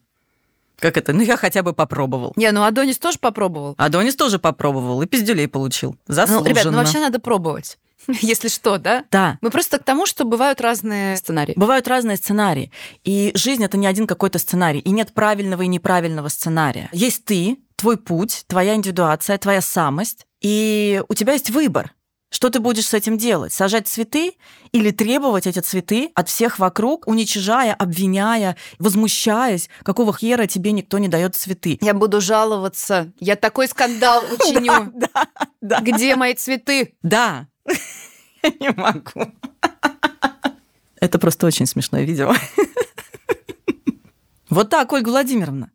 Как 0.78 0.96
это? 0.96 1.12
Ну, 1.12 1.22
я 1.22 1.36
хотя 1.36 1.62
бы 1.62 1.72
попробовал. 1.72 2.32
Не, 2.36 2.50
ну 2.52 2.62
Адонис 2.62 2.98
тоже 2.98 3.18
попробовал. 3.18 3.74
Адонис 3.78 4.16
тоже 4.16 4.38
попробовал 4.38 5.02
и 5.02 5.06
пиздюлей 5.06 5.48
получил. 5.48 5.96
Заслуженно. 6.06 6.44
Ну, 6.44 6.50
ребят, 6.50 6.64
ну 6.66 6.72
вообще 6.78 7.00
надо 7.00 7.18
пробовать. 7.18 7.78
Если 8.20 8.48
что, 8.48 8.78
да? 8.78 9.04
Да. 9.10 9.38
Мы 9.40 9.50
просто 9.50 9.78
к 9.78 9.84
тому, 9.84 10.06
что 10.06 10.24
бывают 10.24 10.60
разные 10.60 11.16
сценарии. 11.16 11.52
Бывают 11.56 11.88
разные 11.88 12.16
сценарии. 12.16 12.70
И 13.04 13.32
жизнь 13.34 13.64
это 13.64 13.76
не 13.76 13.86
один 13.86 14.06
какой-то 14.06 14.38
сценарий. 14.38 14.80
И 14.80 14.90
нет 14.90 15.12
правильного 15.12 15.62
и 15.62 15.66
неправильного 15.66 16.28
сценария. 16.28 16.88
Есть 16.92 17.24
ты, 17.24 17.58
твой 17.76 17.96
путь, 17.96 18.44
твоя 18.46 18.74
индивидуация, 18.74 19.36
твоя 19.38 19.60
самость. 19.60 20.26
И 20.40 21.02
у 21.08 21.14
тебя 21.14 21.32
есть 21.32 21.50
выбор. 21.50 21.92
Что 22.30 22.50
ты 22.50 22.60
будешь 22.60 22.86
с 22.86 22.94
этим 22.94 23.16
делать? 23.16 23.52
Сажать 23.52 23.88
цветы 23.88 24.34
или 24.72 24.90
требовать 24.90 25.46
эти 25.46 25.60
цветы 25.60 26.10
от 26.14 26.28
всех 26.28 26.58
вокруг, 26.58 27.06
уничижая, 27.06 27.72
обвиняя, 27.72 28.56
возмущаясь, 28.78 29.70
какого 29.82 30.12
хера 30.16 30.46
тебе 30.46 30.72
никто 30.72 30.98
не 30.98 31.08
дает 31.08 31.34
цветы? 31.36 31.78
Я 31.80 31.94
буду 31.94 32.20
жаловаться. 32.20 33.12
Я 33.18 33.36
такой 33.36 33.66
скандал 33.68 34.22
учиню. 34.32 34.92
Где 35.62 36.16
мои 36.16 36.34
цветы? 36.34 36.94
Да. 37.02 37.48
Я 38.42 38.50
не 38.60 38.70
могу. 38.70 39.32
Это 41.00 41.18
просто 41.18 41.46
очень 41.46 41.66
смешное 41.66 42.04
видео. 42.04 42.34
Вот 44.50 44.70
так, 44.70 44.90
Ольга 44.94 45.10
Владимировна. 45.10 45.70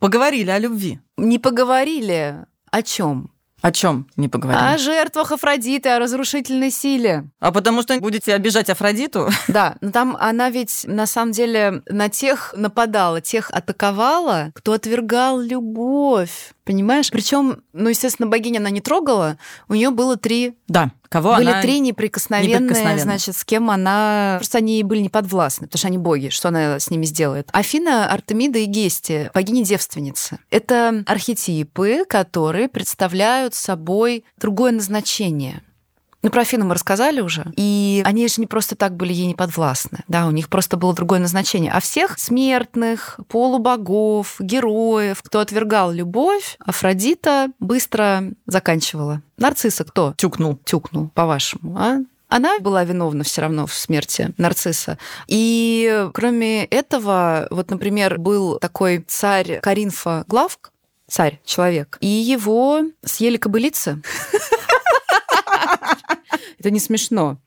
Поговорили 0.00 0.50
о 0.50 0.58
любви. 0.58 1.00
Не 1.16 1.38
поговорили 1.38 2.44
о 2.70 2.82
чем? 2.82 3.30
О 3.62 3.72
чем 3.72 4.06
не 4.16 4.28
поговорили? 4.28 4.74
О 4.74 4.78
жертвах 4.78 5.32
Афродиты, 5.32 5.88
о 5.88 5.98
разрушительной 5.98 6.70
силе. 6.70 7.30
А 7.40 7.52
потому 7.52 7.82
что 7.82 7.98
будете 8.00 8.34
обижать 8.34 8.70
Афродиту? 8.70 9.28
Да, 9.48 9.76
но 9.80 9.90
там 9.90 10.16
она 10.20 10.50
ведь 10.50 10.84
на 10.86 11.06
самом 11.06 11.32
деле 11.32 11.82
на 11.86 12.08
тех 12.10 12.52
нападала, 12.56 13.20
тех 13.20 13.50
атаковала, 13.50 14.50
кто 14.54 14.72
отвергал 14.72 15.40
любовь. 15.40 16.52
Понимаешь? 16.64 17.10
Причем, 17.10 17.62
ну, 17.72 17.88
естественно, 17.88 18.28
богиня 18.28 18.58
она 18.58 18.70
не 18.70 18.80
трогала. 18.80 19.38
У 19.68 19.74
нее 19.74 19.90
было 19.90 20.16
три 20.16 20.58
Да, 20.68 20.90
кого 21.08 21.36
были 21.36 21.50
она... 21.50 21.62
три 21.62 21.80
неприкосновенные, 21.80 22.60
неприкосновенные. 22.60 23.02
значит, 23.02 23.36
с 23.36 23.44
кем 23.44 23.70
она... 23.70 24.36
Просто 24.38 24.58
они 24.58 24.82
были 24.82 25.00
не 25.00 25.08
подвластны, 25.08 25.66
потому 25.66 25.78
что 25.78 25.88
они 25.88 25.98
боги, 25.98 26.28
что 26.28 26.48
она 26.48 26.78
с 26.78 26.90
ними 26.90 27.04
сделает. 27.04 27.48
Афина, 27.52 28.10
Артемида 28.10 28.58
и 28.60 28.64
Гестия, 28.66 29.30
богини-девственницы. 29.34 30.38
Это 30.50 31.04
архетипы, 31.06 32.04
которые 32.08 32.68
представляют 32.68 33.54
собой 33.54 34.24
другое 34.38 34.72
назначение. 34.72 35.62
Ну, 36.22 36.30
про 36.30 36.42
Афину 36.42 36.64
мы 36.64 36.74
рассказали 36.74 37.20
уже. 37.20 37.44
И 37.56 38.02
они 38.04 38.26
же 38.28 38.34
не 38.38 38.46
просто 38.46 38.74
так 38.74 38.96
были 38.96 39.12
ей 39.12 39.26
не 39.26 39.34
подвластны. 39.34 40.00
Да, 40.08 40.26
у 40.26 40.30
них 40.30 40.48
просто 40.48 40.76
было 40.76 40.94
другое 40.94 41.20
назначение. 41.20 41.70
А 41.70 41.80
всех 41.80 42.18
смертных, 42.18 43.20
полубогов, 43.28 44.36
героев, 44.40 45.22
кто 45.22 45.40
отвергал 45.40 45.92
любовь, 45.92 46.56
Афродита 46.58 47.48
быстро 47.60 48.24
заканчивала. 48.46 49.22
Нарцисса 49.36 49.84
кто? 49.84 50.14
Тюкнул. 50.16 50.58
тюкнул, 50.64 51.08
по-вашему, 51.14 51.76
а? 51.78 51.98
Она 52.28 52.58
была 52.58 52.82
виновна 52.82 53.22
все 53.22 53.42
равно 53.42 53.66
в 53.66 53.74
смерти 53.74 54.34
нарцисса. 54.36 54.98
И 55.28 56.08
кроме 56.12 56.64
этого, 56.64 57.46
вот, 57.50 57.70
например, 57.70 58.18
был 58.18 58.58
такой 58.58 59.04
царь 59.06 59.60
Каринфа 59.60 60.24
Главк, 60.26 60.72
царь, 61.08 61.40
человек, 61.44 61.98
и 62.00 62.08
его 62.08 62.82
съели 63.04 63.36
кобылицы. 63.36 64.02
Это 66.58 66.70
не 66.70 66.80
смешно. 66.80 67.38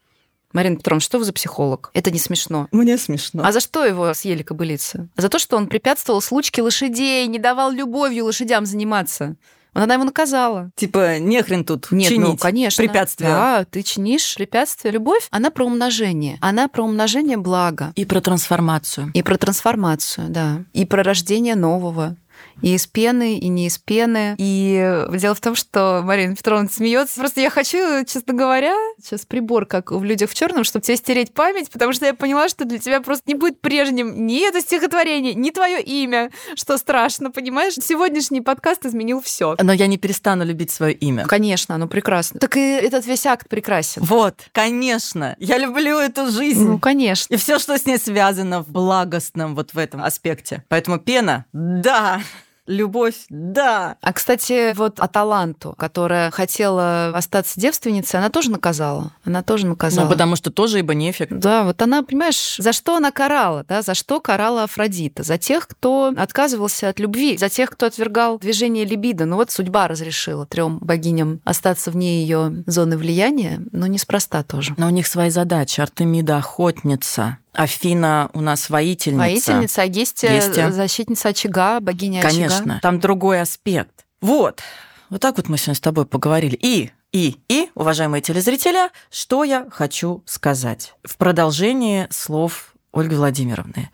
Марина 0.52 0.78
Петровна, 0.78 1.00
что 1.00 1.20
вы 1.20 1.26
за 1.26 1.34
психолог? 1.34 1.92
Это 1.94 2.10
не 2.10 2.18
смешно. 2.18 2.68
Мне 2.72 2.98
смешно. 2.98 3.44
А 3.46 3.52
за 3.52 3.60
что 3.60 3.86
его 3.86 4.12
съели 4.16 4.42
кобылицы? 4.42 5.08
За 5.16 5.30
то, 5.30 5.38
что 5.38 5.58
он 5.58 5.68
препятствовал 5.68 6.22
случке 6.22 6.64
лошадей, 6.64 7.28
не 7.28 7.38
давал 7.38 7.72
любовью 7.72 8.26
лошадям 8.26 8.66
заниматься. 8.66 9.36
Она 9.74 9.94
его 9.94 10.04
наказала. 10.04 10.72
Типа, 10.76 11.20
нехрен 11.20 11.64
тут 11.64 11.92
Нет, 11.92 12.10
чинить 12.10 12.28
ну, 12.28 12.38
конечно. 12.38 12.84
препятствия. 12.84 13.28
Да, 13.28 13.66
ты 13.70 13.84
чинишь 13.84 14.36
препятствия. 14.36 14.90
Любовь, 14.90 15.28
она 15.30 15.52
про 15.52 15.66
умножение. 15.66 16.40
Она 16.42 16.68
про 16.68 16.84
умножение 16.84 17.38
блага. 17.38 17.94
И 17.96 18.06
про 18.06 18.20
трансформацию. 18.20 19.12
И 19.14 19.22
про 19.22 19.38
трансформацию, 19.38 20.30
да. 20.30 20.64
И 20.74 20.86
про 20.86 21.04
рождение 21.04 21.56
нового. 21.56 22.16
И 22.62 22.76
из 22.76 22.88
пены, 22.88 23.38
и 23.38 23.48
не 23.48 23.68
из 23.68 23.78
пены. 23.78 24.36
И 24.38 25.06
дело 25.14 25.36
в 25.36 25.40
том, 25.40 25.56
что 25.56 26.02
Марина 26.04 26.36
Петровна 26.36 26.68
смеется. 26.70 27.20
Просто 27.20 27.42
я 27.42 27.50
хочу, 27.50 28.04
честно 28.06 28.34
говоря, 28.34 28.76
сейчас 29.02 29.26
прибор, 29.26 29.66
как 29.66 29.92
в 29.92 30.04
людях 30.04 30.30
в 30.30 30.34
черном, 30.34 30.64
чтобы 30.64 30.84
тебе 30.84 30.98
стереть 30.98 31.34
память, 31.34 31.70
потому 31.70 31.94
что 31.94 32.06
я 32.06 32.14
поняла, 32.14 32.50
что 32.50 32.66
для 32.66 32.80
тебя 32.80 33.02
просто 33.02 33.24
не 33.28 33.36
будет 33.36 33.62
прежним 33.62 34.28
ни 34.28 34.48
это 34.48 34.62
стихотворение, 34.62 35.34
ни 35.34 35.52
твое 35.52 35.82
имя, 35.82 36.32
что 36.56 36.78
страшно, 36.78 37.32
понимаешь? 37.32 37.76
Сегодняшний 37.76 38.42
подкаст 38.42 38.86
изменил 38.86 39.22
все. 39.22 39.56
Но 39.62 39.72
я 39.72 39.88
не 39.88 39.98
перестану 39.98 40.44
любить 40.44 40.72
свое 40.72 40.94
имя. 40.94 41.26
Конечно, 41.26 41.76
оно 41.76 41.88
прекрасно. 41.88 42.40
Так 42.40 42.58
и 42.58 42.60
этот 42.60 43.06
весь 43.06 43.26
акт 43.26 43.48
прекрасен. 43.48 44.02
Вот, 44.04 44.36
конечно. 44.52 45.36
Я 45.40 45.58
люблю 45.58 45.98
эту 45.98 46.30
жизнь. 46.30 46.68
Ну, 46.68 46.80
конечно. 46.80 47.34
И 47.34 47.38
все, 47.38 47.60
что 47.60 47.78
с 47.78 47.86
ней 47.86 47.98
связано 47.98 48.62
в 48.62 48.70
благостном 48.70 49.56
вот 49.56 49.74
в 49.74 49.78
этом 49.78 50.04
аспекте. 50.04 50.64
Поэтому 50.68 51.00
пена, 51.00 51.46
да. 51.54 52.22
Любовь, 52.70 53.16
да. 53.30 53.98
А, 54.02 54.14
кстати, 54.14 54.76
вот 54.76 55.00
Аталанту, 55.00 55.74
которая 55.76 56.30
хотела 56.30 57.08
остаться 57.16 57.60
девственницей, 57.60 58.20
она 58.20 58.30
тоже 58.30 58.52
наказала. 58.52 59.12
Она 59.26 59.42
тоже 59.42 59.66
наказала. 59.66 60.06
Ну, 60.06 60.12
потому 60.12 60.36
что 60.36 60.52
тоже 60.52 60.78
ибо 60.78 60.94
нефиг. 60.94 61.30
Да, 61.32 61.64
вот 61.64 61.82
она, 61.82 62.04
понимаешь, 62.04 62.58
за 62.60 62.72
что 62.72 62.96
она 62.96 63.12
карала, 63.12 63.66
да, 63.68 63.82
за 63.82 63.96
что 63.96 64.20
карала 64.20 64.64
Афродита? 64.66 65.24
За 65.24 65.40
тех, 65.40 65.68
кто 65.68 66.14
отказывался 66.16 66.90
от 66.90 67.00
любви, 67.00 67.38
за 67.38 67.50
тех, 67.50 67.72
кто 67.72 67.88
отвергал 67.88 68.38
движение 68.38 68.86
либидо. 68.86 69.26
Ну 69.26 69.38
вот 69.38 69.50
судьба 69.50 69.88
разрешила 69.88 70.46
трем 70.46 70.78
богиням 70.78 71.42
остаться 71.46 71.90
вне 71.90 72.22
ее 72.22 72.64
зоны 72.68 72.98
влияния, 72.98 73.62
но 73.72 73.88
неспроста 73.88 74.44
тоже. 74.44 74.76
Но 74.78 74.86
у 74.86 74.92
них 74.92 75.08
свои 75.08 75.32
задачи. 75.32 75.82
Артемида 75.82 76.38
охотница, 76.38 77.40
Афина 77.54 78.30
у 78.34 78.42
нас 78.42 78.70
воительница. 78.70 79.20
Воительница, 79.20 79.82
а 79.82 79.88
Гестия, 79.88 80.36
Гестия. 80.36 80.72
защитница 80.72 81.30
очага, 81.30 81.80
богиня 81.80 82.20
очага. 82.20 82.34
Конечно, 82.34 82.80
там 82.82 83.00
другой 83.00 83.42
аспект. 83.42 84.06
Вот, 84.22 84.62
вот 85.10 85.22
так 85.22 85.38
вот 85.38 85.50
мы 85.50 85.58
сегодня 85.58 85.76
с 85.76 85.80
тобой 85.80 86.06
поговорили. 86.06 86.56
И, 86.56 86.92
и, 87.12 87.38
и, 87.50 87.70
уважаемые 87.74 88.22
телезрители, 88.22 88.90
что 89.10 89.44
я 89.44 89.68
хочу 89.72 90.24
сказать 90.26 90.94
в 91.04 91.18
продолжении 91.18 92.08
слов 92.12 92.74
Ольги 92.94 93.16
Владимировны. 93.16 93.90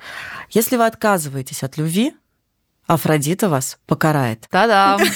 Если 0.49 0.77
вы 0.77 0.85
отказываетесь 0.85 1.63
от 1.63 1.77
любви, 1.77 2.13
Афродита 2.87 3.49
вас 3.49 3.79
покарает. 3.87 4.45
Та-дам! 4.49 5.01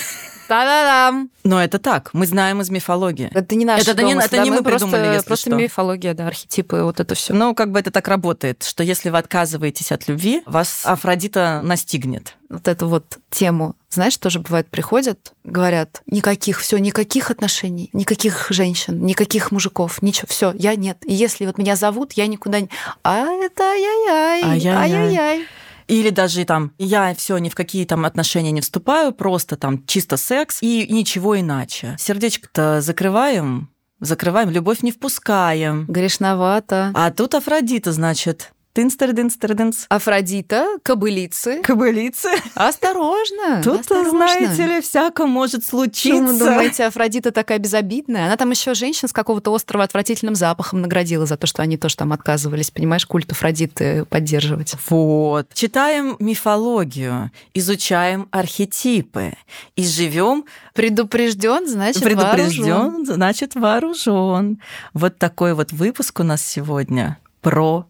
Та-да-дам! 0.50 1.30
Но 1.44 1.62
это 1.64 1.78
так, 1.78 2.10
мы 2.14 2.26
знаем 2.26 2.60
из 2.62 2.72
мифологии. 2.72 3.30
Это 3.36 3.54
не 3.56 3.66
наш 3.66 3.82
Это 3.88 4.02
не- 4.04 4.14
домысл, 4.14 4.26
это 4.26 4.36
да, 4.38 4.44
не 4.44 4.50
мы 4.50 4.64
просто, 4.64 4.88
придумали, 4.88 5.14
если 5.14 5.28
просто 5.28 5.50
что. 5.52 5.56
мифология, 5.60 6.14
да, 6.16 6.26
архетипы, 6.28 6.82
вот 6.82 7.00
это 7.00 7.14
все. 7.14 7.34
Ну, 7.36 7.54
как 7.54 7.72
бы 7.72 7.80
это 7.80 7.92
так 7.92 8.08
работает, 8.08 8.64
что 8.64 8.84
если 8.84 9.12
вы 9.12 9.20
отказываетесь 9.20 9.92
от 9.92 10.08
любви, 10.08 10.42
вас 10.48 10.82
Афродита 10.86 11.62
настигнет. 11.64 12.36
вот 12.50 12.68
эту 12.68 12.88
вот 12.88 13.20
тему, 13.30 13.76
знаешь, 13.92 14.18
тоже 14.18 14.40
бывает, 14.40 14.68
приходят, 14.70 15.34
говорят, 15.44 16.02
никаких, 16.08 16.60
все, 16.60 16.80
никаких 16.80 17.30
отношений, 17.30 17.92
никаких 17.94 18.48
женщин, 18.50 19.06
никаких 19.06 19.52
мужиков, 19.52 20.02
ничего, 20.02 20.26
все, 20.30 20.52
я 20.58 20.76
нет. 20.76 20.98
И 21.06 21.14
если 21.14 21.46
вот 21.46 21.60
меня 21.60 21.76
зовут, 21.76 22.14
я 22.14 22.26
никуда 22.26 22.62
не... 22.62 22.70
А 23.04 23.26
это 23.28 23.64
ай-яй-яй, 23.64 24.44
Ай-яй-яй. 24.76 25.46
Или 25.90 26.12
даже 26.12 26.46
там, 26.46 26.72
я 26.78 27.16
все 27.16 27.38
ни 27.40 27.50
в 27.50 27.56
какие 27.56 27.84
там 27.84 28.06
отношения 28.06 28.52
не 28.52 28.62
вступаю, 28.62 29.12
просто 29.12 29.58
там 29.58 29.86
чисто 29.88 30.18
секс 30.18 30.60
и 30.62 30.88
ничего 30.88 31.40
иначе. 31.40 31.96
Сердечко-то 31.98 32.80
закрываем, 32.80 33.70
закрываем, 34.00 34.52
любовь 34.52 34.84
не 34.84 34.92
впускаем. 34.92 35.86
Грешновато. 35.88 36.92
А 36.94 37.10
тут 37.10 37.34
Афродита, 37.34 37.92
значит, 37.92 38.54
Тынстер-дынстер-дынс. 38.74 39.86
Афродита, 39.90 40.78
кобылицы. 40.84 41.62
Кобылицы. 41.64 42.30
Осторожно. 42.56 43.62
Тут, 43.64 43.82
осторожно. 43.82 44.12
знаете 44.12 44.66
ли, 44.66 44.82
всяко 44.82 45.26
может 45.26 45.66
случиться. 45.66 46.34
Вы 46.34 46.40
думаете, 46.40 46.86
Афродита 46.86 47.32
такая 47.32 47.58
безобидная? 47.60 48.26
Она 48.28 48.38
там 48.38 48.52
еще 48.52 48.74
женщин 48.74 49.08
с 49.08 49.14
какого-то 49.14 49.52
острова 49.52 49.84
отвратительным 49.84 50.36
запахом 50.36 50.82
наградила 50.82 51.26
за 51.26 51.36
то, 51.36 51.48
что 51.48 51.62
они 51.62 51.78
тоже 51.78 51.98
там 51.98 52.14
отказывались, 52.14 52.72
понимаешь, 52.72 53.06
культ 53.06 53.32
Афродиты 53.32 54.06
поддерживать. 54.06 54.76
Вот. 54.90 55.48
Читаем 55.54 56.16
мифологию, 56.20 57.32
изучаем 57.54 58.28
архетипы 58.32 59.34
и 59.76 59.84
живем 59.84 60.46
Предупрежден, 60.74 61.68
значит 61.68 62.04
предупрежден, 62.04 62.66
вооружен. 62.72 63.06
значит 63.06 63.56
вооружен. 63.56 64.62
Вот 64.94 65.18
такой 65.18 65.54
вот 65.54 65.72
выпуск 65.72 66.20
у 66.20 66.24
нас 66.24 66.46
сегодня 66.46 67.18
про 67.42 67.86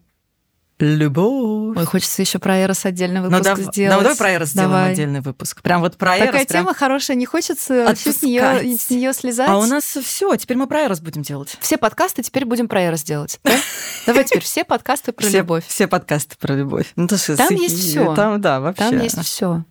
любовь. 0.80 1.76
Ой, 1.76 1.84
хочется 1.84 2.22
еще 2.22 2.38
про 2.38 2.62
Эрос 2.62 2.84
отдельный 2.86 3.20
Ну, 3.20 3.28
выпуск 3.28 3.42
дав- 3.42 3.58
сделать. 3.58 3.98
давай 4.02 4.16
про 4.16 4.34
Эрос 4.34 4.48
сделаем 4.50 4.70
Давай. 4.70 4.92
отдельный 4.92 5.20
выпуск. 5.20 5.62
Прям 5.62 5.80
вот 5.80 5.96
про 5.96 6.16
Эрос. 6.18 6.26
Такая 6.28 6.46
прям- 6.46 6.62
тема 6.64 6.74
хорошая, 6.74 7.16
не 7.16 7.26
хочется 7.26 7.84
вообще 7.84 8.12
с 8.12 8.22
нее, 8.22 8.42
Отпускать. 8.42 8.80
с 8.80 8.90
нее 8.90 9.12
слезать. 9.12 9.48
А 9.48 9.58
у 9.58 9.66
нас 9.66 9.84
все, 9.84 10.34
теперь 10.36 10.56
мы 10.56 10.66
про 10.66 10.84
Эрос 10.84 11.00
будем 11.00 11.22
делать. 11.22 11.56
Все 11.60 11.76
подкасты 11.76 12.22
теперь 12.22 12.44
будем 12.44 12.68
про 12.68 12.84
Эрос 12.86 13.02
делать. 13.02 13.38
да? 13.44 13.52
Давай 14.06 14.24
теперь 14.24 14.42
все 14.42 14.64
подкасты 14.64 15.12
про 15.12 15.26
все, 15.26 15.38
любовь. 15.38 15.64
Все 15.66 15.86
подкасты 15.86 16.36
про 16.38 16.54
любовь. 16.54 16.92
Ну, 16.96 17.06
Там 17.08 17.54
есть 17.54 17.78
всё. 17.78 18.14
Там, 18.14 18.40
да, 18.40 18.60
вообще. 18.60 18.84
Там 18.90 19.00
есть 19.00 19.20
все. 19.24 19.64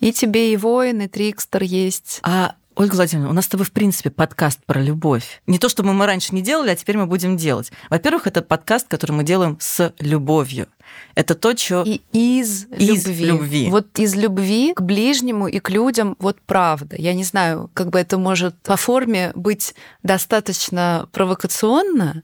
И 0.00 0.12
тебе 0.12 0.52
и 0.52 0.56
воин, 0.56 1.02
и 1.02 1.08
трикстер 1.08 1.62
есть. 1.62 2.20
А 2.22 2.54
Ольга 2.80 2.94
Владимировна, 2.94 3.28
у 3.28 3.34
нас 3.34 3.44
с 3.44 3.48
тобой, 3.48 3.66
в 3.66 3.72
принципе, 3.72 4.08
подкаст 4.08 4.58
про 4.64 4.80
любовь. 4.80 5.42
Не 5.46 5.58
то, 5.58 5.68
чтобы 5.68 5.92
мы 5.92 6.06
раньше 6.06 6.34
не 6.34 6.40
делали, 6.40 6.70
а 6.70 6.76
теперь 6.76 6.96
мы 6.96 7.04
будем 7.04 7.36
делать. 7.36 7.70
Во-первых, 7.90 8.26
это 8.26 8.40
подкаст, 8.40 8.88
который 8.88 9.12
мы 9.12 9.22
делаем 9.22 9.58
с 9.60 9.92
любовью. 9.98 10.66
Это 11.14 11.34
то, 11.34 11.54
что... 11.54 11.82
И 11.82 12.00
из, 12.14 12.64
Из 12.78 13.06
любви. 13.06 13.24
любви. 13.26 13.68
Вот 13.70 13.98
из 13.98 14.14
любви 14.14 14.72
к 14.72 14.80
ближнему 14.80 15.46
и 15.46 15.58
к 15.58 15.68
людям, 15.68 16.16
вот 16.20 16.38
правда. 16.40 16.96
Я 16.96 17.12
не 17.12 17.22
знаю, 17.22 17.70
как 17.74 17.90
бы 17.90 17.98
это 17.98 18.16
может 18.16 18.56
по 18.62 18.78
форме 18.78 19.32
быть 19.34 19.74
достаточно 20.02 21.06
провокационно, 21.12 22.22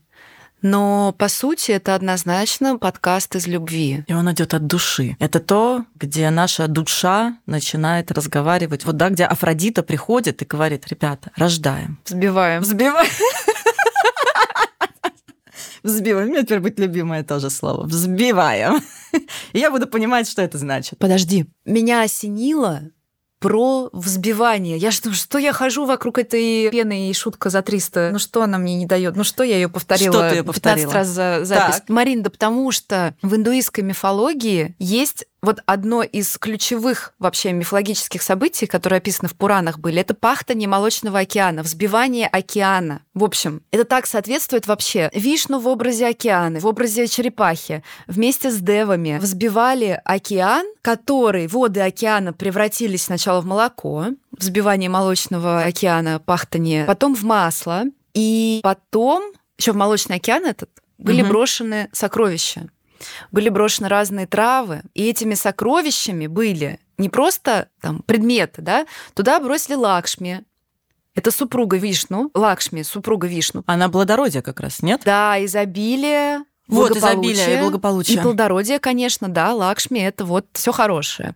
но 0.67 1.15
по 1.17 1.29
сути 1.29 1.71
это 1.71 1.95
однозначно 1.95 2.77
подкаст 2.77 3.37
из 3.37 3.47
любви. 3.47 4.05
И 4.09 4.13
он 4.13 4.31
идет 4.33 4.53
от 4.53 4.67
души. 4.67 5.17
Это 5.21 5.39
то, 5.39 5.85
где 5.95 6.29
наша 6.31 6.67
душа 6.67 7.39
начинает 7.47 8.11
разговаривать. 8.11 8.85
Вот 8.85 8.97
да, 8.97 9.11
где 9.11 9.25
Афродита 9.27 9.85
приходит 9.85 10.43
и 10.43 10.45
говорит, 10.45 10.89
ребята, 10.89 11.31
рождаем. 11.37 12.01
Взбиваем. 12.05 12.63
Взбиваем. 12.63 13.09
Взбиваем. 15.85 16.29
У 16.29 16.31
меня 16.33 16.43
теперь 16.43 16.59
будет 16.59 16.81
любимое 16.81 17.23
тоже 17.23 17.49
слово. 17.49 17.85
Взбиваем. 17.87 18.81
И 19.53 19.61
я 19.61 19.71
буду 19.71 19.87
понимать, 19.87 20.29
что 20.29 20.43
это 20.43 20.59
значит. 20.59 20.99
Подожди. 20.99 21.47
Меня 21.65 22.03
осенило 22.03 22.83
про 23.39 23.91
взбивание. 23.93 24.77
Я 24.79 24.91
же 24.91 25.03
думаю, 25.03 25.17
что 25.17 25.39
я 25.39 25.53
хожу 25.53 25.85
вокруг 25.85 26.19
этой 26.19 26.71
пены 26.71 27.11
и 27.11 27.13
шутка 27.13 27.51
за 27.51 27.63
300. 27.63 28.11
Ну 28.13 28.19
что 28.19 28.43
она 28.43 28.59
мне 28.59 28.77
не 28.77 28.87
дает? 28.87 29.15
Ну 29.17 29.25
что 29.25 29.43
я 29.43 29.57
ее 29.57 29.69
повторила? 29.69 30.13
Что 30.13 30.31
ты 30.31 30.37
15 30.37 30.47
повторила? 30.47 30.93
раз 30.93 31.09
за 31.09 31.41
запись. 31.45 31.77
Так. 31.77 31.89
Марин, 31.89 32.23
да 32.23 32.31
потому 32.31 32.71
что 32.73 33.15
в 33.23 33.35
индуистской 33.35 33.85
мифологии 33.85 34.75
есть 34.79 35.27
вот 35.47 35.61
одно 35.65 36.03
из 36.03 36.37
ключевых 36.39 37.15
вообще 37.21 37.53
мифологических 37.53 38.21
событий, 38.21 38.67
которые 38.67 38.99
описаны 38.99 39.29
в 39.29 39.37
Пуранах 39.37 39.79
были, 39.79 40.01
это 40.01 40.13
пахтание 40.13 40.69
молочного 40.69 41.21
океана, 41.21 41.63
взбивание 41.63 42.27
океана. 42.27 43.03
В 43.15 43.23
общем, 43.23 43.63
это 43.71 43.85
так 43.85 44.07
соответствует 44.07 44.67
вообще 44.67 45.09
Вишну 45.15 45.61
в 45.61 45.69
образе 45.69 46.09
океана, 46.09 46.59
в 46.59 46.67
образе 46.67 47.07
черепахи, 47.07 47.85
вместе 48.09 48.51
с 48.51 48.57
девами 48.57 49.19
взбивали 49.19 50.01
океан, 50.05 50.67
который, 50.83 51.47
воды 51.47 51.81
океана 51.81 52.33
превратились 52.33 53.05
сначала 53.05 53.41
в 53.41 53.47
молоко, 53.47 54.09
взбивание 54.33 54.91
молочного 54.91 55.63
океана, 55.63 56.19
пахтание, 56.19 56.85
потом 56.87 57.15
в 57.15 57.23
масло, 57.23 57.85
и 58.15 58.61
потом 58.65 59.33
еще 59.59 59.73
в 59.73 59.77
молочный 59.77 60.17
океан 60.17 60.45
этот 60.45 60.71
были 60.99 61.23
Мгм. 61.23 61.31
брошены 61.31 61.89
сокровища 61.93 62.69
были 63.33 63.49
брошены 63.49 63.89
разные 63.89 64.27
травы, 64.27 64.83
и 64.95 65.09
этими 65.09 65.35
сокровищами 65.35 66.27
были 66.27 66.81
не 66.99 67.09
просто 67.09 67.69
там 67.81 68.03
предметы, 68.03 68.63
да, 68.63 68.87
туда 69.15 69.39
бросили 69.41 69.75
Лакшми. 69.75 70.45
Это 71.15 71.31
супруга 71.31 71.79
Вишну, 71.79 72.31
Лакшми, 72.35 72.83
супруга 72.83 73.27
Вишну. 73.27 73.65
Она 73.67 73.89
плодородие 73.89 74.43
как 74.43 74.61
раз, 74.61 74.83
нет? 74.83 75.01
Да, 75.05 75.43
изобилие, 75.45 76.45
Вот, 76.69 76.95
изобилие 76.97 77.59
и 77.59 77.63
благополучие. 77.63 78.19
И 78.19 78.21
плодородие, 78.21 78.79
конечно, 78.79 79.29
да, 79.29 79.55
Лакшми 79.55 79.99
это 79.99 80.25
вот 80.25 80.47
все 80.53 80.73
хорошее. 80.73 81.35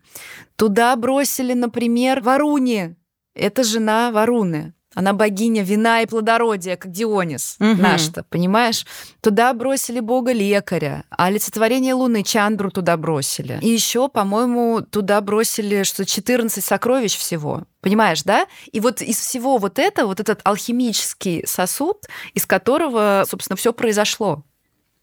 Туда 0.57 0.95
бросили, 0.97 1.55
например, 1.55 2.21
Варуни. 2.21 2.95
Это 3.35 3.65
жена 3.65 4.11
Варуны. 4.11 4.75
Она 4.95 5.13
богиня 5.13 5.63
вина 5.63 6.03
и 6.03 6.07
плодородия, 6.07 6.77
как 6.77 6.91
Дионис 6.91 7.57
Мгм. 7.61 7.81
наш-то, 7.81 8.25
понимаешь? 8.25 8.85
Туда 9.21 9.53
бросили 9.55 10.01
бога 10.01 10.33
лекаря, 10.33 11.05
а 11.11 11.27
олицетворение 11.27 11.95
Луны 11.95 12.25
Чандру 12.25 12.71
туда 12.73 12.97
бросили. 12.97 13.59
И 13.63 13.69
еще, 13.69 14.09
по-моему, 14.09 14.81
туда 14.83 15.21
бросили, 15.21 15.85
что 15.85 16.05
14 16.05 16.65
сокровищ 16.65 17.17
всего. 17.17 17.63
Понимаешь, 17.81 18.25
да? 18.25 18.47
И 18.73 18.81
вот 18.81 19.01
из 19.01 19.19
всего 19.21 19.59
вот 19.59 19.79
этого, 19.79 20.09
вот 20.09 20.19
этот 20.21 20.41
алхимический 20.43 21.47
сосуд, 21.47 22.07
из 22.35 22.45
которого, 22.45 23.25
собственно, 23.29 23.57
все 23.57 23.73
произошло. 23.73 24.45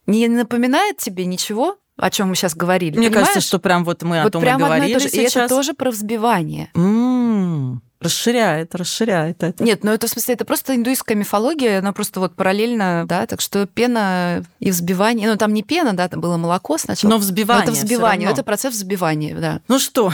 Не 0.06 0.28
напоминает 0.28 0.98
тебе 0.98 1.26
ничего, 1.26 1.78
о 1.98 2.10
чем 2.12 2.30
мы 2.30 2.36
сейчас 2.36 2.56
говорили? 2.56 2.98
Мне 2.98 3.08
понимаешь? 3.08 3.28
кажется, 3.30 3.48
что 3.48 3.60
прям 3.60 3.84
вот 3.86 4.04
мы 4.04 4.20
о 4.20 4.24
вот 4.24 4.34
том 4.34 4.42
прям 4.42 4.60
и 4.60 4.64
одно 4.64 4.76
и 4.76 4.78
говорили 4.80 4.94
то 4.94 5.00
же. 5.00 5.08
И 5.10 5.18
это 5.22 5.30
сейчас. 5.32 5.50
тоже 5.50 5.74
про 5.74 5.92
взбивание. 5.92 6.70
М, 6.76 7.82
Расширяет, 8.00 8.76
расширяет 8.76 9.42
это. 9.42 9.64
Нет, 9.64 9.84
ну 9.84 9.92
это 9.92 10.08
в 10.08 10.10
смысле, 10.10 10.36
это 10.36 10.46
просто 10.46 10.76
индуистская 10.76 11.16
мифология, 11.16 11.80
она 11.80 11.94
просто 11.94 12.20
вот 12.20 12.36
параллельно, 12.36 13.06
да, 13.08 13.26
так 13.26 13.42
что 13.42 13.66
пена 13.66 14.44
и 14.60 14.70
взбивание, 14.70 15.28
ну 15.30 15.36
там 15.36 15.54
не 15.54 15.64
пена, 15.64 15.94
да, 15.94 16.08
там 16.08 16.22
было 16.22 16.38
молоко 16.38 16.78
сначала. 16.78 17.12
Но 17.12 17.18
взбивание. 17.18 17.64
это 17.64 17.74
всё 17.74 17.86
взбивание, 17.86 18.28
равно. 18.28 18.40
это 18.40 18.44
процесс 18.44 18.76
взбивания, 18.76 19.36
да. 19.36 19.62
Ну 19.68 19.80
что, 19.80 20.14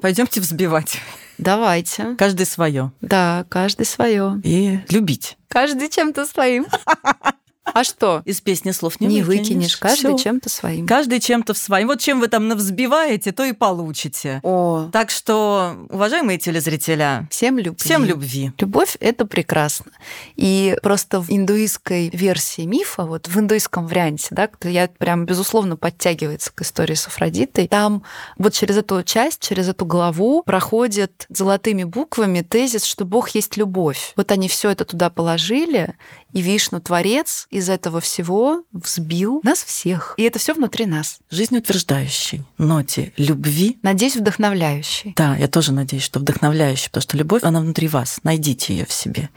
пойдемте 0.00 0.40
взбивать. 0.40 0.98
Давайте. 1.38 2.14
Каждый 2.16 2.46
свое. 2.46 2.92
Да, 3.00 3.44
каждый 3.48 3.86
свое. 3.86 4.40
И 4.44 4.78
любить. 4.88 5.36
Каждый 5.48 5.88
чем-то 5.88 6.26
своим. 6.26 6.66
А 7.64 7.82
что? 7.82 8.22
Из 8.26 8.40
песни 8.40 8.70
слов 8.72 9.00
не, 9.00 9.06
Не 9.06 9.22
выкинешь, 9.22 9.76
каждый 9.76 10.14
Всё. 10.16 10.18
чем-то 10.18 10.48
своим. 10.50 10.86
Каждый 10.86 11.18
чем-то 11.18 11.54
в 11.54 11.58
своем. 11.58 11.88
Вот 11.88 12.00
чем 12.00 12.20
вы 12.20 12.28
там 12.28 12.48
навзбиваете, 12.48 13.32
то 13.32 13.42
и 13.44 13.52
получите. 13.52 14.40
О, 14.42 14.88
Так 14.92 15.10
что, 15.10 15.86
уважаемые 15.90 16.38
телезрителя, 16.38 17.26
всем 17.30 17.58
любви. 17.58 17.76
всем 17.82 18.04
любви. 18.04 18.52
Любовь— 18.58 18.96
это 19.00 19.24
прекрасно. 19.26 19.92
И 20.36 20.76
просто 20.82 21.20
в 21.20 21.30
индуистской 21.30 22.10
версии 22.12 22.62
мифа, 22.62 23.04
вот 23.04 23.28
в 23.28 23.38
индуистском 23.38 23.86
варианте, 23.86 24.28
да, 24.30 24.48
я 24.62 24.88
прям, 24.88 25.24
безусловно, 25.24 25.76
подтягивается 25.76 26.52
к 26.54 26.60
истории 26.62 26.94
с 26.94 27.06
Афродитой, 27.06 27.66
там 27.68 28.02
вот 28.36 28.52
через 28.52 28.76
эту 28.76 29.02
часть, 29.02 29.40
через 29.40 29.68
эту 29.68 29.86
главу 29.86 30.42
проходит 30.42 31.26
золотыми 31.30 31.84
буквами 31.84 32.42
тезис, 32.42 32.84
что 32.84 33.04
Бог 33.04 33.30
есть 33.30 33.56
любовь. 33.56 34.12
Вот 34.16 34.30
они 34.32 34.48
все 34.48 34.70
это 34.70 34.84
туда 34.84 35.08
положили, 35.10 35.94
и 36.32 36.40
Вишну, 36.40 36.80
Творец, 36.80 37.46
из 37.54 37.68
этого 37.68 38.00
всего 38.00 38.64
взбил 38.72 39.40
нас 39.44 39.62
всех. 39.62 40.14
И 40.16 40.22
это 40.24 40.38
все 40.38 40.54
внутри 40.54 40.86
нас. 40.86 41.18
Жизнеутверждающей 41.30 42.42
ноте 42.58 43.12
любви. 43.16 43.78
Надеюсь, 43.82 44.16
вдохновляющий. 44.16 45.14
Да, 45.16 45.36
я 45.36 45.46
тоже 45.48 45.72
надеюсь, 45.72 46.02
что 46.02 46.18
вдохновляющей, 46.18 46.88
потому 46.90 47.02
что 47.02 47.16
любовь, 47.16 47.44
она 47.44 47.60
внутри 47.60 47.88
вас. 47.88 48.18
Найдите 48.24 48.74
ее 48.74 48.86
в 48.86 48.92
себе. 48.92 49.30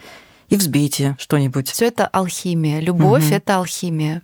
И 0.49 0.55
взбейте 0.55 1.15
что-нибудь. 1.20 1.70
Все 1.70 1.86
это 1.88 2.07
алхимия. 2.07 2.80
Любовь 2.80 3.26
Мгм. 3.26 3.34
это 3.34 3.57
алхимия. 3.57 4.22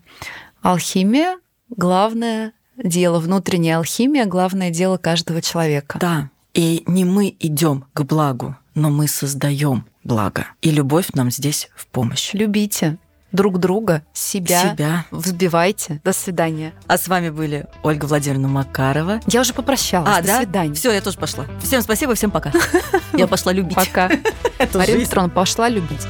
Алхимия 0.62 1.38
главное 1.70 2.54
дело, 2.78 3.20
внутренняя 3.20 3.78
алхимия 3.78 4.26
главное 4.26 4.70
дело 4.72 4.98
каждого 4.98 5.42
человека. 5.42 6.00
Да. 6.00 6.30
И 6.54 6.84
не 6.88 7.04
мы 7.06 7.36
идем 7.40 7.86
к 7.94 8.04
благу, 8.04 8.56
но 8.76 8.90
мы 8.90 9.08
создаем 9.08 9.86
благо. 10.04 10.48
И 10.62 10.70
любовь 10.72 11.10
нам 11.14 11.30
здесь 11.32 11.70
в 11.76 11.88
помощь. 11.88 12.34
Любите 12.34 12.98
друг 13.34 13.58
друга, 13.60 14.04
себя, 14.14 14.72
Себя. 14.74 15.06
взбивайте. 15.12 16.00
До 16.04 16.14
свидания. 16.14 16.74
А 16.88 16.98
с 16.98 17.08
вами 17.08 17.30
были 17.30 17.66
Ольга 17.84 18.06
Владимировна 18.06 18.48
Макарова. 18.48 19.20
Я 19.28 19.42
уже 19.42 19.54
попрощалась. 19.54 20.10
А, 20.10 20.22
До 20.22 20.28
да? 20.28 20.38
свидания. 20.38 20.74
Все, 20.76 20.92
я 20.92 21.02
тоже 21.02 21.18
пошла. 21.18 21.46
Всем 21.62 21.82
спасибо, 21.82 22.16
всем 22.16 22.32
пока. 22.32 22.54
Я 23.14 23.28
пошла 23.28 23.52
любить. 23.52 23.76
Пока. 23.76 24.10
Марина. 24.74 25.00
Петровна 25.02 25.30
пошла 25.30 25.68
любить. 25.70 26.02